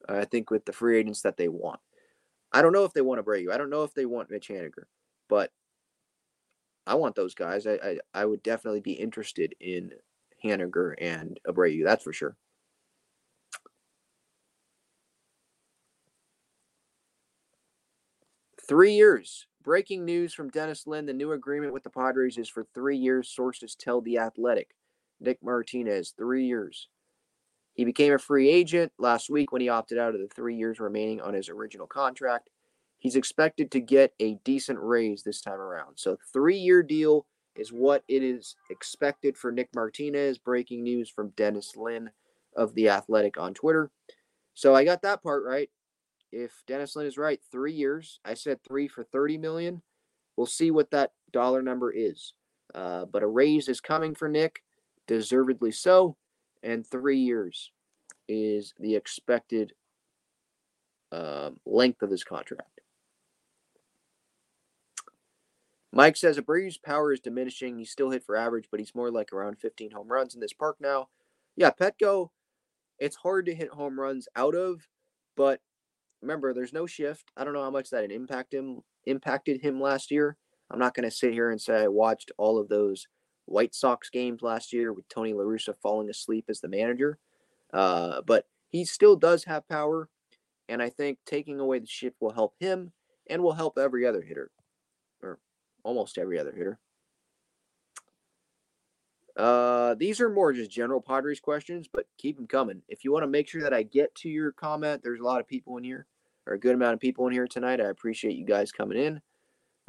I 0.09 0.25
think, 0.25 0.51
with 0.51 0.65
the 0.65 0.73
free 0.73 0.99
agents 0.99 1.23
that 1.23 1.37
they 1.37 1.49
want. 1.49 1.81
I 2.53 2.63
don't 2.63 2.73
know 2.73 2.85
if 2.85 2.93
they 2.93 3.03
want 3.03 3.25
Abreu. 3.25 3.53
I 3.53 3.59
don't 3.59 3.71
know 3.71 3.83
if 3.85 3.95
they 3.95 4.07
want 4.07 4.31
Mitch 4.31 4.49
Haniger, 4.49 4.85
but 5.29 5.51
I 6.87 6.95
want 6.95 7.17
those 7.17 7.35
guys. 7.35 7.67
I, 7.67 7.75
I, 7.83 7.99
I 8.15 8.25
would 8.25 8.43
definitely 8.43 8.81
be 8.81 8.93
interested 8.93 9.55
in 9.61 9.91
Haniger 10.45 10.95
and 10.99 11.39
Abreu. 11.47 11.85
That's 11.85 12.05
for 12.05 12.13
sure. 12.13 12.37
Three 18.69 18.95
years. 18.95 19.47
Breaking 19.67 20.05
news 20.05 20.33
from 20.33 20.49
Dennis 20.49 20.87
Lin. 20.87 21.07
The 21.07 21.13
new 21.13 21.33
agreement 21.33 21.73
with 21.73 21.83
the 21.83 21.91
Padres 21.91 22.39
is 22.39 22.49
for 22.49 22.65
three 22.73 22.97
years. 22.97 23.29
Sources 23.29 23.75
tell 23.75 24.01
The 24.01 24.17
Athletic. 24.17 24.77
Nick 25.19 25.43
Martinez, 25.43 26.15
three 26.17 26.47
years. 26.47 26.87
He 27.75 27.85
became 27.85 28.13
a 28.13 28.19
free 28.19 28.49
agent 28.49 28.93
last 28.97 29.29
week 29.29 29.51
when 29.51 29.61
he 29.61 29.69
opted 29.69 29.99
out 29.99 30.15
of 30.15 30.21
the 30.21 30.29
three 30.29 30.55
years 30.55 30.79
remaining 30.79 31.21
on 31.21 31.35
his 31.35 31.49
original 31.49 31.89
contract. 31.89 32.49
He's 32.99 33.17
expected 33.17 33.73
to 33.73 33.81
get 33.81 34.15
a 34.21 34.35
decent 34.45 34.79
raise 34.81 35.25
this 35.25 35.41
time 35.41 35.59
around. 35.59 35.97
So, 35.97 36.17
three 36.33 36.59
year 36.59 36.85
deal 36.85 37.27
is 37.57 37.73
what 37.73 38.05
it 38.07 38.23
is 38.23 38.55
expected 38.71 39.37
for 39.37 39.51
Nick 39.51 39.71
Martinez. 39.75 40.39
Breaking 40.39 40.85
news 40.85 41.11
from 41.11 41.31
Dennis 41.31 41.75
Lin 41.75 42.11
of 42.57 42.73
The 42.77 42.89
Athletic 42.89 43.37
on 43.37 43.53
Twitter. 43.53 43.91
So, 44.55 44.77
I 44.77 44.85
got 44.85 45.03
that 45.03 45.25
part 45.25 45.43
right 45.45 45.71
if 46.33 46.63
Dennis 46.67 46.97
Lin 46.97 47.07
is 47.07 47.19
right, 47.19 47.41
three 47.51 47.73
years. 47.73 48.21
I 48.25 48.35
said 48.35 48.63
three 48.63 48.89
for 48.89 49.05
30 49.05 49.39
million. 49.39 49.83
We'll 50.37 50.47
see 50.47 50.71
what 50.71 50.91
that 50.91 51.13
dollar 51.33 51.63
number 51.63 51.93
is. 51.93 52.35
Uh, 52.75 53.05
but 53.07 53.23
a 53.23 53.27
raise 53.27 53.69
is 53.69 53.81
coming 53.81 54.15
for 54.15 54.29
Nick, 54.29 54.63
deservedly 55.07 55.73
so. 55.73 56.17
And 56.63 56.87
three 56.87 57.19
years 57.19 57.71
is 58.29 58.75
the 58.79 58.97
expected 58.97 59.73
um, 61.13 61.61
length 61.65 62.03
of 62.03 62.11
his 62.11 62.25
contract. 62.25 62.81
Mike 65.93 66.17
says 66.17 66.37
Abreu's 66.37 66.77
power 66.77 67.13
is 67.13 67.21
diminishing. 67.21 67.79
He's 67.79 67.91
still 67.91 68.11
hit 68.11 68.25
for 68.25 68.37
average, 68.37 68.67
but 68.71 68.81
he's 68.81 68.95
more 68.95 69.11
like 69.11 69.33
around 69.33 69.59
15 69.59 69.93
home 69.93 70.09
runs 70.09 70.35
in 70.35 70.41
this 70.41 70.53
park 70.53 70.77
now. 70.81 71.09
Yeah, 71.57 71.71
Petco, 71.71 72.29
it's 72.99 73.17
hard 73.17 73.47
to 73.47 73.55
hit 73.55 73.71
home 73.71 73.99
runs 73.99 74.29
out 74.37 74.55
of, 74.55 74.87
but 75.37 75.61
remember, 76.27 76.53
there's 76.53 76.73
no 76.73 76.87
shift. 76.87 77.31
I 77.37 77.45
don't 77.45 77.55
know 77.55 77.63
how 77.63 77.71
much 77.71 77.91
that 77.91 78.11
impacted 78.11 78.59
him 78.59 78.83
impacted 79.05 79.61
him 79.61 79.81
last 79.81 80.11
year. 80.11 80.37
I'm 80.71 80.79
not 80.79 80.95
going 80.95 81.09
to 81.09 81.15
sit 81.15 81.33
here 81.33 81.51
and 81.51 81.61
say 81.61 81.85
I 81.85 81.89
watched 81.89 82.33
all 82.39 82.59
of 82.59 82.69
those 82.69 83.07
White 83.45 83.75
Sox 83.75 84.11
games 84.11 84.43
last 84.43 84.73
year 84.73 84.93
with 84.93 85.09
Tony 85.09 85.33
La 85.33 85.45
Russa 85.45 85.75
falling 85.81 86.11
asleep 86.11 86.47
as 86.49 86.61
the 86.61 86.69
manager. 86.69 87.19
Uh, 87.73 88.21
but 88.23 88.47
he 88.71 88.85
still 88.85 89.15
does 89.15 89.45
have 89.45 89.69
power, 89.69 90.09
and 90.69 90.83
I 90.83 90.91
think 90.91 91.19
taking 91.25 91.61
away 91.61 91.79
the 91.79 91.87
shift 91.87 92.17
will 92.21 92.33
help 92.33 92.55
him 92.59 92.93
and 93.31 93.43
will 93.43 93.53
help 93.53 93.79
every 93.79 94.05
other 94.05 94.23
hitter, 94.23 94.51
or 95.23 95.39
almost 95.85 96.19
every 96.19 96.39
other 96.39 96.53
hitter. 96.53 96.81
Uh, 99.37 99.95
these 99.95 100.21
are 100.21 100.31
more 100.31 100.53
just 100.53 100.71
general 100.71 101.01
Padres 101.01 101.41
questions, 101.41 101.89
but 101.93 102.07
keep 102.19 102.37
them 102.37 102.47
coming. 102.47 102.83
If 102.89 103.05
you 103.05 103.13
want 103.13 103.23
to 103.23 103.29
make 103.29 103.49
sure 103.49 103.63
that 103.63 103.75
I 103.75 103.83
get 103.83 104.15
to 104.17 104.29
your 104.29 104.51
comment, 104.53 105.03
there's 105.05 105.21
a 105.21 105.25
lot 105.25 105.41
of 105.41 105.47
people 105.47 105.77
in 105.77 105.85
here, 105.85 106.07
or 106.47 106.55
a 106.55 106.61
good 106.61 106.75
amount 106.75 106.95
of 106.95 107.01
people 107.01 107.27
in 107.27 107.33
here 107.33 107.47
tonight. 107.47 107.81
I 107.81 107.85
appreciate 107.85 108.37
you 108.37 108.45
guys 108.45 108.73
coming 108.73 108.99
in. 108.99 109.21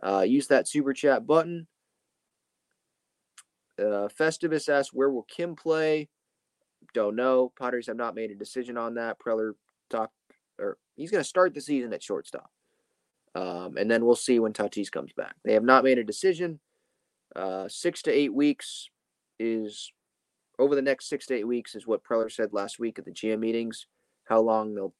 Uh, 0.01 0.21
use 0.21 0.47
that 0.47 0.67
super 0.67 0.93
chat 0.93 1.25
button. 1.25 1.67
Uh, 3.79 4.07
Festivus 4.19 4.69
asks, 4.69 4.93
where 4.93 5.09
will 5.09 5.23
Kim 5.23 5.55
play? 5.55 6.09
Don't 6.93 7.15
know. 7.15 7.51
Padres 7.59 7.87
have 7.87 7.95
not 7.95 8.15
made 8.15 8.31
a 8.31 8.35
decision 8.35 8.77
on 8.77 8.95
that. 8.95 9.19
Preller 9.19 9.53
talked, 9.89 10.13
or 10.59 10.77
he's 10.95 11.11
going 11.11 11.23
to 11.23 11.27
start 11.27 11.53
the 11.53 11.61
season 11.61 11.93
at 11.93 12.01
shortstop. 12.03 12.49
Um, 13.35 13.77
and 13.77 13.89
then 13.89 14.03
we'll 14.03 14.15
see 14.15 14.39
when 14.39 14.53
Tatis 14.53 14.91
comes 14.91 15.13
back. 15.13 15.35
They 15.43 15.53
have 15.53 15.63
not 15.63 15.83
made 15.83 15.99
a 15.99 16.03
decision. 16.03 16.59
Uh, 17.35 17.67
six 17.67 18.01
to 18.03 18.11
eight 18.11 18.33
weeks 18.33 18.89
is 19.39 19.91
over 20.57 20.73
the 20.73 20.81
next 20.81 21.07
six 21.07 21.27
to 21.27 21.35
eight 21.35 21.47
weeks 21.47 21.75
is 21.75 21.85
what 21.85 22.03
Preller 22.03 22.31
said 22.31 22.53
last 22.53 22.79
week 22.79 22.97
at 22.97 23.05
the 23.05 23.11
GM 23.11 23.39
meetings. 23.39 23.85
How 24.25 24.41
long 24.41 24.73
they'll, 24.73 24.93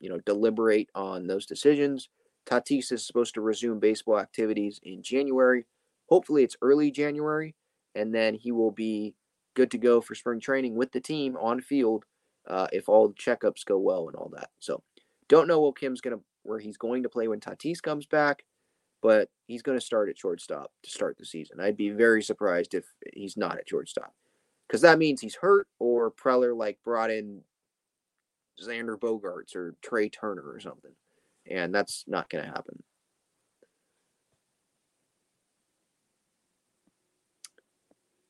you 0.00 0.08
know, 0.08 0.18
deliberate 0.26 0.88
on 0.94 1.26
those 1.26 1.46
decisions. 1.46 2.08
Tatis 2.46 2.92
is 2.92 3.06
supposed 3.06 3.34
to 3.34 3.40
resume 3.40 3.80
baseball 3.80 4.18
activities 4.18 4.78
in 4.82 5.02
January. 5.02 5.64
Hopefully, 6.08 6.44
it's 6.44 6.56
early 6.62 6.90
January, 6.90 7.54
and 7.94 8.14
then 8.14 8.34
he 8.34 8.52
will 8.52 8.70
be 8.70 9.14
good 9.54 9.70
to 9.70 9.78
go 9.78 10.00
for 10.00 10.14
spring 10.14 10.40
training 10.40 10.76
with 10.76 10.92
the 10.92 11.00
team 11.00 11.36
on 11.40 11.60
field 11.60 12.04
uh, 12.46 12.68
if 12.72 12.88
all 12.88 13.08
the 13.08 13.14
checkups 13.14 13.64
go 13.64 13.78
well 13.78 14.06
and 14.06 14.16
all 14.16 14.30
that. 14.34 14.50
So, 14.60 14.82
don't 15.28 15.48
know 15.48 15.60
what 15.60 15.78
Kim's 15.78 16.00
gonna 16.00 16.20
where 16.44 16.60
he's 16.60 16.76
going 16.76 17.02
to 17.02 17.08
play 17.08 17.26
when 17.26 17.40
Tatis 17.40 17.82
comes 17.82 18.06
back 18.06 18.44
but 19.02 19.28
he's 19.46 19.62
going 19.62 19.78
to 19.78 19.84
start 19.84 20.08
at 20.08 20.18
shortstop 20.18 20.72
to 20.82 20.90
start 20.90 21.16
the 21.16 21.24
season. 21.24 21.60
I'd 21.60 21.76
be 21.76 21.90
very 21.90 22.22
surprised 22.22 22.74
if 22.74 22.86
he's 23.14 23.36
not 23.36 23.56
at 23.56 23.68
shortstop 23.68 24.12
because 24.66 24.80
that 24.80 24.98
means 24.98 25.20
he's 25.20 25.36
hurt 25.36 25.68
or 25.78 26.10
Preller 26.10 26.56
like 26.56 26.78
brought 26.84 27.10
in 27.12 27.42
Xander 28.62 28.98
Bogaerts 28.98 29.54
or 29.54 29.74
Trea 29.82 30.08
Turner 30.08 30.42
or 30.42 30.60
something, 30.60 30.92
and 31.50 31.74
that's 31.74 32.04
not 32.06 32.30
going 32.30 32.44
to 32.44 32.50
happen. 32.50 32.82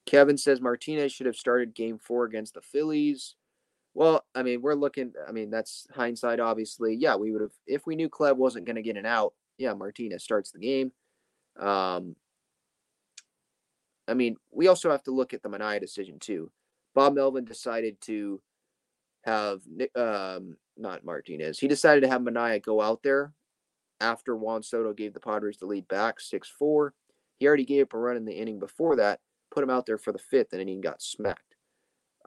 Kevin 0.06 0.38
says 0.38 0.60
Martinez 0.60 1.12
should 1.12 1.26
have 1.26 1.36
started 1.36 1.74
game 1.74 1.98
four 1.98 2.24
against 2.24 2.54
the 2.54 2.60
Phillies. 2.62 3.34
Well, 3.92 4.24
I 4.34 4.42
mean, 4.42 4.62
we're 4.62 4.74
looking, 4.74 5.12
I 5.26 5.32
mean, 5.32 5.50
that's 5.50 5.86
hindsight, 5.92 6.38
obviously. 6.38 6.94
Yeah, 6.94 7.16
we 7.16 7.32
would 7.32 7.40
have, 7.40 7.54
if 7.66 7.86
we 7.86 7.96
knew 7.96 8.08
Clev 8.08 8.36
wasn't 8.36 8.66
going 8.66 8.76
to 8.76 8.82
get 8.82 8.96
an 8.96 9.06
out, 9.06 9.32
yeah, 9.58 9.72
Martinez 9.72 10.22
starts 10.22 10.52
the 10.52 10.58
game. 10.58 10.92
Um, 11.58 12.14
I 14.06 14.14
mean, 14.14 14.36
we 14.52 14.68
also 14.68 14.90
have 14.90 15.02
to 15.04 15.10
look 15.10 15.34
at 15.34 15.42
the 15.42 15.48
Manaea 15.48 15.80
decision 15.80 16.18
too. 16.20 16.52
Bob 16.94 17.14
Melvin 17.14 17.44
decided 17.44 18.00
to 18.02 18.40
have 19.26 19.60
um, 19.94 20.56
not 20.76 21.04
Martinez. 21.04 21.58
He 21.58 21.68
decided 21.68 22.02
to 22.02 22.08
have 22.08 22.22
Manaea 22.22 22.62
go 22.62 22.80
out 22.80 23.02
there 23.02 23.32
after 24.00 24.36
Juan 24.36 24.62
Soto 24.62 24.92
gave 24.92 25.14
the 25.14 25.20
Padres 25.20 25.58
the 25.58 25.66
lead 25.66 25.88
back 25.88 26.20
six 26.20 26.48
four. 26.48 26.94
He 27.38 27.46
already 27.46 27.64
gave 27.64 27.84
up 27.84 27.94
a 27.94 27.98
run 27.98 28.16
in 28.16 28.24
the 28.24 28.38
inning 28.38 28.58
before 28.58 28.96
that. 28.96 29.20
Put 29.50 29.62
him 29.62 29.70
out 29.70 29.86
there 29.86 29.98
for 29.98 30.12
the 30.12 30.18
fifth, 30.18 30.52
and 30.52 30.60
then 30.60 30.68
he 30.68 30.76
got 30.76 31.02
smacked. 31.02 31.56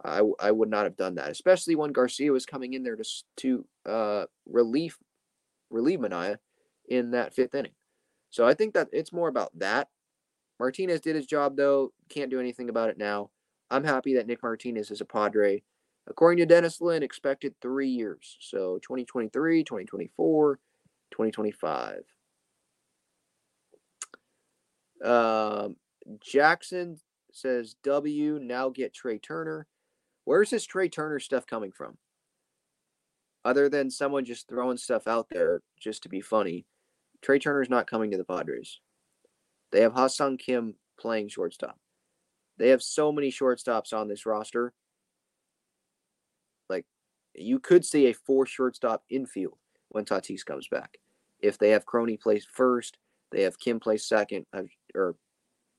I, 0.03 0.21
I 0.39 0.51
would 0.51 0.69
not 0.69 0.85
have 0.85 0.95
done 0.95 1.15
that, 1.15 1.29
especially 1.29 1.75
when 1.75 1.91
Garcia 1.91 2.31
was 2.31 2.45
coming 2.45 2.73
in 2.73 2.83
there 2.83 2.95
to 2.95 3.03
to 3.37 3.65
uh, 3.85 4.25
relieve 4.45 4.97
relieve 5.69 5.99
Manaea 5.99 6.37
in 6.87 7.11
that 7.11 7.33
fifth 7.33 7.55
inning. 7.55 7.73
So 8.29 8.45
I 8.45 8.53
think 8.53 8.73
that 8.73 8.89
it's 8.91 9.13
more 9.13 9.27
about 9.27 9.57
that. 9.59 9.89
Martinez 10.59 11.01
did 11.01 11.15
his 11.15 11.25
job 11.25 11.55
though. 11.55 11.93
Can't 12.09 12.31
do 12.31 12.39
anything 12.39 12.69
about 12.69 12.89
it 12.89 12.97
now. 12.97 13.29
I'm 13.71 13.83
happy 13.83 14.15
that 14.15 14.27
Nick 14.27 14.41
Martinez 14.41 14.91
is 14.91 15.01
a 15.01 15.05
Padre. 15.05 15.63
According 16.09 16.39
to 16.39 16.45
Dennis 16.45 16.81
Lin, 16.81 17.03
expected 17.03 17.53
three 17.61 17.89
years. 17.89 18.37
So 18.39 18.79
2023, 18.79 19.63
2024, 19.63 20.59
2025. 21.11 22.03
Um, 25.03 25.75
Jackson 26.19 26.99
says 27.31 27.75
W. 27.83 28.39
Now 28.41 28.69
get 28.69 28.93
Trea 28.93 29.19
Turner. 29.19 29.67
Where's 30.25 30.49
this 30.49 30.65
Trea 30.65 30.89
Turner 30.89 31.19
stuff 31.19 31.45
coming 31.45 31.71
from? 31.71 31.97
Other 33.45 33.69
than 33.69 33.89
someone 33.89 34.25
just 34.25 34.47
throwing 34.47 34.77
stuff 34.77 35.07
out 35.07 35.27
there 35.29 35.61
just 35.79 36.03
to 36.03 36.09
be 36.09 36.21
funny. 36.21 36.65
Trea 37.21 37.39
Turner's 37.39 37.69
not 37.69 37.87
coming 37.89 38.11
to 38.11 38.17
the 38.17 38.25
Padres. 38.25 38.79
They 39.71 39.81
have 39.81 39.93
Ha-Seong 39.93 40.39
Kim 40.39 40.75
playing 40.99 41.29
shortstop. 41.29 41.77
They 42.57 42.69
have 42.69 42.81
so 42.81 43.11
many 43.11 43.31
shortstops 43.31 43.93
on 43.93 44.07
this 44.07 44.25
roster. 44.25 44.73
You 47.33 47.59
could 47.59 47.85
see 47.85 48.07
a 48.07 48.13
four 48.13 48.45
shortstop 48.45 49.03
infield 49.09 49.57
when 49.89 50.05
Tatis 50.05 50.45
comes 50.45 50.67
back. 50.67 50.97
If 51.39 51.57
they 51.57 51.69
have 51.69 51.85
Crony 51.85 52.17
play 52.17 52.39
first, 52.39 52.97
they 53.31 53.43
have 53.43 53.59
Kim 53.59 53.79
play 53.79 53.97
second, 53.97 54.45
uh, 54.53 54.63
or 54.95 55.15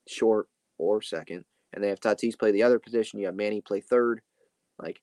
short 0.09 0.49
or 0.79 1.03
second, 1.03 1.45
and 1.73 1.83
they 1.83 1.89
have 1.89 2.01
Tatis 2.01 2.39
play 2.39 2.53
the 2.53 2.63
other 2.63 2.79
position. 2.79 3.19
You 3.19 3.27
have 3.27 3.35
Manny 3.35 3.61
play 3.61 3.81
third. 3.81 4.23
Like, 4.79 5.01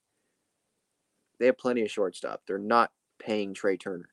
they 1.39 1.45
have 1.45 1.57
plenty 1.57 1.83
of 1.83 1.91
shortstop. 1.91 2.41
They're 2.47 2.57
not 2.57 2.91
paying 3.19 3.53
Trea 3.53 3.77
Turner. 3.77 4.09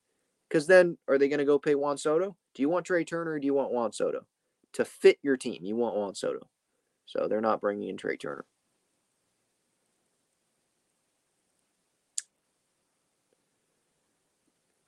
Because 0.48 0.66
then, 0.66 0.98
are 1.08 1.18
they 1.18 1.28
going 1.28 1.38
to 1.38 1.44
go 1.44 1.58
pay 1.58 1.74
Juan 1.74 1.96
Soto? 1.96 2.36
Do 2.54 2.62
you 2.62 2.68
want 2.68 2.86
Trea 2.86 3.04
Turner 3.04 3.32
or 3.32 3.40
do 3.40 3.46
you 3.46 3.54
want 3.54 3.72
Juan 3.72 3.92
Soto? 3.92 4.26
To 4.74 4.84
fit 4.84 5.18
your 5.22 5.36
team, 5.36 5.64
you 5.64 5.76
want 5.76 5.96
Juan 5.96 6.14
Soto. 6.14 6.48
So 7.06 7.26
they're 7.28 7.40
not 7.40 7.60
bringing 7.60 7.88
in 7.88 7.96
Trea 7.96 8.16
Turner. 8.16 8.44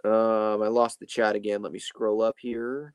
Um, 0.07 0.63
I 0.63 0.69
lost 0.69 1.01
the 1.01 1.07
chat 1.07 1.35
again. 1.35 1.63
Let 1.63 1.73
me 1.73 1.81
scroll 1.81 2.23
up 2.23 2.37
here. 2.39 2.95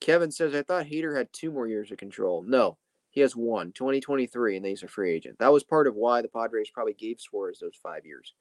Kevin 0.00 0.30
says, 0.30 0.54
I 0.54 0.62
thought 0.62 0.86
Hader 0.86 1.16
had 1.16 1.32
two 1.32 1.50
more 1.50 1.66
years 1.66 1.90
of 1.90 1.96
control. 1.96 2.42
No, 2.42 2.78
he 3.10 3.20
has 3.20 3.34
one, 3.34 3.72
2023, 3.72 4.56
and 4.56 4.66
he's 4.66 4.84
a 4.84 4.88
free 4.88 5.12
agent. 5.12 5.38
That 5.40 5.52
was 5.52 5.64
part 5.64 5.88
of 5.88 5.96
why 5.96 6.22
the 6.22 6.28
Padres 6.28 6.70
probably 6.70 6.94
gave 6.94 7.20
Suarez 7.20 7.58
those 7.60 7.76
five 7.82 8.06
years 8.06 8.34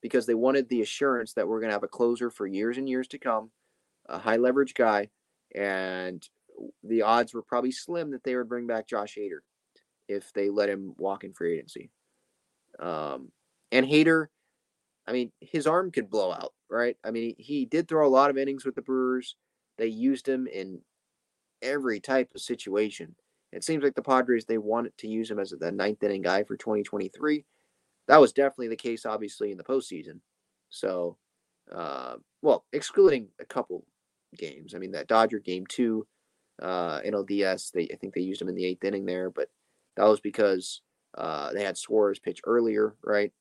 because 0.00 0.26
they 0.26 0.34
wanted 0.34 0.68
the 0.68 0.82
assurance 0.82 1.32
that 1.32 1.48
we're 1.48 1.60
going 1.60 1.70
to 1.70 1.74
have 1.74 1.82
a 1.82 1.88
closer 1.88 2.30
for 2.30 2.46
years 2.46 2.78
and 2.78 2.88
years 2.88 3.08
to 3.08 3.18
come, 3.18 3.50
a 4.08 4.18
high 4.18 4.36
leverage 4.36 4.74
guy, 4.74 5.08
and 5.54 6.28
the 6.84 7.02
odds 7.02 7.34
were 7.34 7.42
probably 7.42 7.72
slim 7.72 8.10
that 8.12 8.22
they 8.22 8.36
would 8.36 8.48
bring 8.48 8.66
back 8.66 8.86
Josh 8.86 9.16
Hader 9.18 9.38
if 10.08 10.32
they 10.32 10.50
let 10.50 10.68
him 10.68 10.94
walk 10.98 11.24
in 11.24 11.32
free 11.32 11.54
agency. 11.54 11.90
Um, 12.78 13.30
and 13.74 13.84
Hader, 13.84 14.26
I 15.06 15.12
mean, 15.12 15.32
his 15.40 15.66
arm 15.66 15.90
could 15.90 16.08
blow 16.08 16.32
out, 16.32 16.52
right? 16.70 16.96
I 17.04 17.10
mean, 17.10 17.34
he 17.38 17.66
did 17.66 17.88
throw 17.88 18.06
a 18.06 18.08
lot 18.08 18.30
of 18.30 18.38
innings 18.38 18.64
with 18.64 18.76
the 18.76 18.82
Brewers. 18.82 19.36
They 19.76 19.88
used 19.88 20.28
him 20.28 20.46
in 20.46 20.80
every 21.60 21.98
type 22.00 22.30
of 22.34 22.40
situation. 22.40 23.16
It 23.52 23.64
seems 23.64 23.82
like 23.82 23.94
the 23.94 24.02
Padres 24.02 24.44
they 24.44 24.58
wanted 24.58 24.96
to 24.98 25.08
use 25.08 25.30
him 25.30 25.40
as 25.40 25.50
the 25.50 25.72
ninth 25.72 26.02
inning 26.04 26.22
guy 26.22 26.44
for 26.44 26.56
2023. 26.56 27.44
That 28.06 28.20
was 28.20 28.32
definitely 28.32 28.68
the 28.68 28.76
case, 28.76 29.04
obviously, 29.04 29.50
in 29.50 29.58
the 29.58 29.64
postseason. 29.64 30.20
So, 30.70 31.16
uh, 31.74 32.16
well, 32.42 32.64
excluding 32.72 33.28
a 33.40 33.44
couple 33.44 33.84
games. 34.36 34.74
I 34.74 34.78
mean, 34.78 34.92
that 34.92 35.08
Dodger 35.08 35.40
game 35.40 35.66
two, 35.66 36.06
uh, 36.62 37.00
NLDS, 37.00 37.72
they 37.72 37.88
I 37.92 37.96
think 37.96 38.14
they 38.14 38.20
used 38.20 38.40
him 38.40 38.48
in 38.48 38.54
the 38.54 38.66
eighth 38.66 38.84
inning 38.84 39.04
there, 39.04 39.30
but 39.30 39.48
that 39.96 40.04
was 40.04 40.20
because 40.20 40.80
uh, 41.18 41.52
they 41.52 41.64
had 41.64 41.76
Suarez 41.76 42.20
pitch 42.20 42.40
earlier, 42.44 42.94
right? 43.02 43.32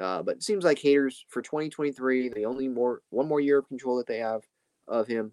Uh, 0.00 0.22
but 0.22 0.36
it 0.36 0.42
seems 0.42 0.64
like 0.64 0.78
Hader's 0.78 1.24
for 1.28 1.40
2023, 1.40 2.30
the 2.30 2.46
only 2.46 2.68
more 2.68 3.02
one 3.10 3.28
more 3.28 3.40
year 3.40 3.58
of 3.58 3.68
control 3.68 3.96
that 3.98 4.06
they 4.06 4.18
have 4.18 4.42
of 4.88 5.06
him. 5.06 5.32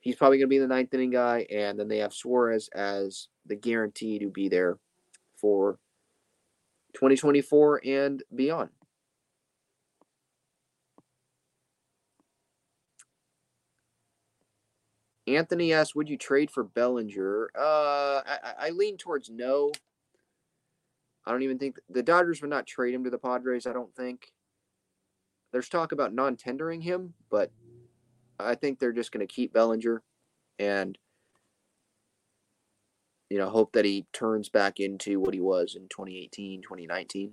He's 0.00 0.16
probably 0.16 0.38
going 0.38 0.48
to 0.48 0.54
be 0.54 0.58
the 0.58 0.66
ninth 0.66 0.92
inning 0.94 1.10
guy, 1.10 1.46
and 1.50 1.78
then 1.78 1.88
they 1.88 1.98
have 1.98 2.14
Suarez 2.14 2.68
as 2.74 3.28
the 3.46 3.54
guarantee 3.54 4.18
to 4.18 4.30
be 4.30 4.48
there 4.48 4.78
for 5.36 5.78
2024 6.94 7.82
and 7.84 8.22
beyond. 8.34 8.70
Anthony 15.26 15.72
asks, 15.72 15.94
"Would 15.94 16.08
you 16.08 16.16
trade 16.16 16.50
for 16.50 16.64
Bellinger?" 16.64 17.50
Uh, 17.54 18.22
I, 18.26 18.54
I 18.58 18.70
lean 18.70 18.96
towards 18.96 19.30
no. 19.30 19.70
I 21.24 21.30
don't 21.30 21.42
even 21.42 21.58
think 21.58 21.76
the 21.88 22.02
Dodgers 22.02 22.40
would 22.40 22.50
not 22.50 22.66
trade 22.66 22.94
him 22.94 23.04
to 23.04 23.10
the 23.10 23.18
Padres. 23.18 23.66
I 23.66 23.72
don't 23.72 23.94
think. 23.94 24.32
There's 25.52 25.68
talk 25.68 25.92
about 25.92 26.14
non-tendering 26.14 26.80
him, 26.80 27.14
but 27.30 27.52
I 28.40 28.54
think 28.54 28.78
they're 28.78 28.92
just 28.92 29.12
going 29.12 29.26
to 29.26 29.32
keep 29.32 29.52
Bellinger, 29.52 30.02
and 30.58 30.96
you 33.28 33.38
know 33.38 33.50
hope 33.50 33.72
that 33.72 33.84
he 33.84 34.06
turns 34.12 34.48
back 34.48 34.80
into 34.80 35.20
what 35.20 35.34
he 35.34 35.40
was 35.40 35.74
in 35.76 35.88
2018, 35.88 36.62
2019. 36.62 37.32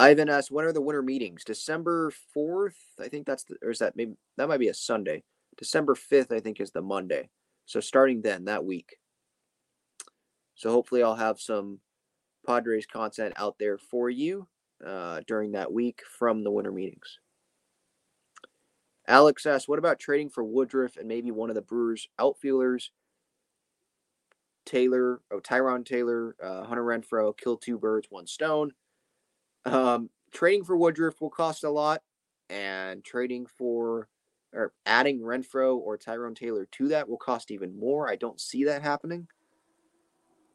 Ivan 0.00 0.30
asks, 0.30 0.50
when 0.50 0.64
are 0.64 0.72
the 0.72 0.80
winter 0.80 1.02
meetings? 1.02 1.44
December 1.44 2.10
4th? 2.34 2.72
I 2.98 3.08
think 3.08 3.26
that's 3.26 3.44
the, 3.44 3.56
or 3.62 3.70
is 3.70 3.80
that 3.80 3.96
maybe, 3.96 4.14
that 4.38 4.48
might 4.48 4.60
be 4.60 4.68
a 4.68 4.74
Sunday. 4.74 5.24
December 5.58 5.94
5th, 5.94 6.32
I 6.32 6.40
think, 6.40 6.58
is 6.58 6.70
the 6.70 6.80
Monday. 6.80 7.28
So 7.66 7.80
starting 7.80 8.22
then, 8.22 8.46
that 8.46 8.64
week. 8.64 8.96
So 10.60 10.70
hopefully 10.70 11.02
I'll 11.02 11.14
have 11.16 11.40
some 11.40 11.80
Padres 12.46 12.84
content 12.84 13.32
out 13.36 13.56
there 13.58 13.78
for 13.78 14.10
you 14.10 14.46
uh, 14.86 15.22
during 15.26 15.52
that 15.52 15.72
week 15.72 16.02
from 16.18 16.44
the 16.44 16.50
winter 16.50 16.70
meetings. 16.70 17.18
Alex 19.08 19.46
asks, 19.46 19.66
what 19.66 19.78
about 19.78 19.98
trading 19.98 20.28
for 20.28 20.44
Woodruff 20.44 20.98
and 20.98 21.08
maybe 21.08 21.30
one 21.30 21.48
of 21.48 21.54
the 21.54 21.62
Brewers 21.62 22.08
outfielders? 22.18 22.90
Taylor, 24.66 25.22
oh, 25.30 25.40
Tyrone 25.40 25.82
Taylor, 25.82 26.36
uh, 26.44 26.64
Hunter 26.64 26.84
Renfroe, 26.84 27.34
kill 27.38 27.56
two 27.56 27.78
birds, 27.78 28.08
one 28.10 28.26
stone. 28.26 28.72
Um, 29.64 30.10
trading 30.30 30.64
for 30.64 30.76
Woodruff 30.76 31.22
will 31.22 31.30
cost 31.30 31.64
a 31.64 31.70
lot, 31.70 32.02
and 32.50 33.02
trading 33.02 33.46
for 33.46 34.08
or 34.52 34.74
adding 34.84 35.20
Renfroe 35.20 35.78
or 35.78 35.96
Tyrone 35.96 36.34
Taylor 36.34 36.68
to 36.72 36.88
that 36.88 37.08
will 37.08 37.16
cost 37.16 37.50
even 37.50 37.80
more. 37.80 38.10
I 38.10 38.16
don't 38.16 38.38
see 38.38 38.64
that 38.64 38.82
happening. 38.82 39.26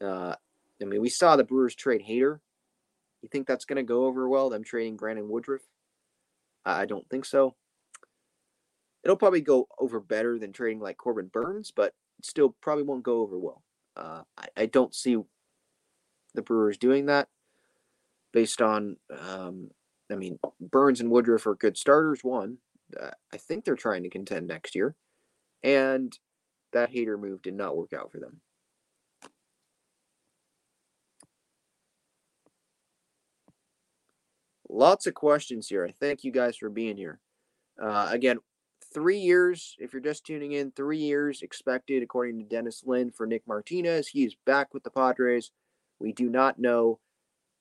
Uh, 0.02 0.36
I 0.82 0.86
mean, 0.86 1.02
we 1.02 1.10
saw 1.10 1.36
the 1.36 1.44
Brewers 1.44 1.76
trade 1.76 2.04
Hader. 2.08 2.40
You 3.22 3.30
think 3.30 3.48
that's 3.48 3.66
going 3.66 3.78
to 3.78 3.84
go 3.84 4.06
over 4.06 4.28
well? 4.30 4.50
Them 4.50 4.64
trading 4.64 4.98
Brandon 4.98 5.30
Woodruff? 5.30 5.62
I 6.66 6.86
don't 6.86 7.08
think 7.10 7.26
so. 7.26 7.56
It'll 9.04 9.16
probably 9.16 9.42
go 9.42 9.68
over 9.80 10.00
better 10.00 10.40
than 10.40 10.52
trading 10.52 10.80
like 10.80 10.98
Corbin 10.98 11.28
Burnes, 11.28 11.72
but 11.76 11.94
still 12.24 12.56
probably 12.62 12.84
won't 12.84 13.04
go 13.04 13.22
over 13.22 13.38
well. 13.38 13.64
Uh, 13.96 14.22
I, 14.38 14.48
I, 14.58 14.66
don't 14.66 14.94
see 14.94 15.16
the 16.34 16.42
Brewers 16.42 16.78
doing 16.78 17.06
that 17.06 17.30
based 18.34 18.62
on, 18.62 18.98
um, 19.18 19.70
I 20.12 20.16
mean, 20.16 20.38
Burnes 20.60 21.00
and 21.00 21.10
Woodruff 21.10 21.48
are 21.48 21.56
good 21.56 21.78
starters, 21.78 22.24
one. 22.24 22.58
Uh, 23.00 23.12
I 23.34 23.38
think 23.38 23.64
they're 23.64 23.76
trying 23.76 24.04
to 24.04 24.10
contend 24.10 24.48
next 24.48 24.76
year. 24.76 24.96
And 25.64 26.18
that 26.74 26.92
Hader 26.92 27.18
move 27.18 27.42
did 27.42 27.54
not 27.54 27.78
work 27.78 27.94
out 27.94 28.12
for 28.12 28.20
them. 28.20 28.42
Lots 34.76 35.08
of 35.08 35.14
questions 35.14 35.70
here. 35.70 35.86
I 35.86 35.94
thank 36.02 36.26
you 36.26 36.34
guys 36.34 36.58
for 36.58 36.70
being 36.70 36.98
here. 36.98 37.22
Uh, 37.82 38.10
again, 38.12 38.40
three 38.94 39.20
years, 39.20 39.74
if 39.80 39.94
you're 39.94 40.02
just 40.02 40.26
tuning 40.26 40.52
in, 40.52 40.72
three 40.72 40.98
years 40.98 41.44
expected, 41.44 42.04
according 42.04 42.40
to 42.40 42.44
Dennis 42.44 42.84
Lin, 42.86 43.10
for 43.10 43.26
Nick 43.26 43.44
Martinez. 43.48 44.10
He 44.10 44.26
is 44.26 44.36
back 44.46 44.74
with 44.74 44.84
the 44.84 44.90
Padres. 44.90 45.52
We 46.00 46.12
do 46.12 46.28
not 46.28 46.60
know 46.60 47.00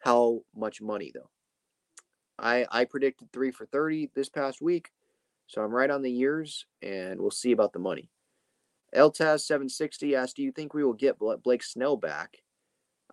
how 0.00 0.42
much 0.56 0.82
money, 0.82 1.12
though. 1.14 1.30
I, 2.36 2.66
I 2.72 2.84
predicted 2.84 3.30
three 3.32 3.52
for 3.52 3.66
30 3.66 4.10
this 4.16 4.28
past 4.28 4.60
week. 4.60 4.90
So 5.46 5.62
I'm 5.62 5.70
right 5.70 5.90
on 5.90 6.02
the 6.02 6.10
years, 6.10 6.66
and 6.82 7.20
we'll 7.20 7.30
see 7.30 7.52
about 7.52 7.72
the 7.72 7.78
money. 7.78 8.10
LTAS760 8.92 10.16
asked, 10.16 10.34
Do 10.34 10.42
you 10.42 10.50
think 10.50 10.74
we 10.74 10.82
will 10.82 10.92
get 10.92 11.20
Blake 11.20 11.62
Snell 11.62 11.96
back? 11.96 12.38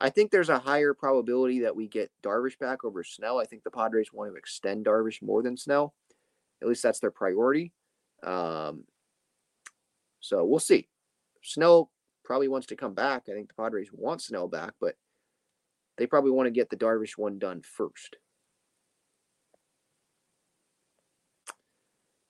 I 0.02 0.10
think 0.10 0.32
there's 0.32 0.49
a 0.49 0.58
higher 0.58 0.95
probability 0.95 1.60
that 1.60 1.76
we 1.76 1.88
get 1.88 2.12
Darvish 2.24 2.58
back 2.58 2.84
over 2.84 3.04
Snell. 3.04 3.39
I 3.39 3.45
think 3.45 3.64
the 3.64 3.70
Padres 3.70 4.12
want 4.12 4.32
to 4.32 4.36
extend 4.36 4.86
Darvish 4.86 5.22
more 5.22 5.43
than 5.43 5.56
Snell. 5.56 5.93
At 6.60 6.68
least 6.68 6.82
that's 6.82 6.99
their 6.99 7.12
priority. 7.12 7.72
Um, 8.24 8.86
so 10.20 10.43
we'll 10.43 10.60
see. 10.60 10.88
Snell 11.43 11.91
probably 12.24 12.47
wants 12.47 12.66
to 12.68 12.76
come 12.76 12.95
back. 12.95 13.24
I 13.30 13.34
think 13.34 13.47
the 13.47 13.62
Padres 13.62 13.89
want 13.93 14.24
Snell 14.24 14.47
back, 14.47 14.74
but 14.82 14.95
they 15.97 16.08
probably 16.08 16.32
want 16.32 16.47
to 16.47 16.52
get 16.52 16.72
the 16.72 16.78
Darvish 16.78 17.16
one 17.16 17.38
done 17.38 17.62
first. 17.62 18.16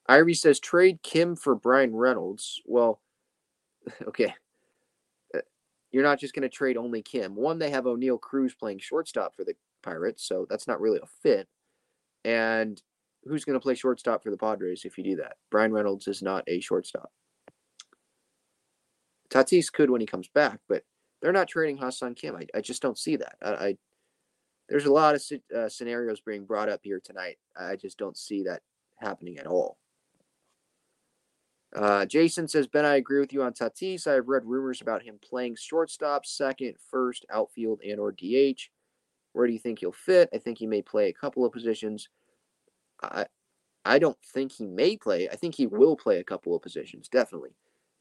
Ivy 0.06 0.34
says 0.34 0.60
trade 0.60 0.98
Kim 1.02 1.36
for 1.36 1.54
Bryan 1.54 1.96
Reynolds. 1.96 2.60
Well, 2.66 3.00
okay. 4.06 4.34
You're 5.92 6.02
not 6.02 6.18
just 6.18 6.34
going 6.34 6.42
to 6.42 6.48
trade 6.48 6.76
only 6.76 7.02
Kim. 7.02 7.36
One, 7.36 7.58
they 7.58 7.70
have 7.70 7.84
Oneil 7.84 8.20
Cruz 8.20 8.54
playing 8.54 8.78
shortstop 8.78 9.36
for 9.36 9.44
the 9.44 9.54
Pirates, 9.82 10.26
so 10.26 10.46
that's 10.48 10.66
not 10.66 10.80
really 10.80 11.00
a 11.02 11.06
fit. 11.22 11.48
And 12.24 12.80
who's 13.24 13.44
going 13.44 13.54
to 13.58 13.62
play 13.62 13.74
shortstop 13.74 14.22
for 14.22 14.30
the 14.30 14.38
Padres 14.38 14.84
if 14.84 14.96
you 14.96 15.04
do 15.04 15.16
that? 15.16 15.36
Bryan 15.50 15.72
Reynolds 15.72 16.08
is 16.08 16.22
not 16.22 16.44
a 16.46 16.60
shortstop. 16.60 17.12
Tatis 19.28 19.72
could 19.72 19.90
when 19.90 20.00
he 20.00 20.06
comes 20.06 20.28
back, 20.28 20.60
but 20.68 20.82
they're 21.20 21.32
not 21.32 21.48
trading 21.48 21.76
Ha-Seong 21.78 22.16
Kim. 22.16 22.36
I, 22.36 22.46
I 22.54 22.60
just 22.60 22.82
don't 22.82 22.98
see 22.98 23.16
that. 23.16 23.36
I, 23.42 23.50
I 23.50 23.76
there's 24.68 24.86
a 24.86 24.92
lot 24.92 25.14
of 25.14 25.22
uh, 25.54 25.68
scenarios 25.68 26.20
being 26.20 26.44
brought 26.44 26.68
up 26.68 26.80
here 26.82 27.00
tonight. 27.02 27.38
I 27.56 27.76
just 27.76 27.98
don't 27.98 28.16
see 28.16 28.42
that 28.44 28.62
happening 28.96 29.38
at 29.38 29.46
all. 29.46 29.76
Uh, 31.74 32.04
Jason 32.04 32.46
says, 32.46 32.66
Ben, 32.66 32.84
I 32.84 32.96
agree 32.96 33.20
with 33.20 33.32
you 33.32 33.42
on 33.42 33.54
Tatis. 33.54 34.06
I 34.06 34.14
have 34.14 34.28
read 34.28 34.44
rumors 34.44 34.82
about 34.82 35.02
him 35.02 35.18
playing 35.22 35.56
shortstop, 35.56 36.26
second, 36.26 36.74
first, 36.90 37.24
outfield, 37.30 37.80
and 37.82 37.98
or 37.98 38.12
DH. 38.12 38.68
Where 39.32 39.46
do 39.46 39.52
you 39.54 39.58
think 39.58 39.78
he'll 39.78 39.92
fit? 39.92 40.28
I 40.34 40.38
think 40.38 40.58
he 40.58 40.66
may 40.66 40.82
play 40.82 41.08
a 41.08 41.14
couple 41.14 41.44
of 41.46 41.52
positions. 41.52 42.08
I 43.02 43.26
I 43.84 43.98
don't 43.98 44.18
think 44.32 44.52
he 44.52 44.66
may 44.66 44.96
play. 44.96 45.28
I 45.28 45.34
think 45.34 45.54
he 45.56 45.66
will 45.66 45.96
play 45.96 46.18
a 46.18 46.24
couple 46.24 46.54
of 46.54 46.62
positions, 46.62 47.08
definitely. 47.08 47.50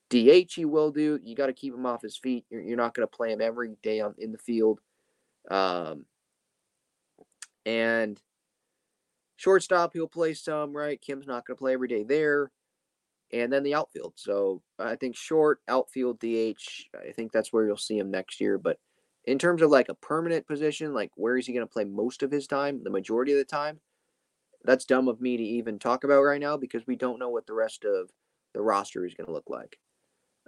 DH 0.09 0.53
he 0.53 0.65
will 0.65 0.91
do. 0.91 1.17
You 1.23 1.35
got 1.35 1.47
to 1.47 1.53
keep 1.53 1.73
him 1.73 1.85
off 1.85 2.01
his 2.01 2.17
feet. 2.17 2.45
You're, 2.49 2.61
you're 2.61 2.77
not 2.77 2.93
going 2.93 3.07
to 3.07 3.15
play 3.15 3.31
him 3.31 3.41
every 3.41 3.77
day 3.81 4.01
on 4.01 4.13
in 4.17 4.33
the 4.33 4.37
field. 4.37 4.81
Um, 5.49 6.05
and 7.65 8.21
shortstop 9.37 9.93
he'll 9.93 10.07
play 10.07 10.33
some, 10.33 10.75
right? 10.75 11.01
Kim's 11.01 11.25
not 11.25 11.47
going 11.47 11.55
to 11.55 11.59
play 11.59 11.73
every 11.73 11.87
day 11.87 12.03
there 12.03 12.51
and 13.33 13.51
then 13.51 13.63
the 13.63 13.75
outfield. 13.75 14.13
So 14.15 14.61
I 14.79 14.95
think 14.95 15.15
short 15.15 15.59
outfield 15.67 16.19
DH. 16.19 16.87
I 16.95 17.11
think 17.11 17.31
that's 17.31 17.53
where 17.53 17.65
you'll 17.65 17.77
see 17.77 17.97
him 17.97 18.11
next 18.11 18.41
year. 18.41 18.57
But 18.57 18.77
in 19.25 19.37
terms 19.37 19.61
of 19.61 19.69
like 19.69 19.89
a 19.89 19.95
permanent 19.95 20.47
position, 20.47 20.93
like 20.93 21.11
where 21.15 21.37
is 21.37 21.45
he 21.45 21.53
going 21.53 21.65
to 21.65 21.71
play 21.71 21.85
most 21.85 22.23
of 22.23 22.31
his 22.31 22.47
time, 22.47 22.83
the 22.83 22.89
majority 22.89 23.31
of 23.31 23.37
the 23.37 23.45
time? 23.45 23.79
That's 24.63 24.85
dumb 24.85 25.07
of 25.07 25.21
me 25.21 25.37
to 25.37 25.43
even 25.43 25.79
talk 25.79 26.03
about 26.03 26.21
right 26.21 26.39
now 26.39 26.57
because 26.57 26.85
we 26.85 26.95
don't 26.95 27.19
know 27.19 27.29
what 27.29 27.47
the 27.47 27.53
rest 27.53 27.85
of 27.85 28.09
the 28.53 28.61
roster 28.61 29.05
is 29.05 29.13
going 29.13 29.27
to 29.27 29.33
look 29.33 29.49
like. 29.49 29.77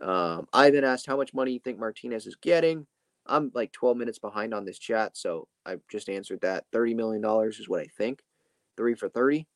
Um, 0.01 0.47
Ivan 0.53 0.83
asked 0.83 1.05
how 1.05 1.17
much 1.17 1.33
money 1.33 1.53
you 1.53 1.59
think 1.59 1.79
Martinez 1.79 2.27
is 2.27 2.35
getting. 2.35 2.85
I'm 3.25 3.51
like 3.53 3.71
12 3.71 3.97
minutes 3.97 4.19
behind 4.19 4.53
on 4.53 4.65
this 4.65 4.77
chat, 4.77 5.15
so 5.15 5.47
I've 5.65 5.81
just 5.89 6.09
answered 6.09 6.41
that. 6.41 6.65
$30 6.73 6.95
million 6.95 7.23
is 7.49 7.69
what 7.69 7.79
I 7.79 7.87
think. 7.97 8.21
Three 8.75 8.95
for 8.95 9.07
30. 9.07 9.47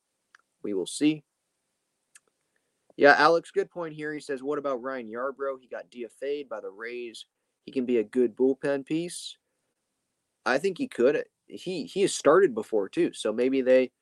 We 0.62 0.74
will 0.74 0.86
see. 0.86 1.24
Yeah, 2.98 3.14
Alex, 3.16 3.52
good 3.52 3.70
point 3.70 3.94
here. 3.94 4.12
He 4.12 4.18
says, 4.18 4.42
What 4.42 4.58
about 4.58 4.82
Ryan 4.82 5.08
Yarbrough? 5.08 5.60
He 5.60 5.68
got 5.68 5.88
DFA'd 5.88 6.48
by 6.48 6.60
the 6.60 6.68
Rays. 6.68 7.26
He 7.64 7.70
can 7.70 7.86
be 7.86 7.98
a 7.98 8.04
good 8.04 8.36
bullpen 8.36 8.84
piece. 8.84 9.36
I 10.44 10.58
think 10.58 10.78
he 10.78 10.88
could. 10.88 11.22
He 11.46 11.84
he 11.84 12.02
has 12.02 12.12
started 12.12 12.56
before 12.56 12.88
too, 12.88 13.12
so 13.12 13.32
maybe 13.32 13.62
they 13.62 13.92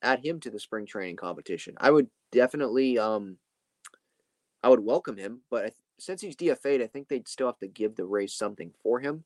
add 0.00 0.24
him 0.24 0.40
to 0.40 0.50
the 0.50 0.58
spring 0.58 0.86
training 0.86 1.16
competition. 1.16 1.74
I 1.76 1.90
would 1.90 2.08
definitely 2.32 2.98
um 2.98 3.36
I 4.62 4.70
would 4.70 4.80
welcome 4.80 5.18
him, 5.18 5.42
but 5.50 5.74
since 5.98 6.22
he's 6.22 6.34
DFA'd, 6.34 6.80
I 6.80 6.86
think 6.86 7.08
they'd 7.08 7.28
still 7.28 7.48
have 7.48 7.58
to 7.58 7.68
give 7.68 7.96
the 7.96 8.06
Rays 8.06 8.32
something 8.32 8.72
for 8.82 8.98
him. 8.98 9.24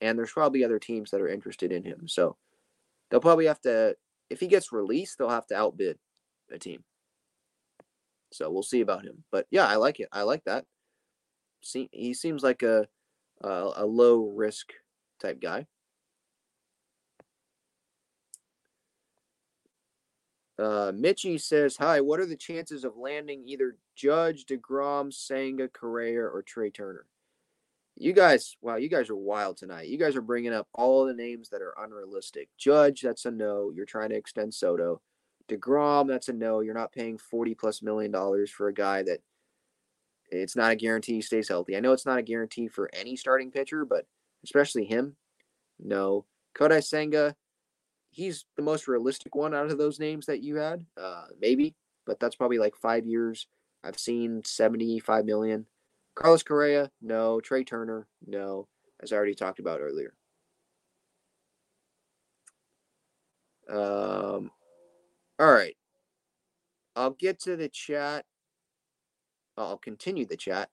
And 0.00 0.18
there's 0.18 0.32
probably 0.32 0.64
other 0.64 0.80
teams 0.80 1.12
that 1.12 1.20
are 1.20 1.28
interested 1.28 1.70
in 1.70 1.84
him. 1.84 2.08
So 2.08 2.36
they'll 3.08 3.20
probably 3.20 3.46
have 3.46 3.60
to 3.60 3.94
if 4.30 4.40
he 4.40 4.48
gets 4.48 4.72
released, 4.72 5.18
they'll 5.18 5.28
have 5.28 5.46
to 5.46 5.56
outbid 5.56 5.98
a 6.50 6.58
team. 6.58 6.82
So 8.32 8.50
we'll 8.50 8.62
see 8.62 8.80
about 8.80 9.04
him. 9.04 9.24
But 9.30 9.46
yeah, 9.50 9.66
I 9.66 9.76
like 9.76 10.00
it. 10.00 10.08
I 10.12 10.22
like 10.22 10.44
that. 10.44 10.64
See, 11.62 11.88
he 11.92 12.14
seems 12.14 12.42
like 12.42 12.62
a 12.62 12.88
a, 13.42 13.70
a 13.76 13.86
low 13.86 14.30
risk 14.34 14.72
type 15.20 15.40
guy. 15.40 15.66
Uh, 20.58 20.92
Mitchie 20.92 21.40
says, 21.40 21.76
"Hi, 21.78 22.00
what 22.00 22.20
are 22.20 22.26
the 22.26 22.36
chances 22.36 22.84
of 22.84 22.96
landing 22.96 23.44
either 23.46 23.76
Judge, 23.96 24.44
Degrom, 24.46 25.12
Senga, 25.12 25.68
Correa, 25.68 26.22
or 26.22 26.42
Trea 26.42 26.70
Turner?" 26.70 27.06
You 27.96 28.12
guys, 28.12 28.56
wow, 28.62 28.76
you 28.76 28.88
guys 28.88 29.10
are 29.10 29.16
wild 29.16 29.56
tonight. 29.58 29.88
You 29.88 29.98
guys 29.98 30.16
are 30.16 30.22
bringing 30.22 30.52
up 30.52 30.68
all 30.74 31.04
the 31.04 31.14
names 31.14 31.48
that 31.50 31.62
are 31.62 31.74
unrealistic. 31.78 32.48
Judge, 32.58 33.02
that's 33.02 33.26
a 33.26 33.30
no. 33.30 33.70
You're 33.74 33.86
trying 33.86 34.10
to 34.10 34.16
extend 34.16 34.54
Soto. 34.54 35.00
DeGrom, 35.48 36.08
that's 36.08 36.28
a 36.28 36.32
no. 36.32 36.60
You're 36.60 36.74
not 36.74 36.92
paying 36.92 37.18
40 37.18 37.54
plus 37.54 37.82
million 37.82 38.10
dollars 38.10 38.50
for 38.50 38.68
a 38.68 38.74
guy 38.74 39.02
that 39.02 39.20
it's 40.30 40.56
not 40.56 40.72
a 40.72 40.76
guarantee 40.76 41.14
he 41.14 41.22
stays 41.22 41.48
healthy. 41.48 41.76
I 41.76 41.80
know 41.80 41.92
it's 41.92 42.06
not 42.06 42.18
a 42.18 42.22
guarantee 42.22 42.68
for 42.68 42.90
any 42.94 43.16
starting 43.16 43.50
pitcher, 43.50 43.84
but 43.84 44.06
especially 44.44 44.84
him, 44.84 45.16
no. 45.78 46.24
Kodai 46.56 46.82
Senga, 46.82 47.34
he's 48.10 48.44
the 48.56 48.62
most 48.62 48.88
realistic 48.88 49.34
one 49.34 49.54
out 49.54 49.70
of 49.70 49.78
those 49.78 49.98
names 49.98 50.26
that 50.26 50.42
you 50.42 50.56
had, 50.56 50.84
uh, 50.96 51.26
maybe, 51.40 51.74
but 52.06 52.18
that's 52.20 52.36
probably 52.36 52.58
like 52.58 52.74
five 52.76 53.06
years. 53.06 53.46
I've 53.84 53.98
seen 53.98 54.42
75 54.44 55.24
million. 55.24 55.66
Carlos 56.14 56.42
Correa, 56.42 56.90
no. 57.00 57.40
Trea 57.40 57.64
Turner, 57.64 58.06
no. 58.26 58.68
As 59.02 59.12
I 59.12 59.16
already 59.16 59.34
talked 59.34 59.58
about 59.58 59.80
earlier. 59.80 60.14
Um, 63.68 64.50
all 65.42 65.52
right. 65.52 65.76
I'll 66.94 67.16
get 67.18 67.40
to 67.40 67.56
the 67.56 67.68
chat. 67.68 68.24
I'll 69.58 69.76
continue 69.76 70.24
the 70.24 70.36
chat. 70.36 70.68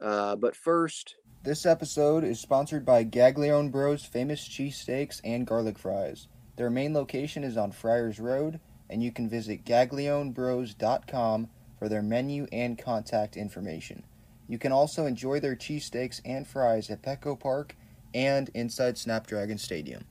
Uh, 0.00 0.36
but 0.36 0.54
first, 0.54 1.16
this 1.42 1.66
episode 1.66 2.22
is 2.22 2.38
sponsored 2.38 2.86
by 2.86 3.04
Gaglione 3.04 3.72
Bros 3.72 4.04
famous 4.04 4.48
cheesesteaks 4.48 5.20
and 5.24 5.48
garlic 5.48 5.76
fries. 5.76 6.28
Their 6.54 6.70
main 6.70 6.94
location 6.94 7.42
is 7.42 7.56
on 7.56 7.72
Friars 7.72 8.20
Road, 8.20 8.60
and 8.88 9.02
you 9.02 9.10
can 9.10 9.28
visit 9.28 9.64
gaglionebros.com 9.64 11.48
for 11.76 11.88
their 11.88 12.02
menu 12.02 12.46
and 12.52 12.78
contact 12.78 13.36
information. 13.36 14.04
You 14.46 14.58
can 14.58 14.70
also 14.70 15.06
enjoy 15.06 15.40
their 15.40 15.56
cheesesteaks 15.56 16.20
and 16.24 16.46
fries 16.46 16.88
at 16.88 17.02
Petco 17.02 17.38
Park 17.38 17.76
and 18.14 18.48
inside 18.54 18.96
Snapdragon 18.96 19.58
Stadium. 19.58 20.04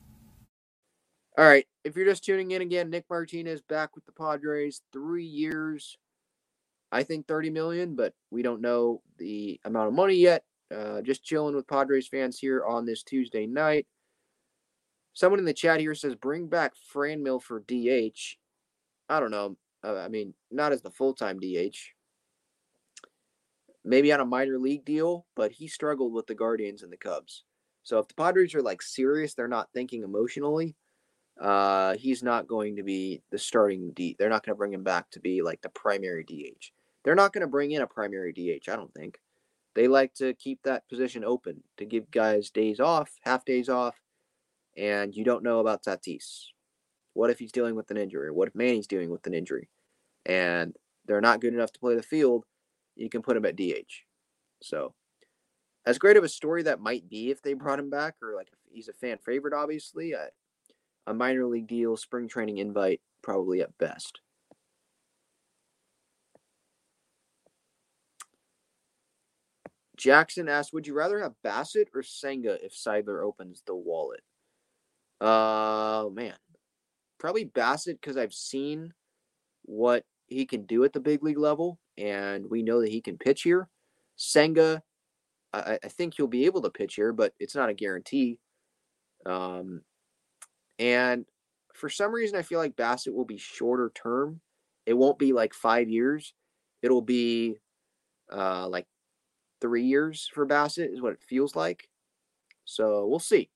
All 1.37 1.45
right, 1.45 1.65
if 1.83 1.95
you're 1.95 2.05
just 2.05 2.23
tuning 2.23 2.51
in 2.51 2.61
again, 2.61 2.89
Nick 2.89 3.05
Martinez 3.09 3.61
back 3.61 3.95
with 3.95 4.05
the 4.05 4.11
Padres, 4.11 4.81
three 4.91 5.25
years. 5.25 5.97
I 6.91 7.03
think 7.03 7.27
30 7.27 7.49
million, 7.49 7.95
but 7.95 8.13
we 8.29 8.43
don't 8.43 8.61
know 8.61 9.01
the 9.17 9.59
amount 9.65 9.87
of 9.87 9.93
money 9.93 10.15
yet. 10.15 10.43
Uh, 10.73 11.01
just 11.01 11.23
chilling 11.23 11.55
with 11.55 11.67
Padres 11.67 12.07
fans 12.07 12.37
here 12.37 12.63
on 12.65 12.85
this 12.85 13.03
Tuesday 13.03 13.47
night. 13.47 13.87
Someone 15.13 15.39
in 15.39 15.45
the 15.45 15.53
chat 15.53 15.79
here 15.79 15.95
says 15.95 16.15
bring 16.15 16.47
back 16.47 16.73
Franmil 16.93 17.41
for 17.41 17.59
DH. 17.61 18.37
I 19.09 19.19
don't 19.19 19.31
know. 19.31 19.57
I 19.83 20.07
mean, 20.07 20.33
not 20.51 20.71
as 20.71 20.81
the 20.81 20.91
full 20.91 21.13
time 21.13 21.39
DH 21.39 21.77
maybe 23.83 24.11
on 24.13 24.19
a 24.19 24.25
minor 24.25 24.57
league 24.57 24.85
deal, 24.85 25.25
but 25.35 25.51
he 25.51 25.67
struggled 25.67 26.13
with 26.13 26.27
the 26.27 26.35
Guardians 26.35 26.83
and 26.83 26.91
the 26.91 26.97
Cubs. 26.97 27.43
So 27.83 27.99
if 27.99 28.07
the 28.07 28.13
Padres 28.13 28.55
are 28.55 28.61
like 28.61 28.81
serious, 28.81 29.33
they're 29.33 29.47
not 29.47 29.69
thinking 29.73 30.03
emotionally. 30.03 30.75
Uh, 31.39 31.95
he's 31.95 32.23
not 32.23 32.47
going 32.47 32.75
to 32.75 32.83
be 32.83 33.21
the 33.31 33.37
starting 33.37 33.91
D. 33.93 34.15
They're 34.17 34.29
not 34.29 34.45
going 34.45 34.55
to 34.55 34.57
bring 34.57 34.73
him 34.73 34.83
back 34.83 35.09
to 35.11 35.19
be 35.19 35.41
like 35.41 35.61
the 35.61 35.69
primary 35.69 36.23
DH. 36.23 36.71
They're 37.03 37.15
not 37.15 37.33
going 37.33 37.41
to 37.41 37.47
bring 37.47 37.71
in 37.71 37.81
a 37.81 37.87
primary 37.87 38.31
DH. 38.31 38.69
I 38.69 38.75
don't 38.75 38.93
think. 38.93 39.19
They 39.75 39.87
like 39.87 40.13
to 40.15 40.33
keep 40.35 40.59
that 40.63 40.87
position 40.87 41.23
open 41.23 41.63
to 41.77 41.85
give 41.85 42.11
guys 42.11 42.51
days 42.51 42.79
off, 42.79 43.11
half 43.23 43.43
days 43.43 43.69
off, 43.69 43.95
and 44.77 45.15
you 45.15 45.23
don't 45.23 45.43
know 45.43 45.59
about 45.59 45.83
Tatis. 45.83 46.45
What 47.13 47.29
if 47.29 47.39
he's 47.39 47.51
dealing 47.51 47.75
with 47.75 47.89
an 47.91 47.97
injury? 47.97 48.31
What 48.31 48.47
if 48.47 48.55
Manny's 48.55 48.87
dealing 48.87 49.09
with 49.09 49.25
an 49.25 49.33
injury? 49.33 49.69
And 50.25 50.75
they're 51.05 51.21
not 51.21 51.41
good 51.41 51.53
enough 51.53 51.71
to 51.73 51.79
play 51.79 51.95
the 51.95 52.03
field 52.03 52.45
you 52.95 53.09
can 53.09 53.21
put 53.21 53.37
him 53.37 53.45
at 53.45 53.55
DH. 53.55 54.05
So, 54.61 54.93
as 55.85 55.97
great 55.97 56.17
of 56.17 56.23
a 56.23 56.29
story 56.29 56.63
that 56.63 56.79
might 56.79 57.09
be 57.09 57.29
if 57.29 57.41
they 57.41 57.53
brought 57.53 57.79
him 57.79 57.89
back, 57.89 58.15
or 58.21 58.35
like 58.35 58.49
he's 58.69 58.87
a 58.87 58.93
fan 58.93 59.17
favorite, 59.17 59.53
obviously, 59.53 60.13
a, 60.13 60.27
a 61.07 61.13
minor 61.13 61.45
league 61.45 61.67
deal, 61.67 61.97
spring 61.97 62.27
training 62.27 62.57
invite, 62.57 63.01
probably 63.21 63.61
at 63.61 63.77
best. 63.77 64.21
Jackson 69.97 70.49
asked, 70.49 70.73
"Would 70.73 70.87
you 70.87 70.93
rather 70.93 71.19
have 71.19 71.35
Bassitt 71.43 71.87
or 71.93 72.03
Senga 72.03 72.63
if 72.63 72.73
Seidler 72.73 73.23
opens 73.23 73.61
the 73.65 73.75
wallet?" 73.75 74.21
Uh, 75.21 76.09
man, 76.11 76.35
probably 77.19 77.45
Bassitt 77.45 78.01
because 78.01 78.17
I've 78.17 78.33
seen 78.33 78.93
what 79.63 80.05
he 80.27 80.45
can 80.45 80.65
do 80.65 80.83
at 80.83 80.93
the 80.93 80.99
big 80.99 81.23
league 81.23 81.37
level, 81.37 81.79
and 81.97 82.49
we 82.49 82.63
know 82.63 82.81
that 82.81 82.89
he 82.89 83.01
can 83.01 83.17
pitch 83.17 83.43
here. 83.43 83.69
Senga, 84.15 84.83
I, 85.53 85.79
I 85.83 85.87
think 85.87 86.15
he'll 86.15 86.27
be 86.27 86.45
able 86.45 86.61
to 86.63 86.69
pitch 86.69 86.95
here, 86.95 87.13
but 87.13 87.33
it's 87.39 87.55
not 87.55 87.69
a 87.69 87.73
guarantee. 87.73 88.39
Um, 89.25 89.81
and 90.83 91.25
for 91.73 91.89
some 91.89 92.11
reason, 92.11 92.37
I 92.37 92.41
feel 92.41 92.59
like 92.59 92.75
Bassitt 92.75 93.13
will 93.13 93.23
be 93.23 93.37
shorter 93.37 93.89
term. 93.95 94.41
It 94.85 94.95
won't 94.95 95.17
be 95.17 95.31
like 95.31 95.53
five 95.53 95.89
years. 95.89 96.33
It'll 96.81 97.01
be 97.01 97.55
uh, 98.29 98.67
like 98.67 98.85
three 99.61 99.85
years 99.85 100.29
for 100.33 100.45
Bassitt, 100.45 100.91
is 100.91 101.01
what 101.01 101.13
it 101.13 101.23
feels 101.23 101.55
like. 101.55 101.87
So 102.65 103.07
we'll 103.07 103.19
see. 103.19 103.49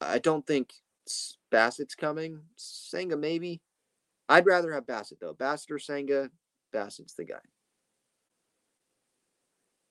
I 0.00 0.18
don't 0.18 0.46
think 0.46 0.72
Bassitt's 1.52 1.94
coming. 1.94 2.40
Senga 2.56 3.18
maybe. 3.18 3.60
I'd 4.30 4.46
rather 4.46 4.72
have 4.72 4.86
Bassitt 4.86 5.20
though. 5.20 5.34
Bassitt 5.34 5.72
or 5.72 5.78
Senga. 5.78 6.30
Bassitt's 6.74 7.12
the 7.12 7.26
guy. 7.26 7.36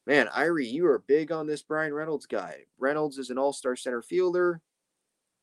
Man, 0.07 0.27
Irie, 0.27 0.71
you 0.71 0.87
are 0.87 0.99
big 0.99 1.33
on 1.33 1.47
this 1.47 1.61
Bryan 1.61 1.93
Reynolds 1.93 2.25
guy. 2.25 2.59
Reynolds 2.79 3.17
is 3.17 3.29
an 3.29 3.37
all-star 3.37 3.75
center 3.75 4.01
fielder. 4.01 4.61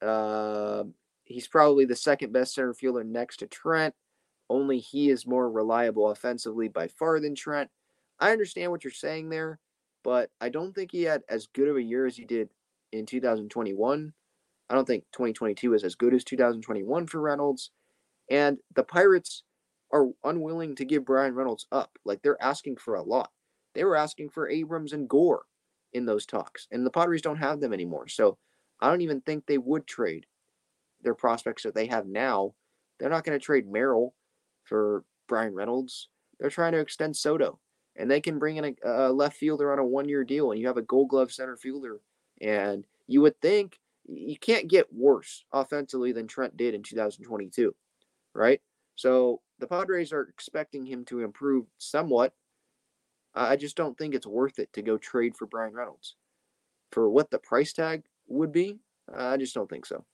Uh, 0.01 0.85
he's 1.25 1.47
probably 1.47 1.85
the 1.85 1.95
second 1.95 2.33
best 2.33 2.55
center 2.55 2.73
fielder 2.73 3.05
next 3.05 3.37
to 3.39 3.47
Trent. 3.47 3.95
Only 4.49 4.79
he 4.79 5.11
is 5.11 5.27
more 5.27 5.51
reliable 5.51 6.11
offensively 6.11 6.69
by 6.69 6.89
far 6.89 7.21
than 7.21 7.35
Trent. 7.35 7.69
I 8.19 8.33
understand 8.33 8.71
what 8.71 8.85
you're 8.85 8.91
saying 8.91 9.29
there, 9.29 9.61
but 10.03 10.31
I 10.41 10.49
don't 10.49 10.75
think 10.75 10.93
he 10.93 11.03
had 11.03 11.25
as 11.29 11.47
good 11.49 11.69
of 11.69 11.77
a 11.77 11.83
year 11.83 12.07
as 12.07 12.17
he 12.17 12.25
did 12.25 12.49
in 12.91 13.05
2021. 13.05 14.15
I 14.71 14.75
don't 14.75 14.87
think 14.87 15.05
2022 15.12 15.75
is 15.75 15.85
as 15.85 15.95
good 15.95 16.15
as 16.15 16.25
2021 16.25 17.07
for 17.07 17.21
Reynolds. 17.21 17.71
And 18.31 18.57
the 18.75 18.83
Pirates 18.83 19.43
are 19.93 20.07
unwilling 20.25 20.75
to 20.77 20.87
give 20.87 21.05
Bryan 21.05 21.35
Reynolds 21.35 21.67
up. 21.71 21.99
Like 22.07 22.23
they're 22.23 22.43
asking 22.43 22.79
for 22.79 22.95
a 22.95 23.03
lot. 23.03 23.31
They 23.75 23.85
were 23.85 23.97
asking 23.97 24.31
for 24.31 24.49
Abrams 24.49 24.93
and 24.93 25.09
Gore 25.09 25.45
in 25.93 26.07
those 26.07 26.27
talks, 26.27 26.66
and 26.70 26.85
the 26.85 26.91
Padres 26.91 27.22
don't 27.22 27.37
have 27.37 27.61
them 27.61 27.72
anymore. 27.72 28.09
So 28.09 28.39
I 28.81 28.91
don't 28.91 29.03
even 29.03 29.20
think 29.20 29.47
they 29.47 29.59
would 29.59 29.87
trade 29.87 30.27
their 31.03 31.14
prospects 31.14 31.62
that 31.62 31.75
they 31.75 31.87
have 31.87 32.07
now. 32.07 32.55
They're 32.99 33.11
not 33.11 33.25
going 33.25 33.39
to 33.39 33.45
trade 33.45 33.70
Merrill 33.70 34.14
for 34.64 35.05
Bryan 35.29 35.55
Reynolds. 35.55 36.09
They're 36.39 36.51
trying 36.51 36.72
to 36.72 36.81
extend 36.81 37.16
Soto, 37.16 37.59
and 37.97 38.11
they 38.11 38.20
can 38.20 38.39
bring 38.39 38.57
in 38.57 38.64
a, 38.64 38.75
a 38.85 39.12
left 39.12 39.37
fielder 39.37 39.72
on 39.72 39.79
a 39.79 39.85
one-year 39.85 40.25
deal, 40.25 40.51
and 40.51 40.61
you 40.61 40.66
have 40.66 40.77
a 40.77 40.83
Gold 40.83 41.09
Glove 41.11 41.33
center 41.33 41.57
fielder. 41.57 42.01
And 42.41 42.87
you 43.07 43.20
would 43.20 43.41
think 43.41 43.79
you 44.07 44.37
can't 44.39 44.68
get 44.68 44.93
worse 44.93 45.45
offensively 45.53 46.12
than 46.12 46.27
Trent 46.27 46.57
did 46.57 46.75
in 46.75 46.83
2022, 46.83 47.75
right? 48.35 48.61
So 48.97 49.41
the 49.59 49.66
Padres 49.66 50.12
are 50.12 50.22
expecting 50.22 50.85
him 50.85 51.05
to 51.07 51.20
improve 51.20 51.66
somewhat. 51.79 52.33
I 53.35 53.57
just 53.57 53.76
don't 53.76 53.97
think 53.99 54.14
it's 54.14 54.26
worth 54.26 54.59
it 54.59 54.72
to 54.74 54.82
go 54.82 54.97
trade 54.97 55.37
for 55.37 55.47
Bryan 55.47 55.74
Reynolds. 55.74 56.14
For 56.93 57.09
what 57.09 57.30
the 57.30 57.39
price 57.39 57.72
tag 57.72 58.05
would 58.28 58.53
be, 58.53 58.78
I 59.12 59.37
just 59.37 59.55
don't 59.55 59.68
think 59.68 59.87
so. 59.87 60.05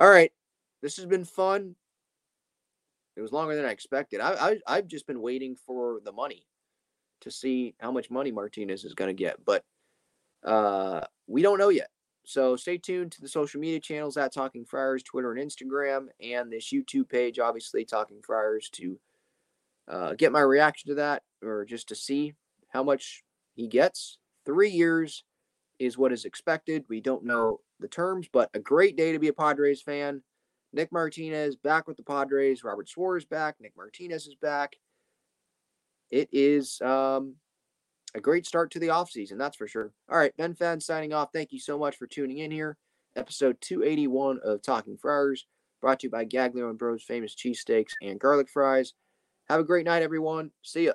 All 0.00 0.08
right. 0.08 0.32
This 0.80 0.96
has 0.96 1.06
been 1.06 1.24
fun. 1.24 1.74
It 3.16 3.20
was 3.20 3.32
longer 3.32 3.56
than 3.56 3.64
I 3.64 3.70
expected. 3.70 4.20
I, 4.20 4.32
I 4.32 4.58
I've 4.66 4.86
just 4.86 5.06
been 5.06 5.20
waiting 5.20 5.56
for 5.56 6.00
the 6.04 6.12
money 6.12 6.46
to 7.20 7.30
see 7.30 7.74
how 7.80 7.90
much 7.90 8.10
money 8.10 8.30
Martinez 8.30 8.84
is 8.84 8.94
going 8.94 9.08
to 9.08 9.22
get, 9.22 9.44
but 9.44 9.64
uh, 10.44 11.00
we 11.26 11.42
don't 11.42 11.58
know 11.58 11.68
yet. 11.68 11.90
So 12.24 12.54
stay 12.56 12.78
tuned 12.78 13.10
to 13.12 13.20
the 13.20 13.28
social 13.28 13.58
media 13.58 13.80
channels 13.80 14.16
at 14.16 14.32
Talking 14.32 14.64
Friars, 14.64 15.02
Twitter 15.02 15.32
and 15.32 15.50
Instagram, 15.50 16.08
and 16.20 16.52
this 16.52 16.72
YouTube 16.72 17.08
page, 17.08 17.38
obviously 17.38 17.84
Talking 17.84 18.20
Friars, 18.22 18.68
to 18.74 19.00
uh, 19.88 20.14
get 20.14 20.32
my 20.32 20.40
reaction 20.40 20.88
to 20.90 20.94
that 20.96 21.22
or 21.42 21.64
just 21.64 21.88
to 21.88 21.94
see 21.94 22.34
how 22.68 22.82
much 22.82 23.22
he 23.54 23.66
gets. 23.66 24.18
Three 24.44 24.70
years 24.70 25.24
is 25.78 25.96
what 25.96 26.12
is 26.12 26.24
expected. 26.24 26.84
We 26.88 27.00
don't 27.00 27.24
know 27.24 27.60
the 27.80 27.88
terms, 27.88 28.28
but 28.32 28.50
a 28.54 28.58
great 28.58 28.96
day 28.96 29.12
to 29.12 29.18
be 29.18 29.28
a 29.28 29.32
Padres 29.32 29.82
fan. 29.82 30.22
Nick 30.72 30.92
Martinez 30.92 31.56
back 31.56 31.88
with 31.88 31.96
the 31.96 32.02
Padres. 32.02 32.64
Robert 32.64 32.88
Suarez 32.88 33.24
back. 33.24 33.56
Nick 33.60 33.72
Martinez 33.76 34.26
is 34.26 34.34
back. 34.34 34.76
It 36.10 36.28
is 36.32 36.80
um, 36.80 37.36
a 38.14 38.20
great 38.20 38.46
start 38.46 38.70
to 38.72 38.78
the 38.78 38.88
offseason, 38.88 39.38
that's 39.38 39.56
for 39.56 39.68
sure. 39.68 39.92
All 40.10 40.18
right, 40.18 40.36
Ben 40.36 40.54
Fadden 40.54 40.82
signing 40.82 41.12
off. 41.12 41.30
Thank 41.32 41.52
you 41.52 41.60
so 41.60 41.78
much 41.78 41.96
for 41.96 42.06
tuning 42.06 42.38
in 42.38 42.50
here. 42.50 42.76
Episode 43.16 43.56
281 43.60 44.40
of 44.44 44.62
Talking 44.62 44.96
Friars, 44.96 45.46
brought 45.80 46.00
to 46.00 46.06
you 46.06 46.10
by 46.10 46.24
Gaglione 46.24 46.70
and 46.70 46.78
Bros 46.78 47.02
Famous 47.02 47.34
Cheesesteaks 47.34 47.92
and 48.02 48.20
Garlic 48.20 48.48
Fries. 48.48 48.94
Have 49.50 49.60
a 49.60 49.64
great 49.64 49.86
night, 49.86 50.02
everyone. 50.02 50.50
See 50.62 50.86
ya. 50.86 50.92